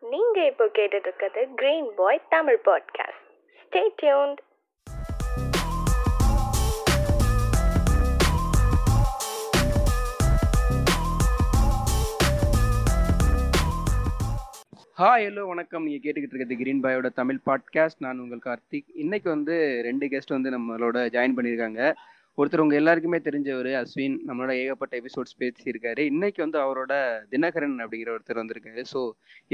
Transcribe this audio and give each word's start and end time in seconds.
நீங்க 0.00 0.46
இப்போ 0.46 0.64
கேட்டுட்டு 0.74 1.06
இருக்கிறது 1.06 1.48
Green 1.54 1.88
Boy 1.96 2.20
Tamil 2.28 2.58
podcast 2.64 3.24
stay 3.62 3.80
tuned 4.02 4.38
hi 14.98 15.24
hello 15.24 15.46
வணக்கம். 15.46 15.84
நீங்கள் 15.84 16.04
கேட்டுக்கிட்டு 16.04 16.34
இருக்கிறது 16.34 16.56
கிரீன் 16.56 16.82
பாயோட 16.82 17.08
தமிழ் 17.14 17.40
பாட்காஸ்ட் 17.46 17.98
நான் 17.98 18.18
உங்கள் 18.18 18.44
கார்த்திக். 18.44 18.88
இன்னைக்கு 18.94 19.28
வந்து 19.28 19.80
ரெண்டு 19.84 20.06
கெஸ்ட் 20.06 20.36
வந்து 20.36 20.50
நம்மளோட 20.50 20.96
ஜாயின் 21.16 21.36
பண்ணியிருக்காங்க. 21.36 21.94
ஒருத்தர் 22.40 22.62
உங்க 22.62 22.74
எல்லாருக்குமே 22.80 23.18
தெரிஞ்சவர் 23.26 23.70
அஸ்வின் 23.78 24.16
நம்மளோட 24.26 24.52
ஏகப்பட்ட 24.62 24.92
எபிசோட்ஸ் 25.00 25.38
பேசியிருக்காரு. 25.40 26.02
இன்னைக்கு 26.12 26.40
வந்து 26.44 26.58
அவரோட 26.64 26.92
தினகரன் 27.32 27.74
அப்படிங்கிற 27.84 28.10
ஒருத்தர் 28.14 28.40
வந்திருக்காரு. 28.40 28.82
ஸோ 28.92 29.00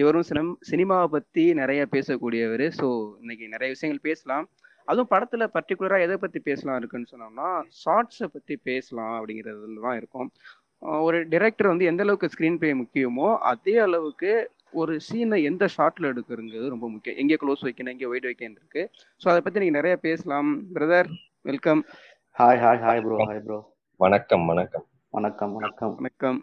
இவரும் 0.01 0.27
சினம் 0.31 0.53
சினிமாவை 0.71 1.09
பற்றி 1.15 1.45
நிறைய 1.61 1.83
பேசக்கூடியவர். 1.95 2.67
ஸோ 2.81 2.89
இன்னைக்கு 3.23 3.47
நிறைய 3.55 3.71
விஷயங்கள் 3.75 4.07
பேசலாம். 4.09 4.45
அதுவும் 4.91 5.11
படத்தில் 5.15 5.53
பர்டிகுலரா 5.57 5.99
எதை 6.07 6.19
பற்றி 6.27 6.41
பேசலாம் 6.51 6.79
இருக்குன்னு 6.81 7.11
சொன்னோம்னா 7.15 7.49
ஷார்ட்ஸை 7.83 8.29
பற்றி 8.37 8.55
பேசலாம் 8.71 9.15
அப்படிங்கிறதுல 9.19 9.81
தான் 9.89 9.99
இருக்கும். 10.01 10.29
ஒரு 11.07 11.19
டிரெக்டர் 11.35 11.73
வந்து 11.73 11.91
எந்த 11.91 12.03
அளவுக்கு 12.07 12.33
ஸ்க்ரீன் 12.33 12.59
பிளே 12.63 12.73
முக்கியமோ 12.83 13.29
அதே 13.53 13.77
அளவுக்கு 13.89 14.33
ஒரு 14.81 14.95
சீனை 15.07 15.39
எந்த 15.51 15.65
ஷார்ட்ல 15.75 16.11
எடுக்கிறது 16.13 16.67
ரொம்ப 16.75 16.87
முக்கியம். 16.95 17.19
எங்கே 17.23 17.37
க்ளோஸ் 17.43 17.63
வைக்கணும் 17.69 17.95
எங்கே 17.95 18.11
ஒயிட் 18.13 18.29
வைக்கணும் 18.31 18.59
இருக்கு. 18.61 18.83
ஸோ 19.23 19.27
அதை 19.33 19.41
பற்றி 19.43 19.63
நீங்கள் 19.63 19.81
நிறைய 19.81 19.97
பேசலாம். 20.09 20.51
Brother 20.77 21.11
welcome 21.49 21.81
hi 22.37 22.59
hi 22.59 22.81
hi 22.81 23.01
bro 23.01 23.17
hi 23.23 23.43
bro 23.43 23.59
வணக்கம் 24.01 24.45
வணக்கம். 24.47 24.85
வணக்கம் 25.15 25.53
வணக்கம். 25.55 25.93
வணக்கம். 25.95 26.39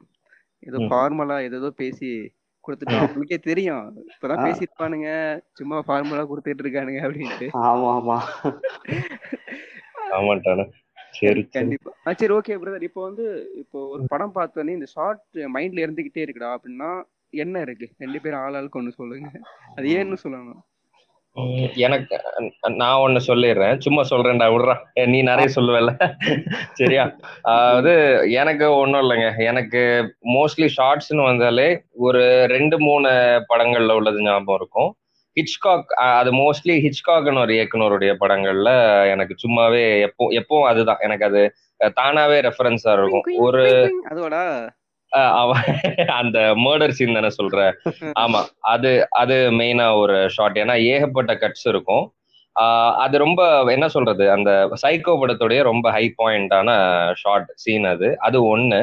ஏதோ. 0.64 0.78
ஃபார்மலா 0.88 1.38
ஏதோ 1.48 1.70
பேசி 1.78 2.10
கொடுத்துட்டோம். 2.64 3.04
உங்களுக்கே 3.08 3.38
தெரியும். 3.48 3.86
இப்பதான் 4.12 4.42
ஆ. 4.42 4.46
பேசியிருப்பானுங்க. 4.46 5.10
சும்மா 5.54 5.78
ஃபார்முலா 5.82 6.24
கொடுத்துட்டு 6.24 6.64
இருக்கானுங்க 6.66 7.02
அப்படின்ட்டு. 7.06 7.48
ஆமா 7.64 7.90
ஆமா. 7.96 8.18
ஆமாட்டானு 10.18 10.66
சரி 11.14 11.32
சரி. 11.32 11.44
கண்டிப்பா. 11.58 11.92
சரி 12.20 12.34
ஓகே 12.34 12.58
பிரதர் 12.58 12.88
இப்போ 12.90 13.02
வந்து 13.02 13.26
இப்போ 13.56 13.80
ஒரு 13.88 14.04
படம் 14.08 14.36
பார்த்தோன்னே 14.36 14.78
இந்த 14.78 14.90
ஷார்ட் 14.96 15.24
மைண்ட்ல 15.56 15.86
இருந்துகிட்டே 15.86 16.26
இருக்குடா 16.26 16.52
அப்படின்னா 16.56 16.92
என்ன 17.38 17.60
இருக்கு? 17.62 17.86
ரெண்டு 17.98 18.22
பேரும் 18.22 18.42
ஆள் 18.42 18.56
ஆளுக்கு 18.56 18.80
ஒன்று 18.80 19.00
சொல்லுங்க. 19.00 19.30
அது 19.76 19.88
ஏன்னு 19.98 20.24
சொல்லணும்? 20.24 20.62
எனக்கு 21.86 22.16
நான் 22.82 23.02
ஒண்ணு 23.04 23.20
சொல்லிடுறேன். 23.28 23.76
சும்மா 23.80 24.02
சொல்றேன்டா 24.10 24.48
விடுறா. 24.54 24.76
நீ 25.14 25.20
நிறைய 25.22 25.48
சொல்லுவல 25.56 25.92
சரியா? 26.80 27.04
அதாவது 27.42 27.94
எனக்கு 28.42 28.66
ஒண்ணும் 28.82 29.02
இல்லைங்க. 29.02 29.30
எனக்கு 29.52 29.82
மோஸ்ட்லி 30.36 30.68
ஷார்ட்ஸ்னு 30.78 31.30
வந்தாலே 31.30 31.68
ஒரு 32.08 32.24
ரெண்டு 32.56 32.80
மூணு 32.80 33.12
படங்கள்ல 33.54 33.96
உள்ளது 34.00 34.22
ஞாபகம் 34.24 34.60
இருக்கும். 34.62 34.92
ஹிச்காக் 35.38 35.92
அது 36.20 36.32
மோஸ்ட்லி 36.34 36.76
ஹிச்காக்னு 36.86 37.44
ஒரு 37.46 37.54
இயக்குனருடைய 37.58 38.14
படங்கள்ல 38.24 38.70
எனக்கு 39.12 39.36
சும்மாவே 39.44 39.86
எப்போ 40.08 40.26
எப்பவும் 40.40 40.70
அதுதான். 40.72 41.02
எனக்கு 41.08 41.26
அது 41.30 41.42
தானாவே 42.00 42.40
ரெஃபரன்ஸா 42.48 42.92
இருக்கும். 42.98 43.26
ஒரு 43.48 43.64
அந்த 46.20 46.38
மர்டர் 46.66 46.96
சீன் 46.98 47.14
தானே 47.14 47.30
சொல்ற? 47.40 47.60
ஆமா. 48.20 48.42
அது 48.74 48.92
அது 49.22 49.36
மெயினா 49.52 49.88
ஒரு 50.00 50.18
ஷாட் 50.30 50.58
ஏன்னா 50.58 50.76
ஏகப்பட்ட 50.86 51.34
கட்ஸ் 51.36 51.66
இருக்கும். 51.66 52.06
அது 53.04 53.16
ரொம்ப 53.18 53.42
என்ன 53.72 53.88
சொல்றது? 53.88 54.24
அந்த 54.32 54.52
சைக்கோ 54.82 55.14
படத்துடைய 55.22 55.62
ரொம்ப 55.64 55.86
ஹை 55.92 56.06
பாயிண்டான 56.18 56.70
ஷார்ட் 57.16 57.52
சீன் 57.56 57.86
அது. 57.86 58.10
அது 58.20 58.58
ஒண்ணு. 58.58 58.82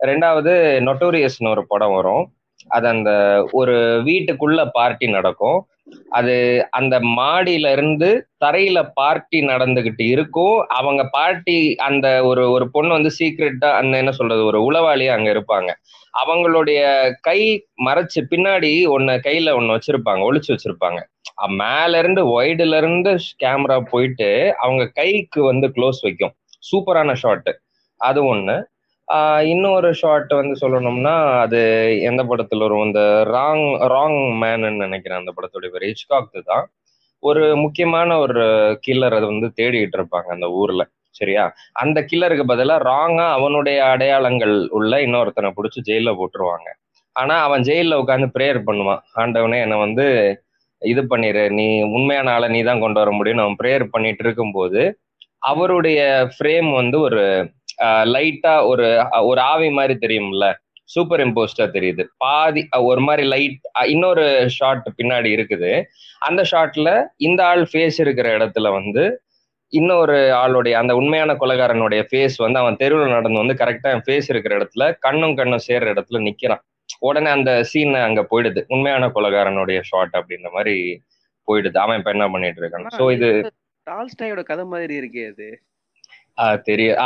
ரெண்டாவது 0.00 0.52
நொட்டோரியஸ்னு 0.88 1.52
ஒரு 1.54 1.64
படம் 1.66 1.94
வரும். 1.94 2.24
அது 2.68 2.86
அந்த 2.88 3.10
ஒரு 3.52 3.74
வீட்டுக்குள்ள 4.04 4.60
பார்ட்டி 4.72 5.06
நடக்கும். 5.06 5.60
அது 6.10 6.34
அந்த 6.70 7.00
மாடியில 7.16 7.70
இருந்து 7.72 8.08
தரையில 8.44 8.78
பார்ட்டி 8.94 9.38
நடந்துகிட்டு 9.46 10.04
இருக்கும். 10.08 10.58
அவங்க 10.70 11.02
பார்ட்டி 11.12 11.56
அந்த 11.76 12.24
ஒரு 12.24 12.44
ஒரு 12.50 12.66
பொண்ணு 12.70 12.92
வந்து 12.92 13.10
சீக்ரெட்டா 13.18 13.70
அந்த 13.72 13.96
என்ன 13.96 14.12
சொல்றது 14.12 14.44
ஒரு 14.44 14.60
உளவாளியா 14.60 15.14
அங்க 15.16 15.30
இருப்பாங்க. 15.32 15.70
அவங்களுடைய 16.14 16.80
கை 17.20 17.40
மறைச்சு 17.84 18.20
பின்னாடி 18.30 18.72
ஒன்னு 18.88 19.12
கையில 19.20 19.54
ஒன்னு 19.54 19.76
வச்சிருப்பாங்க 19.76 20.22
ஒளிச்சு 20.28 20.52
வச்சிருப்பாங்க. 20.54 21.00
மேல 21.58 21.98
இருந்து 21.98 22.22
ஒய்டுல 22.38 22.76
இருந்து 22.76 23.12
கேமரா 23.44 23.78
போயிட்டு 23.90 24.30
அவங்க 24.58 24.86
கைக்கு 24.94 25.42
வந்து 25.42 25.68
க்ளோஸ் 25.68 26.00
வைக்கும். 26.02 26.34
சூப்பரான 26.70 27.14
ஷாட்டு 27.22 27.52
அது 28.00 28.20
ஒண்ணு. 28.24 28.56
இன்னொரு 29.44 29.94
ஷார்ட் 29.94 30.32
வந்து 30.34 30.54
சொல்லணும்னா 30.60 31.14
அது 31.40 31.60
எந்த 32.00 32.22
படத்துல 32.24 32.58
வரும்? 32.58 32.84
இந்த 32.84 33.00
ராங் 33.28 33.64
ராங் 33.94 34.20
மேன்னு 34.42 34.70
நினைக்கிறேன் 34.76 35.20
அந்த 35.20 35.32
படத்துடைய 35.36 35.70
பேர். 35.74 35.86
ஹிச்காக் 35.90 36.42
தான். 36.44 36.66
ஒரு 37.22 37.56
முக்கியமான 37.56 38.18
ஒரு 38.18 38.44
கில்லர் 38.86 39.16
அதை 39.18 39.26
வந்து 39.28 39.48
தேடிட்டு 39.60 39.98
இருப்பாங்க 39.98 40.28
அந்த 40.28 40.48
ஊர்ல. 40.50 40.82
சரியா? 41.10 41.44
அந்த 41.72 41.98
கில்லருக்கு 42.10 42.44
பதிலா 42.52 42.76
ராங்கா 42.90 43.26
அவனுடைய 43.30 43.78
அடையாளங்கள் 43.84 44.68
உள்ள 44.70 45.00
இன்னொருத்தனை 45.00 45.50
பிடிச்சி 45.58 45.80
ஜெயில 45.90 46.10
போட்டுருவாங்க. 46.20 46.68
ஆனா 47.16 47.42
அவன் 47.42 47.62
ஜெயில 47.62 47.98
உட்காந்து 48.02 48.28
ப்ரேயர் 48.38 48.60
பண்ணுவான். 48.68 49.02
ஆண்டவனே 49.16 49.58
என்னை 49.60 49.78
வந்து 49.78 50.06
இது 50.82 51.02
பண்ணிடு 51.02 51.42
நீ 51.50 51.66
உண்மையான 51.96 52.32
ஆளை 52.32 52.48
நீ 52.48 52.62
தான் 52.62 52.80
கொண்டு 52.80 53.00
வர 53.00 53.10
முடியும்னு 53.10 53.44
அவன் 53.44 53.60
ப்ரேயர் 53.62 53.84
பண்ணிட்டு 53.90 54.24
இருக்கும்போது 54.24 54.80
அவருடைய 55.38 56.00
ஃப்ரேம் 56.34 56.70
வந்து 56.72 57.00
ஒரு 57.00 57.22
லைட்டா 58.14 58.54
ஒரு 58.66 58.86
ஒரு 59.30 59.40
ஆவி 59.52 59.70
மாதிரி 59.70 59.94
தெரியும்ல? 60.04 60.46
சூப்பர் 60.84 61.20
இம்போஸ்டா 61.20 61.66
தெரியுது. 61.76 62.02
பாதி 62.16 62.62
ஒரு 62.90 63.00
மாதிரி 63.00 63.24
லைட் 63.28 63.66
இன்னொரு 63.92 64.24
ஷாட் 64.56 64.88
பின்னாடி 64.98 65.30
இருக்குது. 65.36 65.70
அந்த 66.28 66.42
ஷாட்ல 66.50 66.88
இந்த 67.16 67.40
ஆள் 67.46 67.62
ஃபேஸ் 67.72 67.98
இருக்கிற 68.04 68.28
இடத்துல 68.38 68.72
வந்து 68.72 69.04
இன்னொரு 69.72 70.16
ஆளுடைய 70.40 70.74
அந்த 70.80 70.92
உண்மையான 70.94 71.32
கொலைகாரனுடைய 71.32 72.00
ஃபேஸ் 72.08 72.36
வந்து 72.36 72.58
அவன் 72.62 72.76
தெருவில் 72.76 73.14
நடந்து 73.16 73.42
வந்து 73.42 73.56
கரெக்டா 73.62 73.92
ஃபேஸ் 74.06 74.28
இருக்கிற 74.32 74.52
இடத்துல 74.58 74.86
கண்ணும் 74.98 75.36
கண்ணும் 75.36 75.66
சேர்ற 75.68 75.94
இடத்துல 75.94 76.20
நிக்கிறான். 76.26 76.62
உடனே 77.00 77.30
அந்த 77.30 77.50
சீன் 77.70 77.94
அங்க 78.08 78.22
போயிடுது. 78.30 78.60
உண்மையான 78.68 79.08
கொலைகாரனுடைய 79.16 79.80
ஷாட் 79.90 80.16
அப்படின்ற 80.20 80.48
மாதிரி 80.50 80.76
போயிடுது. 81.48 81.78
அவன் 81.78 81.98
இப்ப 81.98 82.10
என்ன 82.10 82.26
பண்ணிட்டு 82.28 82.60
இருக்கான்? 82.62 82.86
சோ 82.98 83.06
இது 83.16 83.28
டால்ஸ்டாயோட 83.86 84.42
கதை 84.50 84.64
மாதிரி 84.64 84.94
இருக்கே 85.00 85.24
அது. 85.32 85.48
தெரியும். 86.62 86.96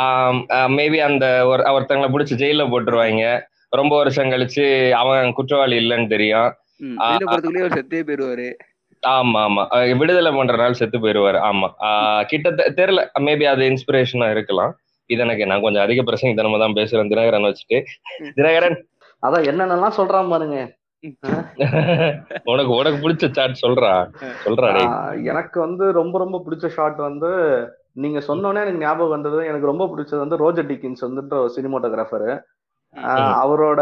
மேபி 0.77 0.97
அந்த 0.97 1.45
ஒரு 1.45 1.63
ஒருத்தங்களை 1.63 2.09
பிடிச்சி 2.15 2.35
ஜெயில 2.43 2.63
போட்டுருவாங்க. 2.71 3.41
ரொம்ப 3.69 3.95
வருஷம் 3.97 4.29
கழிச்சு 4.29 4.91
அவன் 4.91 5.33
குற்றவாளி 5.33 5.77
இல்லைன்னு 5.77 6.07
தெரியும். 6.07 6.55
செத்தே 6.83 8.01
போயிருவாரு. 8.07 8.53
ஆமா 9.07 9.39
ஆமா. 9.45 9.97
விடுதலை 9.97 10.31
பண்ற 10.31 10.55
நாள் 10.55 10.73
செத்து 10.73 10.99
போயிருவாரு. 10.99 11.39
ஆமா. 11.49 11.67
ஆஹ் 11.79 12.23
கிட்ட 12.23 12.49
தெரியல. 12.49 13.07
மேபி 13.19 13.43
அது 13.43 13.63
இன்ஸ்பிரேஷனா 13.69 14.31
இருக்கலாம். 14.31 14.75
இது 15.05 15.21
எனக்கு 15.21 15.45
நான் 15.45 15.61
கொஞ்சம் 15.61 15.83
அதிக 15.83 16.01
பிரசங்க 16.03 16.35
தினமும் 16.35 16.59
தான் 16.59 16.73
பேசுறேன். 16.73 17.11
தினகரன் 17.11 17.47
வச்சுட்டு. 17.47 17.83
தினகரன். 18.35 18.77
அதான் 19.27 19.47
என்னென்னலாம் 19.51 19.97
சொல்றான் 19.97 20.29
பாருங்க. 20.29 20.75
உனக்கு 22.43 22.71
உனக்கு 22.71 23.09
பிடிச்ச 23.09 23.31
சாட் 23.31 23.59
சொல்றா. 23.61 24.09
சொல்றா 24.45 25.23
எனக்கு 25.23 25.59
வந்து 25.59 25.91
ரொம்ப 25.91 26.17
ரொம்ப 26.17 26.43
பிடிச்ச 26.47 26.67
ஷாட் 26.67 26.95
வந்து 26.95 27.29
நீங்க 27.97 28.19
சொன்னோன்னே 28.27 28.59
எனக்கு 28.63 28.79
ஞாபகம் 28.79 29.09
வந்தது. 29.09 29.39
எனக்கு 29.45 29.65
ரொம்ப 29.65 29.85
பிடிச்சது 29.85 30.17
வந்து 30.23 30.37
ரோஜர் 30.37 30.69
டிக்கின்ஸ் 30.71 31.03
வந்துட்டு 31.07 31.37
ஒரு 31.41 31.51
சினிமோட்டோகிராஃபர். 31.55 32.27
அவரோட 33.43 33.81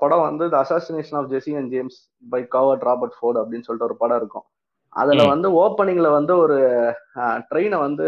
படம் 0.00 0.26
வந்து 0.26 0.44
the 0.50 0.56
assassination 0.62 1.18
of 1.20 1.30
Jesse 1.32 1.52
and 1.56 1.70
James 1.70 1.98
by 2.30 2.40
coward 2.54 2.84
Robert 2.88 3.16
Ford 3.18 3.38
அப்படின்னு 3.38 3.66
சொல்லிட்டு 3.66 3.88
ஒரு 3.88 3.96
படம் 4.02 4.16
இருக்கும். 4.16 4.46
அதுல. 4.92 5.22
வந்து 5.28 5.48
ஓப்பனிங்ல 5.62 6.10
வந்து 6.10 6.32
ஒரு 6.36 6.56
ட்ரெயினை 7.50 7.78
வந்து 7.78 8.06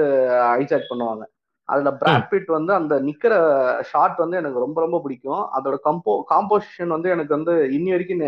ஹைஜாக் 0.52 0.90
பண்ணுவாங்க. 0.90 1.24
அதுல 1.68 1.90
பிராட் 1.94 2.28
பிட் 2.30 2.48
வந்து 2.56 2.72
அந்த 2.74 2.94
நிக்கிற 3.00 3.32
ஷாட் 3.82 4.16
வந்து 4.16 4.36
எனக்கு 4.36 4.58
ரொம்ப 4.58 4.78
ரொம்ப 4.80 4.98
பிடிக்கும். 5.04 5.42
அதோட 5.56 5.76
கம்போ 5.84 6.12
காம்போசிஷன் 6.30 6.94
வந்து 6.96 7.10
எனக்கு 7.10 7.34
வந்து 7.36 7.52
இன்னி 7.76 7.90
வரைக்கும் 7.90 8.24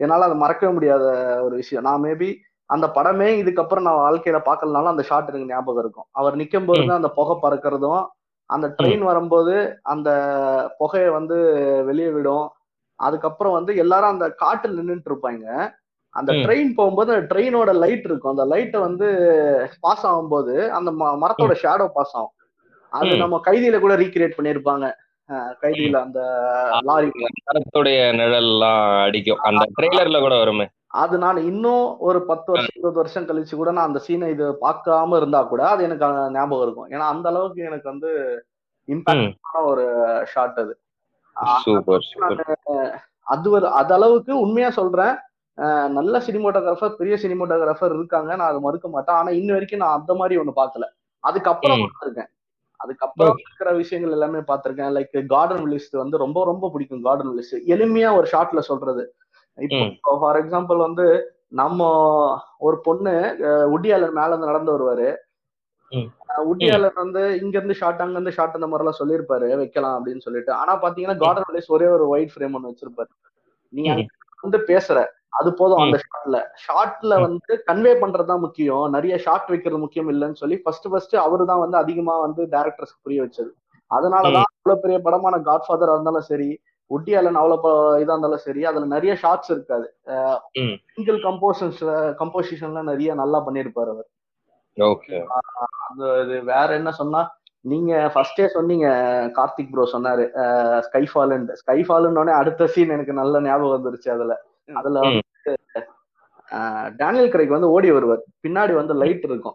என்னால 0.00 0.24
அதை 0.24 0.36
மறக்கவே 0.36 0.72
முடியாத 0.72 1.04
ஒரு 1.44 1.54
விஷயம். 1.54 1.84
நான் 1.84 2.02
மேபி 2.02 2.28
அந்த 2.72 2.86
படமே 2.96 3.28
இதுக்கப்புறம் 3.42 3.86
நான் 3.86 4.02
வாழ்க்கையில 4.02 4.38
பார்க்கலனாலும் 4.48 4.92
அந்த 4.92 5.02
ஷாட் 5.02 5.30
எனக்கு 5.30 5.48
ஞாபகம் 5.48 5.82
இருக்கும். 5.84 6.08
அவர் 6.20 6.36
நிக்கும் 6.36 6.66
போது 6.66 6.82
தான் 6.86 7.00
அந்த 7.00 7.10
புகை 7.18 7.36
பறக்கிறதும் 7.42 8.02
அந்த 8.50 8.66
ட்ரெயின் 8.78 9.04
வரும்போது 9.08 9.54
அந்த 9.92 10.08
புகையை 10.78 11.10
வந்து 11.10 11.36
வெளியே 11.84 12.10
விடும். 12.10 12.46
அதுக்கப்புறம் 13.00 13.52
வந்து 13.52 13.72
எல்லாரும் 13.76 14.12
அந்த 14.14 14.26
காட்டுல 14.42 14.76
நின்னுட்டு 14.78 15.10
இருப்பாங்க. 15.10 15.46
அந்த. 16.14 16.30
ட்ரெயின் 16.38 16.72
போகும்போது 16.74 17.10
அந்த 17.14 17.26
ட்ரெயினோட 17.30 17.70
லைட் 17.82 18.04
இருக்கும். 18.04 18.32
அந்த 18.34 18.44
லைட்டை 18.44 18.80
வந்து 18.80 19.06
பாஸ் 19.80 20.04
ஆகும்போது 20.06 20.54
அந்த 20.70 20.90
மரத்தோட 21.22 21.54
ஷேடோ 21.62 21.86
பாஸ் 21.96 22.14
ஆகும். 22.16 22.36
அது. 22.92 23.12
நம்ம 23.16 23.40
கைதியில 23.46 23.78
கூட 23.78 23.94
ரீக்ரியேட் 23.96 24.38
பண்ணிருப்பாங்க 24.38 24.86
கைதியில 25.62 25.96
அந்த 26.06 26.20
லாரி. 26.82 27.08
மரத்துடைய 27.48 27.98
நிழல் 28.20 28.40
எல்லாம் 28.44 28.80
அடிக்கும். 29.06 29.42
அந்த 29.50 29.64
ட்ரெய்லர்ல 29.76 30.20
கூட 30.20 30.36
வருமே. 30.36 30.66
அது 30.92 31.18
நான் 31.18 31.36
இன்னும் 31.36 31.98
ஒரு 31.98 32.22
பத்து 32.22 32.52
வருஷம் 32.52 32.70
இருபது 32.74 32.94
வருஷம் 32.94 33.26
கழிச்சு 33.26 33.56
கூட 33.56 33.70
நான் 33.72 33.86
அந்த 33.86 34.00
சீனை 34.06 34.30
இது 34.30 34.56
பார்க்காம 34.60 35.16
இருந்தா 35.16 35.42
கூட 35.42 35.68
அது 35.68 35.84
எனக்கு 35.84 36.30
ஞாபகம் 36.30 36.62
இருக்கும். 36.62 36.88
ஏன்னா 36.88 37.08
அந்த 37.08 37.28
அளவுக்கு 37.28 37.62
எனக்கு 37.62 37.88
வந்து 37.88 38.10
இம்பாக்டான 38.86 39.34
ஒரு 39.64 39.84
ஷாட் 40.26 40.58
அது. 40.58 40.78
அது 43.20 43.50
ஒரு 43.50 43.68
அது 43.68 43.94
அளவுக்கு 43.94 44.40
உண்மையா 44.40 44.70
சொல்றேன். 44.70 45.14
நல்ல 45.88 46.18
சினிமோட்டோகிராஃபர் 46.18 46.94
பெரிய 46.94 47.16
சினிமோட்டோகிராஃபர் 47.16 47.94
இருக்காங்க. 47.94 48.36
நான் 48.36 48.48
அதை 48.48 48.60
மறுக்க 48.60 48.88
மாட்டேன். 48.88 49.16
ஆனா 49.16 49.30
இன்ன 49.30 49.52
வரைக்கும் 49.52 49.78
நான் 49.78 49.98
அந்த 49.98 50.14
மாதிரி 50.14 50.40
ஒண்ணு 50.40 50.52
பார்க்கல. 50.56 50.84
அதுக்கப்புறம். 51.18 51.78
பார்த்திருக்கேன். 51.78 52.30
அதுக்கப்புறம். 52.76 53.36
இருக்கிற 53.36 53.72
விஷயங்கள் 53.72 54.12
எல்லாமே 54.12 54.38
பார்த்திருக்கேன். 54.38 54.92
லைக் 54.98 55.26
கார்டன் 55.26 55.64
லிஸ்ட் 55.64 55.96
வந்து 55.96 56.18
ரொம்ப 56.18 56.44
ரொம்ப 56.44 56.70
பிடிக்கும். 56.72 57.02
கார்டன் 57.02 57.34
லிஸ்ட் 57.36 57.68
எளிமையா 57.68 58.16
ஒரு 58.16 58.28
ஷார்ட்ல 58.32 58.58
சொல்றது. 58.58 59.14
இப்போ 59.58 60.18
ஃபார் 60.20 60.38
எக்ஸாம்பிள் 60.42 60.76
வந்து 60.76 61.06
நம்ம 61.48 61.80
ஒரு 62.58 62.76
பொண்ணு 62.80 63.12
உட்டியாளர் 63.70 64.12
மேல 64.12 64.28
இருந்து 64.28 64.46
நடந்து 64.46 64.72
வருவாரு. 64.74 65.08
உட்டியாளர் 66.44 66.94
வந்து 66.94 67.22
இங்க 67.42 67.56
இருந்து 67.58 67.74
ஷார்ட் 67.74 68.00
அங்க 68.00 68.12
இருந்து 68.12 68.32
ஷார்ட் 68.32 68.54
அந்த 68.54 68.66
மாதிரி 68.66 68.84
எல்லாம் 68.84 69.00
சொல்லியிருப்பாரு 69.00 69.56
வைக்கலாம் 69.56 69.96
அப்படின்னு 69.96 70.20
சொல்லிட்டு. 70.20 70.52
ஆனா 70.52 70.82
பாத்தீங்கன்னா 70.82 71.16
கார்டன் 71.16 71.54
லிஸ்ட் 71.54 71.74
ஒரே 71.78 71.86
ஒரு 71.86 72.08
ஒயிட் 72.08 72.32
ஃப்ரேம் 72.34 72.54
ஒன்னு 72.54 72.72
வச்சிருப்பாரு. 72.72 73.10
நீங்க 73.72 74.04
வந்து 74.42 74.58
பேசுற 74.58 75.06
அது 75.28 75.50
போதும். 75.54 75.78
அந்த 75.78 75.98
ஷார்ட்ல 76.64 77.14
ம். 77.18 77.24
வந்து 77.26 77.52
கன்வே 77.66 77.92
பண்றதுதான் 78.00 78.44
முக்கியம். 78.46 78.90
நிறைய 78.90 79.18
ஷார்ட் 79.18 79.48
வைக்கிறது 79.48 79.80
முக்கியம் 79.80 80.10
இல்லைன்னு 80.12 80.34
சொல்லி 80.34 80.56
ஃபர்ஸ்ட் 80.56 80.88
ஃபர்ஸ்ட் 80.90 81.16
அவரு 81.16 81.44
தான் 81.46 81.58
வந்து 81.58 81.76
அதிகமா 81.76 82.14
வந்து 82.20 82.42
டேரக்டர்ஸ் 82.46 82.98
புரிய 83.02 83.22
வச்சது. 83.22 83.50
அதனாலதான் 83.90 84.48
அவ்வளவு 84.50 84.82
பெரிய 84.82 84.98
படமான 85.00 85.36
காட்ஃபாதரா 85.38 85.94
இருந்தாலும் 85.94 86.28
சரி 86.32 86.50
உட்டி 86.92 87.14
அலன் 87.14 87.34
அவ்வளவு 87.34 87.60
ப- 87.60 87.96
இதா 87.96 88.00
இருந்தாலும் 88.00 88.36
சரி 88.36 88.64
அதுல 88.64 88.84
நிறைய 88.86 89.14
ஷார்ட்ஸ் 89.14 89.50
இருக்காது. 89.50 89.94
ம். 90.52 90.72
சிங்கிள் 90.94 91.22
கம்போசன்ஸ்ல 91.22 92.14
கம்போசிஷன்ல 92.18 92.82
நிறைய 92.82 93.14
நல்லா 93.14 93.46
பண்ணியிருப்பாரு 93.46 93.88
அவர். 93.88 94.08
ஓகே. 94.76 95.24
அது 95.88 96.24
வேற 96.26 96.66
என்ன 96.68 96.90
சொன்னா 96.90 97.36
நீங்க 97.60 98.10
ஃபர்ஸ்டே 98.14 98.46
சொன்னீங்க 98.46 98.88
கார்த்திக் 99.36 99.70
ப்ரோ 99.70 99.88
சொன்னாரு. 99.92 100.28
ஸ்கைஃபாலன் 100.92 101.52
ஸ்கைஃபாலுன்னு 101.66 102.30
அடுத்த 102.30 102.66
சீன் 102.66 102.88
எனக்கு 102.88 103.12
நல்ல 103.12 103.40
ஞாபகம் 103.40 103.84
வந்துருச்சு 103.84 104.10
அதுல. 104.10 104.42
அதுல. 104.74 105.00
வந்து 105.00 105.58
டேனியல் 106.96 107.28
கிரைக் 107.28 107.48
வந்து 107.48 107.70
ஓடி 107.70 107.90
வருவார். 107.90 108.22
பின்னாடி 108.42 108.74
வந்து 108.74 108.94
லைட் 108.94 109.24
இருக்கும். 109.24 109.54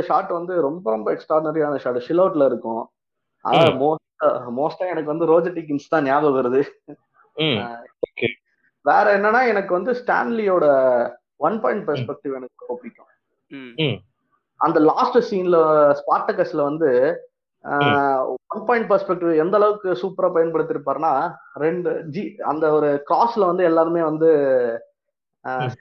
ஷாட் 0.00 0.28
வந்து 0.28 0.60
ரொம்ப 0.60 0.90
ரொம்ப 0.90 1.12
எக்ஸ்ட்ரானரியான 1.12 1.76
ஷாட் 1.76 1.96
ஷிலோட்ல 1.96 2.46
இருக்கும். 2.46 2.90
அதாவது 3.40 3.98
மோஸ்டா 4.24 4.78
எனக்கு 4.78 5.04
வந்து 5.04 5.40
ரோஜட்டிகின்ஸ் 5.40 5.88
தான் 5.88 6.04
ஞாபகம் 6.04 6.36
வருது. 6.36 6.62
ம். 7.34 7.58
வேற 8.82 9.18
என்னன்னா 9.18 9.46
எனக்கு 9.46 9.74
வந்து 9.74 9.92
ஸ்டான்லியோட 9.92 10.66
ஒன் 11.36 11.60
பாயிண்ட் 11.60 11.88
பெர்ஸ்பெக்டிவ் 11.88 12.34
எனக்கு 12.34 12.66
ரொம்ப 12.66 12.80
பிடிக்கும். 12.82 13.06
ம். 13.48 13.98
அந்த 14.56 14.80
லாஸ்ட் 14.80 15.34
சீன்ல 15.34 15.58
ஸ்பார்டகஸ்ல 15.98 16.62
வந்து 16.62 17.20
ஒன் 18.46 18.64
பாயிண்ட் 18.66 18.90
பெர்ஸ்பெக்டிவ் 18.90 19.36
எந்த 19.36 19.56
அளவுக்கு 19.56 19.92
சூப்பரா 19.92 20.30
பயன்படுத்திருப்பாருன்னா 20.34 21.34
ரெண்டு 21.54 22.02
ஜி 22.04 22.36
அந்த 22.38 22.70
ஒரு 22.70 23.04
கிராஸ்ல 23.10 23.46
வந்து 23.46 23.64
எல்லாருமே 23.64 24.02
வந்து 24.02 24.30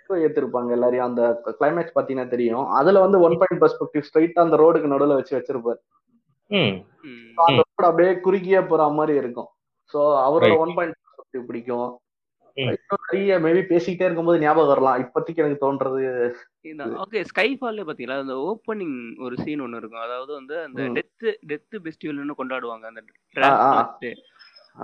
ஏத்திருப்பாங்க 0.10 0.72
எல்லாரையும். 0.72 1.06
அந்த 1.06 1.42
கிளைமேக்ஸ் 1.60 1.98
பாத்தீங்கன்னா 1.98 2.28
தெரியும். 2.28 2.66
அதுல 2.68 3.00
வந்து 3.00 3.20
ஒன் 3.20 3.38
பாயிண்ட் 3.38 3.64
பெர்ஸ்பெக்டிவ் 3.64 4.04
ஸ்ட்ரைட்டா 4.10 4.40
அந்த 4.40 4.58
ரோடுக்கு 4.58 4.92
நடுவுல 4.92 5.14
வச்சு 5.14 5.38
வச்சிருப்பாரு. 5.38 5.80
அந்த 7.46 7.62
ரோடு 7.62 7.88
அப்படியே 7.90 8.14
குறுகிய 8.26 8.60
போற 8.72 8.90
மாதிரி 9.00 9.18
இருக்கும். 9.24 9.50
சோ 9.94 10.00
அவரோட. 10.26 10.54
ஒன் 10.58 10.76
பாயிண்ட் 10.78 11.48
பிடிக்கும். 11.48 11.90
நிறைய 12.58 13.32
மேபி 13.40 13.62
பேசிக்கிட்டே 13.72 14.06
இருக்கும்போது 14.06 14.38
ஞாபகம் 14.40 14.72
வரலாம். 14.72 15.00
இப்போதைக்கு 15.04 15.42
எனக்கு 15.44 15.64
தோன்றது 15.66 16.00
ஓகே 17.04 17.20
ஸ்கைஃபால்ல 17.32 17.84
பாத்தீங்களா? 17.90 18.18
அந்த 18.24 18.36
ஓப்பனிங் 18.50 18.96
ஒரு 19.26 19.36
சீன் 19.44 19.64
ஒன்னு 19.66 19.78
இருக்கும். 19.78 20.06
அதாவது 20.06 20.32
வந்து 20.34 20.56
அந்த. 20.64 20.82
டெத் 20.98 21.28
டெத் 21.52 21.78
ஃபெஸ்டிவல்னு 21.84 22.40
கொண்டாடுவாங்க. 22.42 22.86
அந்த 22.92 23.04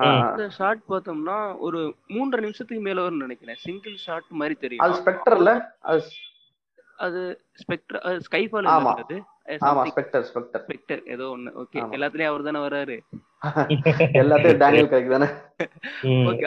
அந்த 0.05 0.43
ஷாட் 0.49 0.83
பார்த்தோம்னா 0.89 1.37
ஒரு 1.67 1.79
மூன்றரை 2.09 2.43
நிமிஷத்துக்கு 2.45 2.83
மேல 2.83 3.01
வரும்னு 3.01 3.25
நினைக்கிறேன். 3.25 3.59
சிங்கிள் 3.65 3.97
ஷாட் 4.05 4.29
மாதிரி 4.41 4.55
அது 4.55 4.63
தெரியும் 4.63 4.95
ஸ்பெக்டர்ல 5.01 5.51
அது 5.91 6.03
அது 7.03 7.21
ஸ்பெக்ட்ரா 7.61 7.99
ஸ்கைஃபால். 8.25 8.67
அது 9.03 9.17
ஆமா 9.61 9.81
ஸ்பெக்டர் 9.89 10.25
ஸ்பெக்டர் 10.27 10.61
ஸ்பெக்டர் 10.63 11.01
ஏதோ 11.13 11.25
ஒண்ணு 11.31 11.51
ஓகே. 11.61 11.79
எல்லாத்துலயும் 11.95 12.31
அவர் 12.31 12.47
தானே 12.47 12.61
வராரு 12.63 12.97
எல்லாத்தையும் 14.19 14.59
டேனியல் 14.59 14.89
கிரைக் 14.91 15.09
தானே 15.13 15.27
ஓகே. 16.29 16.43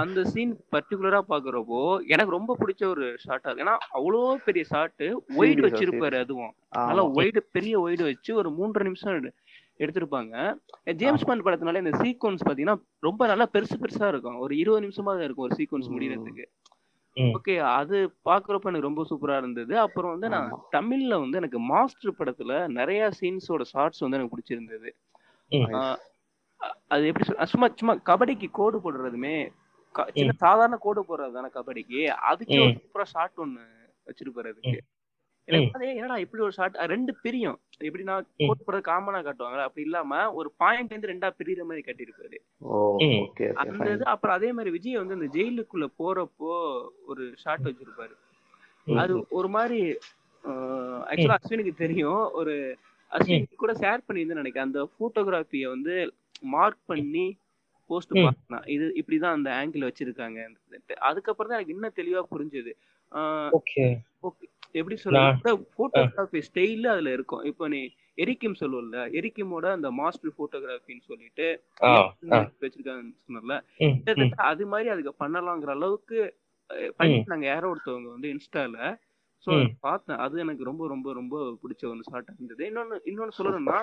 அந்த 0.00 0.20
சீன் 0.30 0.54
பர்டிகுலரா 0.72 1.20
பாக்குறப்போ 1.28 1.80
எனக்கு 2.08 2.34
ரொம்ப 2.34 2.56
பிடிச்ச 2.60 2.82
ஒரு 2.88 3.04
ஷாட்டா 3.24 3.46
இருக்கு 3.46 3.64
ஏன்னா 3.64 3.76
அவ்வளோ 3.96 4.20
பெரிய 4.46 4.64
ஷாட் 4.66 5.04
ஒயிட் 5.38 5.62
வச்சிருப்பாரு. 5.66 6.16
அதுவும். 6.20 6.52
நல்லா 6.82 7.04
ஒயிட் 7.18 7.38
பெரிய 7.52 7.74
ஒயிட் 7.80 8.04
வச்சு 8.08 8.32
ஒரு 8.36 8.50
மூன்றரை 8.56 8.86
நிமிஷம் 8.88 9.14
எடு- 9.14 9.34
எடுத்திருப்பாங்க 9.80 10.34
ஜேம்ஸ் 10.98 11.26
பாண்ட் 11.26 11.44
படத்தினால 11.44 11.82
இந்த 11.82 11.92
சீக்வன்ஸ் 12.00 12.44
பாத்தீங்கன்னா 12.46 12.76
ரொம்ப 13.02 13.22
நல்லா 13.26 13.46
பெருசு 13.54 13.76
பெருசா 13.80 14.08
இருக்கும் 14.08 14.40
ஒரு 14.40 14.54
இருபது 14.58 14.84
நிமிஷமா 14.86 15.12
தான் 15.12 15.26
இருக்கும் 15.26 15.46
ஒரு 15.48 15.58
சீக்வன்ஸ். 15.60 15.88
முடியறதுக்கு 15.94 16.46
ம். 17.20 17.30
ஓகே 17.34 17.54
அது 17.72 17.96
பாக்குறப்ப 18.24 18.70
எனக்கு 18.70 18.88
ரொம்ப 18.88 19.04
சூப்பரா 19.08 19.36
இருந்தது 19.36 19.74
அப்புறம் 19.80 20.12
வந்து 20.12 20.28
நான் 20.28 20.46
ஆமா. 20.46 20.58
தமிழ்ல 20.72 21.18
வந்து 21.20 21.36
எனக்கு 21.36 21.60
மாஸ்டர் 21.68 22.18
படத்துல 22.18 22.50
நிறைய 22.72 23.10
சீன்ஸோட 23.18 23.64
ஷார்ட்ஸ் 23.70 24.04
வந்து 24.04 24.18
எனக்கு 24.18 24.34
பிடிச்சிருந்தது 24.34 24.90
ம். 25.52 25.66
அ- 25.76 25.98
அது 26.90 27.04
எப்படி 27.06 27.26
சொல்ல 27.26 27.46
சும்மா 27.46 27.68
சும்மா 27.74 27.94
கபடிக்கு 28.06 28.48
கோடு 28.52 28.78
போடுறதுமே 28.78 29.36
க- 29.94 30.08
சின்ன 30.14 30.32
சாதாரண 30.40 30.76
கோடு 30.78 31.02
போடுறது 31.02 31.36
தானே 31.36 31.50
கபடிக்கு 31.54 32.00
அதுக்கே 32.30 32.58
ஒரு 32.60 32.70
ம். 32.70 32.78
சூப்பரா 32.80 33.06
ஷாட் 33.10 33.40
ஒண்ணு 33.40 33.62
வச்சிருப்பாரு 34.06 34.52
அதுக்கு. 34.52 34.78
எனக்கு 35.50 35.88
என்னடா 35.98 36.16
இப்படி 36.24 36.42
ஒரு 36.46 36.54
ஷாட் 36.58 36.78
ரெண்டு 36.92 37.12
பிரியும். 37.24 37.58
எப்படின்னா. 37.88 38.16
கோட் 38.48 38.64
போடுறது 38.66 38.88
காமனா 38.88 39.20
காட்டுவாங்க 39.26 39.60
அப்படி 39.66 39.84
இல்லாம 39.88 40.20
ஒரு 40.38 40.48
பாயிண்ட் 40.62 40.94
வந்து 40.94 41.10
ரெண்டா 41.12 41.30
பிரியிற 41.38 41.64
மாதிரி 41.68 41.84
கட்டியிருப்பாரு. 41.88 42.38
ஓகே 43.24 43.48
அந்த 43.62 43.90
இது 43.96 44.06
அப்புறம் 44.14 44.36
அதே 44.38 44.50
மாதிரி 44.58 44.74
விஜய் 44.76 45.00
வந்து 45.02 45.18
அந்த 45.18 45.28
ஜெயிலுக்குள்ள 45.36 45.88
போறப்போ 46.00 46.52
ஒரு 47.10 47.24
ஷாட் 47.42 47.66
வச்சிருப்பாரு. 47.68 48.14
அது 49.02 49.14
ஒரு 49.38 49.50
மாதிரி 49.56 49.80
ஆக்சுவலா 51.10 51.38
அஸ்வினுக்கு 51.40 51.74
தெரியும். 51.84 52.22
ஒரு 52.40 52.54
அஸ்வின் 53.12 53.46
கூட 53.62 53.72
ஷேர் 53.82 54.06
பண்ணியிருந்தேன் 54.06 54.42
நினைக்கிறேன். 54.42 54.68
அந்த 54.68 54.82
போட்டோகிராஃபிய 54.98 55.68
வந்து 55.74 55.94
மார்க் 56.54 56.82
பண்ணி 56.90 57.26
போஸ்ட். 57.90 58.12
பார்த்தேன் 58.24 58.64
இது 58.74 58.86
இப்படிதான் 59.00 59.36
அந்த 59.38 59.50
ஆங்கிள் 59.60 59.86
வச்சிருக்காங்க. 59.86 60.40
அதுக்கப்புறம் 61.08 61.50
தான் 61.50 61.58
எனக்கு 61.58 61.74
இன்னும் 61.76 61.98
தெளிவா 62.00 62.22
புரிஞ்சது. 62.32 62.72
ஓகே 63.58 63.84
எப்படி 64.74 64.96
சொல்றது? 64.98 65.52
போட்டோகிராஃபி 65.76 66.40
ஸ்டைல் 66.46 66.86
அதுல 66.92 67.10
இருக்கும். 67.16 67.42
இப்போ 67.50 67.64
நீ 67.68 67.80
எரிக்கிம் 68.18 68.58
சொல்லுவல்ல 68.60 68.98
எரிக்கிமோட 69.18 69.66
அந்த 69.72 69.88
மாஸ்டர் 69.98 70.36
போட்டோகிராஃபின்னு 70.38 71.04
சொல்லிட்டு 71.08 71.46
ஆ 71.82 71.92
ஆ. 72.30 72.40
வச்சிருக்காங்க 72.62 73.02
சொன்னல 73.26 73.54
ம், 73.78 73.86
ம். 73.86 73.94
கிட்டத்தட்ட 73.98 74.42
அது 74.50 74.64
மாதிரி 74.68 74.90
அதுக்கு 74.94 75.14
பண்ணலாங்கிற 75.20 75.72
அளவுக்கு 75.76 76.18
அஹ், 76.70 76.90
பண்ணிருந்தாங்க 76.98 77.46
யாரோ 77.48 77.68
ஒருத்தவங்க 77.70 78.10
வந்து 78.10 78.28
இன்ஸ்டால 78.32 78.76
சோ. 79.46 79.52
பார்த்தேன். 79.82 80.20
அது 80.24 80.42
எனக்கு 80.42 80.64
ரொம்ப 80.64 80.82
ரொம்ப 80.88 81.12
ரொம்ப 81.14 81.34
பிடிச்ச 81.62 81.82
ஒரு 81.88 82.04
ஷார்ட் 82.08 82.30
இருந்தது. 82.32 82.62
இன்னொன்னு 82.68 82.96
இன்னொன்னு 83.06 83.36
சொல்லணும்னா 83.38 83.78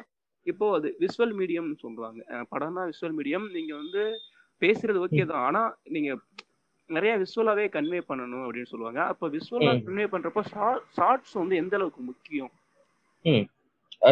இப்போ 0.46 0.65
அது 0.75 0.88
விஷுவல் 1.01 1.34
மீடியம்னு 1.39 1.77
சொல்றாங்க 1.82 2.20
அஹ், 2.32 2.46
படம்னா 2.51 2.84
விஷுவல் 2.91 3.17
மீடியம் 3.17 3.48
நீங்க 3.56 3.74
வந்து 3.75 4.03
பேசுறது 4.62 5.00
ஓகே 5.01 5.24
தான். 5.25 5.44
ஆனா 5.48 5.62
நீங்க 5.96 6.12
நிறைய 6.89 7.13
விஷுவலாவே 7.17 7.65
கன்வே 7.67 8.00
பண்ணணும் 8.10 8.44
அப்படின்னு 8.46 8.72
சொல்லுவாங்க. 8.72 9.00
அப்ப 9.06 9.29
விஷுவலா 9.29 9.72
ம். 9.74 9.82
கன்வே 9.88 10.06
பண்றப்போ 10.06 10.41
ஷார்ட்ஸ் 10.96 11.34
வந்து 11.34 11.56
எந்த 11.56 11.75
அளவுக்கு 11.75 12.01
முக்கியம்? 12.01 12.51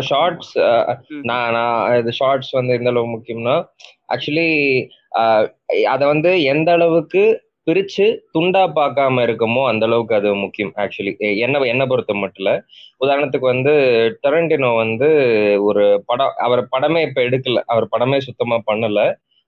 ஷார்ட்ஸ். 0.01 0.53
நான் 1.23 1.51
நான் 1.53 1.73
இது 1.97 2.11
ஷார்ட்ஸ் 2.11 2.51
வந்து 2.51 2.73
எந்த 2.73 2.89
அளவு 2.89 3.07
முக்கியம்னா 3.07 3.55
ஆக்சுவலி 4.13 4.49
அதை 5.87 6.05
வந்து 6.07 6.31
எந்த 6.43 6.69
அளவுக்கு 6.71 7.23
பிரிச்சு 7.67 8.05
துண்டா 8.33 8.63
பார்க்காம 8.75 9.21
இருக்குமோ 9.25 9.61
அந்த 9.67 9.83
அளவுக்கு 9.85 10.15
அது 10.15 10.29
முக்கியம் 10.35 10.73
ஆக்சுவலி 10.75 11.13
என்ன 11.39 11.61
என்ன 11.65 11.83
பொறுத்த 11.85 12.13
மட்டும் 12.13 12.41
இல்ல 12.43 12.51
உதாரணத்துக்கு 13.01 13.47
வந்து 13.47 13.73
டொரண்டினோ 14.23 14.75
வந்து 14.75 15.09
ஒரு 15.61 15.85
படம் 16.05 16.33
அவர் 16.37 16.61
படமே 16.71 17.01
இப்ப 17.07 17.21
எடுக்கல 17.21 17.63
அவர் 17.65 17.87
படமே 17.91 18.19
சுத்தமா 18.19 18.59
பண்ணல. 18.67 18.99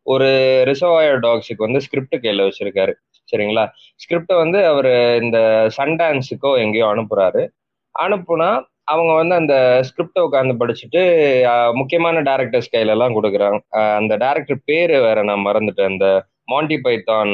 ஒரு 0.06 0.28
ரிசர்வாயர் 0.68 1.20
டாக்ஸுக்கு 1.20 1.66
வந்து 1.66 1.82
ஸ்கிரிப்ட் 1.82 2.16
கையில 2.16 2.44
வச்சிருக்காரு. 2.44 2.94
சரிங்களா? 3.28 3.66
ஸ்கிரிப்டை 4.00 4.36
வந்து 4.38 4.60
அவர் 4.68 4.92
இந்த 5.22 5.40
சன்டான்ஸுக்கோ 5.78 6.52
எங்கேயோ 6.60 6.88
அனுப்புறாரு. 6.94 7.44
அனுப்புனா 7.96 8.50
அவங்க 8.88 9.12
வந்து 9.16 9.36
அந்த 9.36 9.56
ஸ்கிரிப்டை 9.88 10.22
உட்காந்து 10.26 10.54
படிச்சுட்டு 10.60 11.02
முக்கியமான 11.74 12.22
டேரக்டர்ஸ் 12.28 12.74
கையில 12.74 12.96
எல்லாம் 12.96 13.16
கொடுக்குறாங்க 13.18 13.60
அந்த 13.98 14.14
டேரக்டர் 14.18 14.60
பேரு 14.66 14.98
வேற 15.02 15.24
நான் 15.24 15.46
மறந்துட்டேன். 15.46 15.92
அந்த 15.92 16.08
மாண்டி 16.48 16.78
பைத்தான் 16.82 17.34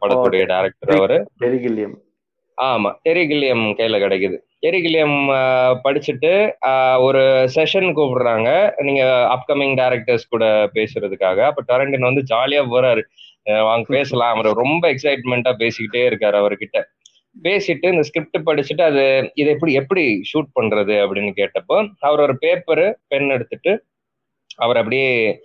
படத்துடைய 0.00 0.44
டேரக்டர் 0.52 0.92
அவரு. 0.96 1.16
Terry 1.42 1.58
Gilliam. 1.64 1.96
ஆமா 2.58 2.90
டெரி 3.06 3.22
கில்லியம் 3.30 3.64
கையில 3.78 3.96
கிடைக்குது. 3.98 4.36
டெரி 4.62 4.78
கில்லியம் 4.82 5.16
அஹ், 5.34 5.74
படிச்சுட்டு 5.84 6.30
ஒரு 7.06 7.22
செஷன் 7.54 7.88
கூப்பிடுறாங்க. 7.96 8.48
நீங்க 8.80 9.02
அப்கமிங் 9.34 9.74
டேரக்டர்ஸ் 9.78 10.24
கூட 10.28 10.44
பேசுறதுக்காக. 10.76 11.38
அப்ப 11.50 11.64
டொரண்டின் 11.68 12.08
வந்து 12.08 12.22
ஜாலியா 12.30 12.62
போறாரு. 12.70 13.02
வாங்க 13.46 13.84
பேசலாம். 13.88 14.38
அவர் 14.38 14.56
ரொம்ப 14.56 14.92
எக்ஸைட்மெண்ட்டா 14.92 15.52
பேசிக்கிட்டே 15.58 16.06
இருக்காரு 16.08 16.36
அவர்கிட்ட. 16.36 16.82
பேசிட்டு 17.42 17.86
இந்த 17.86 18.02
ஸ்கிரிப்ட் 18.02 18.48
படிச்சுட்டு 18.48 18.82
அது 18.82 19.30
இதை 19.34 19.52
எப்படி 19.52 19.72
எப்படி 19.72 20.20
ஷூட் 20.32 20.56
பண்றது 20.60 20.94
அப்படின்னு 21.06 21.32
கேட்டப்போ 21.36 21.90
அவர் 21.98 22.20
ஒரு 22.20 22.38
பேப்பரு 22.40 22.94
பென் 23.08 23.30
எடுத்துட்டு 23.30 23.84
அவர் 24.56 24.76
அப்படியே 24.76 25.40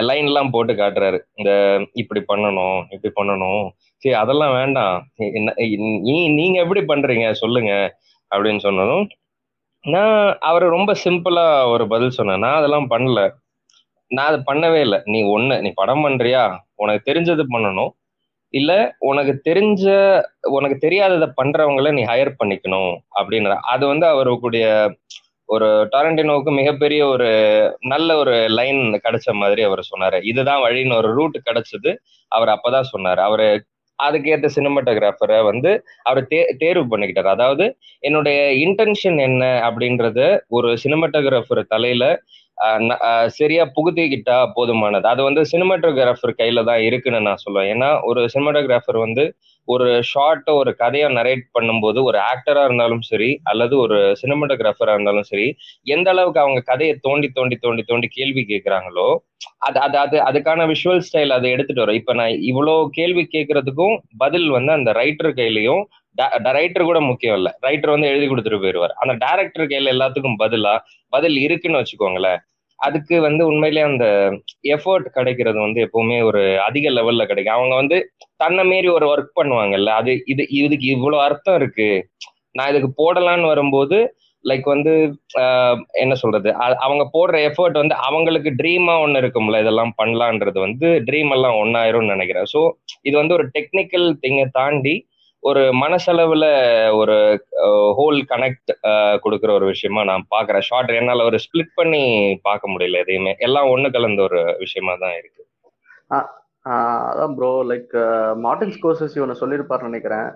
லைன் 0.00 0.26
எல்லாம் 0.26 0.50
போட்டு 0.50 0.72
காட்டுறாரு. 0.72 1.18
இந்த 1.34 1.52
இப்படி 1.92 2.20
பண்ணணும் 2.20 2.84
இப்படி 2.90 3.14
பண்ணணும். 3.14 3.68
சரி 3.96 4.14
அதெல்லாம் 4.14 4.52
வேண்டாம். 4.52 5.06
என்ன 5.16 5.52
நீ 6.00 6.28
நீங்க 6.28 6.62
எப்படி 6.62 6.80
பண்றீங்க? 6.80 7.32
சொல்லுங்க. 7.32 7.98
அப்படின்னு 8.36 8.58
சொன்னதும் 8.58 9.08
நான் 9.80 10.36
அவர் 10.40 10.62
ரொம்ப 10.62 10.92
சிம்பிளா 11.04 11.68
ஒரு 11.68 11.88
பதில் 11.88 12.10
சொன்னேன் 12.10 12.38
நான் 12.38 12.56
அதெல்லாம் 12.56 12.90
பண்ணல. 12.90 13.30
நான் 14.10 14.28
அதை 14.30 14.40
பண்ணவே 14.50 14.80
இல்லை. 14.86 14.98
நீ 15.04 15.20
ஒண்ணு 15.36 15.54
நீ 15.60 15.70
படம் 15.74 16.04
பண்றியா? 16.06 16.42
உனக்கு 16.74 17.12
தெரிஞ்சது 17.12 17.44
பண்ணணும். 17.54 17.92
இல்ல 18.54 18.72
உனக்கு 18.98 19.32
தெரிஞ்ச 19.48 19.84
உனக்கு 20.56 20.76
தெரியாததை 20.86 21.28
பண்றவங்கள 21.40 21.90
நீ 21.92 22.02
ஹையர் 22.04 22.38
பண்ணிக்கணும் 22.40 22.92
அப்படின்ற. 23.18 23.52
அது 23.72 23.84
வந்து 23.86 24.06
அவருக்குடைய 24.06 24.66
ஒரு 25.48 25.66
டாரண்டினோவுக்கு 25.92 26.52
மிகப்பெரிய 26.60 27.00
ஒரு 27.06 27.28
நல்ல 27.80 28.16
ஒரு 28.16 28.34
லைன் 28.58 28.80
கிடைச்ச 29.04 29.32
மாதிரி 29.32 29.62
அவர் 29.62 29.82
சொன்னாரு. 29.92 30.18
இதுதான் 30.22 30.62
வழின்னு 30.66 30.94
ஒரு 30.94 31.10
ரூட் 31.14 31.36
கிடைச்சது 31.48 31.90
அவர் 32.32 32.52
அப்பதான் 32.54 32.92
சொன்னாரு. 32.94 33.20
அவரு 33.28 33.46
அதுக்கேற்ற 33.98 34.48
சினிமாட்டோகிராஃபரை 34.56 35.44
வந்து 35.44 35.70
அவர் 36.02 36.26
தே 36.32 36.40
தேர்வு 36.58 36.84
பண்ணிக்கிட்டார். 36.92 37.30
அதாவது 37.36 37.64
என்னுடைய 38.00 38.38
இன்டென்ஷன் 38.64 39.18
என்ன 39.18 39.42
அப்படின்றத 39.68 40.20
ஒரு 40.48 40.70
சினிமாட்டோகிராஃபர் 40.84 41.62
தலையில 41.74 42.04
சரியா 43.36 43.64
புகுத்திக்கிட்டா 43.76 44.36
போதுமானது. 44.56 45.06
அது 45.06 45.22
வந்து 45.22 45.42
சினிமாட்டோகிராஃபர் 45.52 46.38
கையில 46.40 46.64
தான் 46.64 46.82
இருக்குன்னு 46.82 47.20
நான் 47.20 47.42
சொல்லுவேன். 47.44 47.70
ஏன்னா 47.74 47.90
ஒரு 48.02 48.22
சினிமாட்டோகிராஃபர் 48.34 48.98
வந்து 48.98 49.24
ஒரு 49.68 49.86
ஷார்ட்டை 50.10 50.52
ஒரு 50.52 50.70
கதையை 50.76 51.08
நரேட் 51.10 51.44
பண்ணும்போது 51.54 51.98
ஒரு 52.02 52.18
ஆக்டரா 52.32 52.62
இருந்தாலும் 52.64 53.02
சரி 53.02 53.30
அல்லது 53.44 53.74
ஒரு 53.78 53.96
சினிமாட்டோகிராஃபரா 54.22 54.92
இருந்தாலும் 54.92 55.28
சரி 55.30 55.46
எந்த 55.86 56.10
அளவுக்கு 56.10 56.40
அவங்க 56.40 56.60
கதையை 56.62 56.94
தோண்டி 57.00 57.28
தோண்டி 57.28 57.56
தோண்டி 57.56 57.84
தோண்டி 57.84 58.08
கேள்வி 58.08 58.44
கேட்கிறாங்களோ 58.44 59.08
அது 59.58 59.78
அது 59.80 59.96
அது 59.98 60.16
அதுக்கான 60.20 60.66
விஷுவல் 60.66 61.04
ஸ்டைல் 61.06 61.36
அதை 61.36 61.48
எடுத்துட்டு 61.50 61.84
வரும் 61.84 62.00
இப்ப 62.00 62.14
நான் 62.14 62.34
இவ்வளோ 62.50 62.76
கேள்வி 62.90 63.24
கேட்கறதுக்கும் 63.26 63.96
பதில் 64.18 64.48
வந்து 64.50 64.72
அந்த 64.72 64.90
ரைட்டர் 64.92 65.32
கையிலையும் 65.32 65.82
ரைட்டர் 66.58 66.88
கூட 66.90 66.98
முக்கியம் 67.10 67.36
இல்லை. 67.38 67.52
ரைட்டர் 67.66 67.94
வந்து 67.94 68.10
எழுதி 68.12 68.26
கொடுத்துட்டு 68.30 68.60
போயிடுவார் 68.64 68.94
அந்த 69.02 69.14
டேரக்டர் 69.24 69.70
கையில் 69.70 69.92
எல்லாத்துக்கும் 69.94 70.38
பதிலாக 70.42 70.84
பதில் 71.12 71.38
இருக்குன்னு 71.46 71.80
வச்சுக்கோங்களேன். 71.80 72.40
அதுக்கு 72.78 73.16
வந்து 73.26 73.42
உண்மையிலேயே 73.50 73.84
அந்த 73.90 74.06
எஃபர்ட் 74.74 75.06
கிடைக்கிறது 75.16 75.58
வந்து 75.66 75.80
எப்பவுமே 75.86 76.18
ஒரு 76.28 76.42
அதிக 76.68 76.90
லெவல்ல 76.98 77.24
கிடைக்கும். 77.30 77.56
அவங்க 77.58 77.74
வந்து 77.82 77.98
தன்னை 78.42 78.64
மீறி 78.70 78.88
ஒரு 78.96 79.06
ஒர்க் 79.12 79.38
பண்ணுவாங்கல்ல 79.40 79.92
அது 80.00 80.12
இது 80.32 80.42
இதுக்கு 80.60 80.86
இவ்வளவு 80.96 81.24
அர்த்தம் 81.26 81.58
இருக்கு. 81.60 81.88
நான் 82.58 82.70
இதுக்கு 82.72 82.90
போடலான்னு 83.00 83.52
வரும்போது 83.52 83.98
லைக் 84.44 84.66
வந்து 84.74 84.92
என்ன 86.02 86.14
சொல்றது? 86.22 86.48
அவங்க 86.86 87.04
போடுற 87.14 87.36
எஃபர்ட் 87.48 87.78
வந்து 87.82 87.94
அவங்களுக்கு 88.08 88.50
ட்ரீமா 88.60 88.94
ஒன்று 89.04 89.20
இருக்கும்ல 89.22 89.60
இதெல்லாம் 89.64 89.92
பண்ணலான்றது 90.00 90.58
வந்து 90.66 90.88
ட்ரீம் 91.08 91.32
எல்லாம் 91.36 91.56
ஒன்னாயிரும்னு 91.62 92.14
நினைக்கிறேன். 92.14 92.48
ஸோ 92.54 92.60
இது 93.08 93.16
வந்து 93.22 93.36
ஒரு 93.38 93.46
டெக்னிக்கல் 93.56 94.06
திங்கை 94.24 94.46
தாண்டி 94.58 94.94
ஒரு 95.42 95.62
மனசளவுல 95.82 96.44
ஒரு 97.00 97.16
ஹோல் 97.98 98.20
கனெக்ட் 98.30 98.70
கொடுக்குற 99.24 99.50
ஒரு 99.58 99.66
விஷயமா 99.72 100.02
நான் 100.10 100.24
பாக்குறேன் 100.34 100.66
ஷார்ட் 100.68 100.90
என்னால 101.00 101.24
ஒரு 101.30 101.38
ஸ்பிளிட் 101.44 101.72
பண்ணி 101.80 102.02
பார்க்க 102.48 102.72
முடியல 102.72 103.02
எதையுமே. 103.04 103.32
எல்லாம் 103.46 103.70
ஒண்ணு 103.74 103.88
கலந்த 103.96 104.22
ஒரு 104.28 104.40
விஷயமா 104.64 104.94
தான் 105.02 105.16
இருக்கு. 105.20 105.42
அதான் 107.10 107.34
ப்ரோ 107.38 107.52
லைக் 107.72 107.94
மார்டின் 108.46 108.74
ஸ்கோர்சஸ் 108.76 109.16
இவனை 109.18 109.34
சொல்லியிருப்பார் 109.42 109.88
நினைக்கிறேன். 109.88 110.28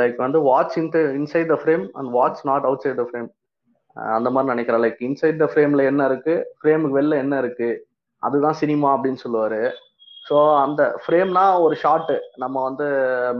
லைக் 0.00 0.18
வந்து 0.26 0.38
watch 0.50 0.76
in 0.80 0.98
inside 1.18 1.50
the 1.52 1.58
frame 1.62 1.84
and 1.98 2.10
watch 2.18 2.42
not 2.50 2.66
outside 2.84 3.00
the 3.02 3.06
frame 3.10 3.28
அந்த 4.16 4.28
மாதிரி 4.34 4.52
நினைக்கிறேன். 4.54 4.82
லைக் 4.86 5.00
இன்சைட் 5.08 5.42
த 5.42 5.46
ஃப்ரேம்ல 5.52 5.84
என்ன 5.90 6.02
இருக்கு? 6.10 6.34
ஃப்ரேமுக்கு 6.58 6.98
வெளில 6.98 7.16
என்ன 7.24 7.36
இருக்கு? 7.44 7.70
அதுதான் 8.22 8.58
சினிமா 8.62 8.88
அப்படின்னு 8.96 9.22
சொல்லுவாரு. 9.24 9.62
ஸோ 10.28 10.36
அந்த 10.62 10.82
ஃப்ரேம்னா 11.02 11.44
ஒரு 11.64 11.74
ஷார்ட் 11.82 12.14
நம்ம 12.42 12.62
வந்து 12.68 12.86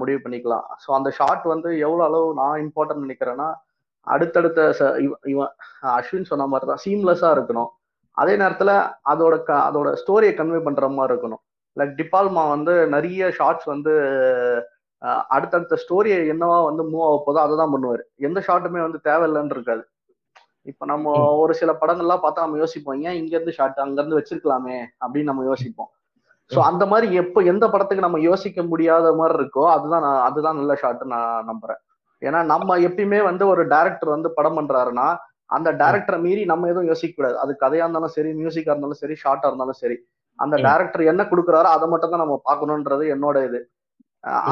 முடிவு 0.01 0.21
பண்ணிக்கலாம். 0.25 0.67
ஸோ 0.83 0.89
அந்த 0.99 1.09
ஷார்ட் 1.19 1.45
வந்து 1.55 1.71
எவ்வளோ 1.87 2.05
அளவு 2.09 2.29
நான் 2.41 2.63
இம்பார்ட்டன்ட் 2.67 3.05
நினைக்கிறேன்னா 3.07 3.49
அடுத்தடுத்த 4.07 4.61
இவன் 5.33 5.53
அஸ்வின் 5.97 6.31
சொன்ன 6.31 6.47
மாதிரி 6.53 6.69
தான் 6.71 6.83
சீம்லெஸ்ஸாக 6.85 7.37
இருக்கணும். 7.37 7.71
அதே 8.17 8.35
நேரத்தில் 8.43 8.75
அதோட 9.13 9.35
க 9.49 9.51
அதோட 9.69 9.89
ஸ்டோரியை 10.03 10.33
கன்வே 10.39 10.61
பண்ணுற 10.67 10.87
மாதிரி 10.99 11.13
இருக்கணும். 11.15 11.43
லைக் 11.77 11.93
டிபால்மா 12.01 12.45
வந்து 12.55 12.75
நிறைய 12.95 13.29
ஷார்ட்ஸ் 13.39 13.69
வந்து 13.75 13.93
அடுத்தடுத்த 15.35 15.75
ஸ்டோரியை 15.83 16.19
என்னவா 16.33 16.57
வந்து 16.69 16.83
மூவ் 16.93 17.05
ஆக 17.09 17.19
போதோ 17.27 17.39
அதை 17.45 17.55
தான் 17.61 17.75
பண்ணுவார். 17.75 18.03
எந்த 18.29 18.39
ஷார்ட்டுமே 18.47 18.81
வந்து 18.87 19.01
தேவையில்லைன்னு 19.09 19.57
இருக்காது. 19.57 19.85
இப்போ 20.71 20.85
நம்ம 20.93 21.13
ஒரு 21.43 21.53
சில 21.61 21.71
படங்கள்லாம் 21.83 22.25
பார்த்தா 22.25 22.47
நம்ம 22.47 22.59
யோசிப்போம் 22.63 23.05
ஏன் 23.09 23.19
இங்கேருந்து 23.21 23.57
ஷார்ட் 23.59 23.85
அங்கேருந்து 23.85 24.19
வச்சிருக்கலாமே? 24.21 24.79
அப்படின்னு 25.05 25.31
நம்ம 25.33 25.45
யோசிப்போம். 25.51 25.91
ஸோ 26.51 26.59
அந்த 26.71 26.85
மாதிரி 26.91 27.07
எப்போ 27.23 27.39
எந்த 27.53 27.65
படத்துக்கு 27.73 28.05
நம்ம 28.07 28.19
யோசிக்க 28.29 28.63
முடியாத 28.71 29.07
மாதிரி 29.21 29.35
இருக்கோ 29.39 29.65
அதுதான் 29.75 30.05
நான் 30.07 30.23
அதுதான் 30.29 30.59
நல்ல 30.61 30.75
ஷார்ட் 30.83 31.03
நான் 31.15 31.49
நம்புறேன். 31.51 31.81
ஏன்னா 32.23 32.39
நம்ம 32.53 32.79
எப்பயுமே 32.89 33.19
வந்து 33.31 33.45
ஒரு 33.53 33.63
டேரக்டர் 33.73 34.15
வந்து 34.17 34.29
படம் 34.39 34.57
பண்றாருன்னா 34.59 35.09
அந்த 35.57 35.69
டேரக்டரை 35.81 36.19
மீறி 36.27 36.43
நம்ம 36.53 36.69
எதுவும் 36.73 36.89
யோசிக்க 36.91 37.13
கூடாது. 37.15 37.37
அது 37.43 37.53
கதையா 37.65 37.85
இருந்தாலும் 37.85 38.15
சரி 38.17 38.31
மியூசிக்கா 38.41 38.73
இருந்தாலும் 38.73 39.01
சரி 39.03 39.15
ஷார்ட்டா 39.23 39.51
இருந்தாலும் 39.51 39.79
சரி. 39.83 39.97
அந்த 40.39 40.57
டேரக்டர் 40.67 41.11
என்ன 41.13 41.23
கொடுக்குறாரோ 41.31 41.69
அதை 41.77 41.87
மட்டும் 41.93 42.13
தான் 42.15 42.23
நம்ம 42.25 42.37
பார்க்கணுன்றது 42.49 43.05
என்னோட 43.15 43.37
இது. 43.49 43.61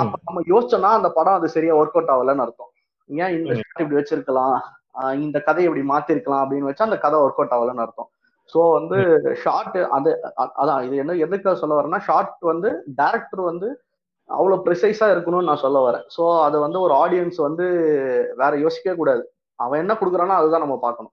அப்ப 0.01 0.15
நம்ம 0.29 0.43
யோசிச்சோம்னா 0.53 0.93
அந்த 0.99 1.09
படம் 1.19 1.39
அது 1.39 1.49
சரியா 1.57 1.75
ஒர்க் 1.81 1.97
அவுட் 1.99 2.13
ஆகலன்னு 2.15 2.45
அர்த்தம். 2.47 2.71
ஏன் 3.11 3.35
இந்த 3.39 3.53
ஷார்ட் 3.61 3.83
இப்படி 3.83 3.99
வச்சிருக்கலாம்? 4.01 4.57
இந்த 5.25 5.39
கதையை 5.49 5.67
இப்படி 5.69 5.85
மாத்திருக்கலாம் 5.93 6.43
அப்படின்னு 6.45 6.69
வச்சா 6.71 6.89
அந்த 6.89 6.99
கதை 7.05 7.19
ஒர்க் 7.25 7.41
அவுட் 7.41 7.55
ஆகலன்னு 7.57 7.85
அர்த்தம். 7.87 8.11
ஸோ 8.53 8.61
வந்து 8.79 8.99
ஷார்ட் 9.43 9.79
அது 9.97 10.11
அதான் 10.61 10.85
இது 10.87 11.03
என்ன 11.03 11.17
எதுக்கு 11.27 11.61
சொல்ல 11.63 11.79
வரேன்னா 11.79 12.01
ஷார்ட் 12.09 12.37
வந்து 12.53 12.71
டேரக்டர் 13.01 13.43
வந்து 13.51 13.69
அவ்வளோ 14.31 14.57
ப்ரிசைஸாக 14.67 15.15
இருக்கணும்னு 15.15 15.51
நான் 15.51 15.65
சொல்ல 15.65 15.79
வரேன். 15.87 16.05
ஸோ 16.15 16.23
அதை 16.47 16.57
வந்து 16.65 16.79
ஒரு 16.85 16.95
ஆடியன்ஸ் 17.03 17.39
வந்து 17.49 17.67
வேற 18.41 18.53
யோசிக்கவே 18.65 18.95
கூடாது. 19.01 19.23
அவன் 19.59 19.83
என்ன 19.83 19.93
கொடுக்குறானோ 20.01 20.39
அதுதான் 20.39 20.65
நம்ம 20.65 20.77
பார்க்கணும். 20.87 21.13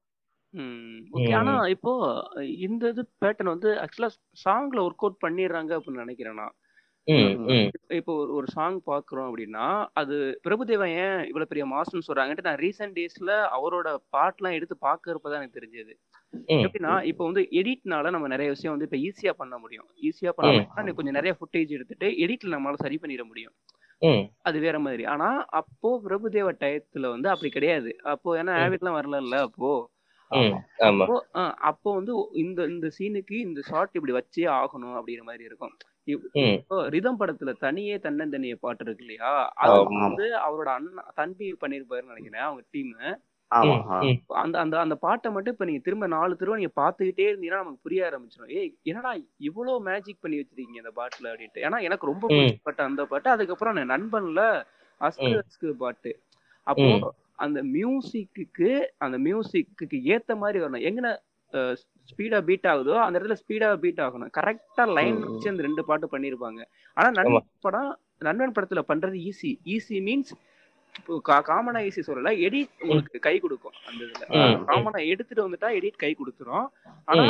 ஓகே 1.16 1.30
ஆனா 1.40 1.54
இப்போ 1.76 1.92
இந்த 2.68 2.84
இது 2.94 3.04
பேட்டர்ன் 3.24 3.54
வந்து 3.54 3.70
ஆக்சுவலா 3.84 4.10
சாங்ல 4.46 4.80
ஒர்க் 4.88 5.06
அவுட் 5.06 5.24
பண்ணிடுறாங்க 5.26 5.72
அப்படின்னு 5.78 6.04
நினைக்கிறேன் 6.06 6.40
நான். 6.42 6.56
இப்போ 7.98 8.14
ஒரு 8.36 8.48
சாங் 8.54 8.78
பாக்குறோம் 8.86 9.28
அப்படின்னா 9.30 9.66
அது 9.94 10.16
பிரபுதேவா 10.46 10.88
ஏன் 11.02 11.20
இவ்வளவு 11.30 11.50
பெரிய 11.50 11.66
மாஸ்டர்னு 11.66 12.08
சொல்றாங்கன்ட்டு 12.08 12.46
நான் 12.46 12.62
ரீசெண்ட் 12.62 12.96
டேஸ்ல 12.98 13.32
அவரோட 13.58 13.88
பாட்டுலாம் 14.16 14.58
எடுத்து 14.58 14.76
பாக்குறப்பதான் 14.82 15.40
எனக்கு 15.40 15.60
தெரிஞ்சது. 15.60 15.94
எப்படின்னா 16.64 16.94
இப்போ 17.12 17.24
வந்து 17.26 17.44
எடிட்னால 17.60 18.12
நம்ம 18.12 18.28
நிறைய 18.28 18.50
விஷயம் 18.50 18.76
வந்து 18.76 18.88
இப்ப 18.90 19.00
ஈஸியா 19.08 19.34
பண்ண 19.42 19.56
முடியும். 19.60 19.88
ஈஸியா 20.08 20.34
பண்ண 20.38 20.54
கொஞ்சம் 21.00 21.18
நிறைய 21.20 21.34
ஃபுட்டேஜ் 21.40 21.76
எடுத்துட்டு 21.78 22.10
எடிட்ல 22.24 22.56
நம்மளால 22.56 22.84
சரி 22.86 23.00
பண்ணிட 23.04 23.26
முடியும். 23.26 23.56
அது 24.44 24.58
வேற 24.60 24.78
மாதிரி. 24.80 25.04
ஆனா 25.14 25.30
அப்போ 25.60 25.92
பிரபுதேவ 26.06 26.50
டயத்துல 26.64 27.10
வந்து 27.10 27.30
அப்படி 27.30 27.52
கிடையாது. 27.52 27.92
அப்போ 28.14 28.30
ஏன்னா 28.42 28.56
ஆவிட்லாம் 28.64 28.98
வரல 29.00 29.18
அப்போ. 29.48 29.72
அப்போ 30.90 31.16
அப்போ 31.68 31.90
வந்து 31.94 32.14
இந்த 32.42 32.62
இந்த 32.70 32.88
சீனுக்கு 32.98 33.36
இந்த 33.48 33.62
ஷார்ட் 33.70 33.98
இப்படி 34.00 34.14
வச்சே 34.14 34.46
ஆகணும் 34.60 34.96
அப்படிங்கிற 35.00 35.24
மாதிரி 35.24 35.44
இருக்கும். 35.44 35.74
ரிதம் 36.90 37.20
படத்துல 37.20 37.52
தனியே 37.60 37.96
தன்னந்தனிய 38.06 38.56
பாட்டு 38.62 38.84
இருக்கு 38.86 39.04
இல்லையா? 39.06 39.32
அது 39.64 39.76
வந்து 39.98 40.26
அவரோட 40.46 40.70
அண்ணா 40.78 41.04
தம்பி 41.16 41.48
பண்ணிருப்பாருன்னு 41.62 42.14
நினைக்கிறேன் 42.14 42.48
அவங்க 42.48 42.64
டீம் 42.74 42.94
அந்த 44.42 44.56
அந்த 44.62 44.76
அந்த 44.84 44.96
பாட்டை 45.04 45.28
மட்டும் 45.32 45.54
இப்ப 45.56 45.66
நீங்க 45.66 45.82
திரும்ப 45.82 46.06
நாலு 46.14 46.38
திரும்ப 46.38 46.58
நீங்க 46.60 46.74
பாத்துக்கிட்டே 46.80 47.28
இருந்தீங்கன்னா 47.30 47.62
நமக்கு 47.62 47.86
புரிய 47.86 48.08
ஆரம்பிச்சிடும் 48.08 48.54
ஏய் 48.60 48.72
என்னடா 48.90 49.12
இவ்வளவு 49.50 49.86
மேஜிக் 49.90 50.24
பண்ணி 50.24 50.40
வச்சிருக்கீங்க 50.40 50.82
இந்த 50.82 50.94
பாட்டுல 51.00 51.32
அப்படின்ட்டு. 51.32 51.64
ஏன்னா 51.68 51.80
எனக்கு 51.88 52.10
ரொம்ப 52.12 52.26
பிடிச்சப்பட்ட 52.30 52.82
அந்த 52.90 53.04
பாட்டு. 53.12 53.30
அதுக்கப்புறம் 53.36 53.80
நண்பன்ல 53.94 54.42
அஸ்கு 55.02 55.34
அஸ்கு 55.42 55.70
பாட்டு. 55.84 56.14
அப்போ 56.68 56.90
அந்த 57.46 57.60
மியூசிக்கு 57.76 58.72
அந்த 59.06 59.18
மியூசிக்கு 59.28 59.86
ஏத்த 60.16 60.32
மாதிரி 60.42 60.60
வரணும். 60.64 60.86
எங்கன 60.90 61.08
ஸ்பீடா 62.12 62.40
பீட் 62.48 62.68
ஆகுதோ 62.72 62.96
அந்த 63.04 63.16
இடத்துல 63.20 63.38
ஸ்பீடா 63.42 63.68
பீட் 63.84 64.02
ஆகணும். 64.06 64.32
கரெக்டா 64.38 64.86
லைன் 64.98 65.20
வச்சு 65.26 65.52
அந்த 65.52 65.66
ரெண்டு 65.68 65.84
பாட்டு 65.90 66.08
பண்ணிருப்பாங்க. 66.14 66.62
ஆனா 66.98 67.10
நண்பன் 67.18 67.48
படம் 67.68 67.92
நண்பன் 68.28 68.56
படத்துல 68.58 68.82
பண்றது 68.90 69.20
ஈஸி 69.30 69.52
ஈஸி 69.76 69.98
மீன்ஸ் 70.08 70.34
காமனா 71.50 71.80
ஈஸி 71.88 72.02
சொல்லல 72.08 72.32
எடிட் 72.48 72.74
உங்களுக்கு 72.84 73.20
கை 73.28 73.36
கொடுக்கும் 73.44 73.78
அந்த 73.90 74.02
இதுல. 74.08 74.26
காமனா 74.70 75.00
எடுத்துட்டு 75.12 75.46
வந்துட்டா 75.46 75.70
எடிட் 75.78 76.02
கை 76.04 76.12
கொடுத்துரும். 76.20 76.68
ஆனா 77.10 77.24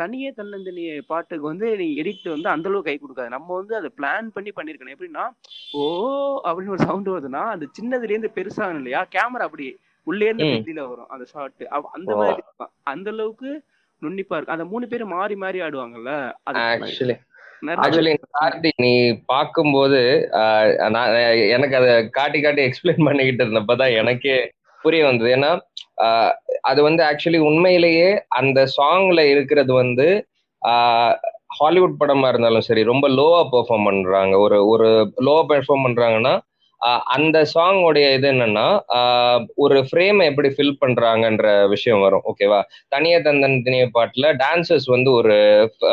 தனியே 0.00 0.30
தன்னந்தனிய 0.38 0.94
பாட்டுக்கு 1.10 1.44
வந்து 1.50 1.66
நீ 1.80 1.86
எடிட் 2.00 2.24
வந்து 2.32 2.48
அந்த 2.52 2.66
அளவுக்கு 2.68 2.88
கை 2.88 2.96
கொடுக்காது. 3.02 3.34
நம்ம 3.34 3.48
வந்து 3.58 3.74
அதை 3.80 3.88
பிளான் 3.98 4.28
பண்ணி 4.36 4.50
பண்ணிருக்கணும். 4.56 4.94
எப்படின்னா 4.96 5.24
ஓ 5.80 5.82
அப்படின்னு 6.46 6.74
ஒரு 6.76 6.86
சவுண்ட் 6.88 7.12
வருதுன்னா 7.14 7.42
அந்த 7.54 7.66
சின்னதுல 7.78 8.12
இருந்து 8.14 8.36
பெருசாகணும் 8.38 8.82
இல்லையா? 8.82 9.02
கேமரா 9.16 9.46
அப்படி. 9.48 9.68
உள்ளே 10.06 10.26
இருந்து 10.28 10.50
வெளியில 10.52 10.82
வரும் 10.90 11.10
அந்த 11.14 11.24
ஷாட் 11.32 11.64
அந்த 11.96 12.10
மாதிரி 12.20 12.42
அந்த 12.92 13.08
அளவுக்கு 13.14 13.50
நுண்ணிப்பா 14.02 14.36
இருக்கு. 14.36 14.54
அந்த 14.54 14.66
மூணு 14.72 14.84
பேரும் 14.90 15.14
மாறி 15.16 15.36
மாறி 15.44 15.58
ஆடுவாங்கல்ல 15.66 16.12
ஆக்சுவலி 16.50 17.16
ஆக்சுவலி 17.82 18.12
கார்த்தி 18.36 18.70
நீ 18.84 18.92
பார்க்கும்போது 19.32 20.00
எனக்கு 21.54 21.76
அதை 21.80 21.92
காட்டி 22.18 22.38
காட்டி 22.40 22.62
எக்ஸ்பிளைன் 22.66 23.06
பண்ணிக்கிட்டு 23.08 23.44
இருந்தப்பதான் 23.44 23.96
எனக்கே 24.00 24.36
புரிய 24.84 25.04
வந்தது. 25.06 25.30
ஏன்னா 25.36 25.50
அது 26.70 26.80
வந்து 26.88 27.02
ஆக்சுவலி 27.04 27.40
உண்மையிலேயே 27.50 28.10
அந்த 28.40 28.58
சாங்ல 28.76 29.20
இருக்கிறது 29.34 29.72
வந்து 29.82 30.06
ஹாலிவுட் 31.58 32.00
படமா 32.00 32.28
இருந்தாலும் 32.28 32.66
சரி 32.68 32.82
ரொம்ப 32.90 33.06
லோவா 33.18 33.40
பெர்ஃபார்ம் 33.52 33.86
பண்றாங்க. 33.88 34.34
ஒரு 34.44 34.56
ஒரு 34.72 34.88
லோவா 35.26 35.42
பெர்ஃபார்ம் 35.52 35.86
பண்றாங்கன்னா 35.86 36.34
அந்த 36.86 37.24
அந்த 37.26 37.38
சாங்கோடைய 37.54 38.06
இது 38.14 38.26
என்னன்னா 38.30 38.66
ஒரு 39.54 39.78
ஃப்ரேம் 39.88 40.20
எப்படி 40.24 40.48
ஃபில் 40.48 40.76
பண்றாங்கன்ற 40.80 41.46
விஷயம் 41.68 42.00
வரும் 42.00 42.26
ஓகேவா 42.30 42.60
தனிய 42.88 43.16
தந்தன் 43.20 43.56
தினிய 43.66 43.86
பாட்டுல 43.94 44.28
டான்சர்ஸ் 44.36 44.86
வந்து 44.86 45.10
ஒரு 45.12 45.34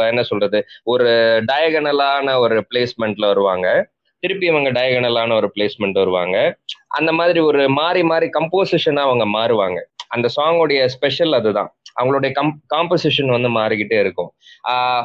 என்ன 0.10 0.24
சொல்றது 0.24 0.60
ஒரு 0.86 1.08
டயகனலான 1.46 2.36
ஒரு 2.40 2.58
பிளேஸ்மெண்ட்ல 2.70 3.28
வருவாங்க. 3.28 3.68
திருப்பி 4.24 4.46
இவங்க 4.46 4.70
டயகனலான 4.72 5.36
ஒரு 5.36 5.48
பிளேஸ்மெண்ட் 5.56 5.98
வருவாங்க. 6.02 6.38
அந்த 6.90 7.12
மாதிரி 7.12 7.40
ஒரு 7.40 7.70
மாறி 7.80 8.04
மாறி 8.04 8.28
கம்போசிஷனா 8.38 9.02
அவங்க 9.08 9.26
மாறுவாங்க. 9.38 9.80
அந்த 10.16 10.28
சாங்கோடைய 10.38 10.82
ஸ்பெஷல் 10.96 11.34
அதுதான். 11.40 11.70
அவங்களுடைய 11.98 12.32
கம் 12.38 12.54
காம்போசிஷன் 12.74 13.34
வந்து 13.36 13.50
மாறிக்கிட்டே 13.58 13.98
இருக்கும். 14.04 14.30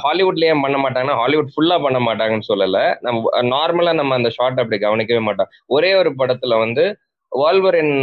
ஹாலிவுட்ல 0.04 0.48
ஏன் 0.52 0.62
பண்ண 0.64 0.76
மாட்டாங்கன்னா 0.84 1.16
ஹாலிவுட் 1.22 1.52
ஃபுல்லா 1.54 1.76
பண்ண 1.86 1.98
மாட்டாங்கன்னு 2.06 2.48
சொல்லல. 2.52 2.78
நம்ம 3.06 3.42
நார்மலா 3.54 3.92
நம்ம 4.00 4.14
அந்த 4.20 4.30
ஷார்ட் 4.36 4.60
அப்படி 4.62 4.78
கவனிக்கவே 4.86 5.22
மாட்டோம். 5.28 5.50
ஒரே 5.76 5.90
ஒரு 6.00 6.12
படத்துல 6.20 6.58
வந்து 6.64 6.84
வால்வரின் 7.32 7.94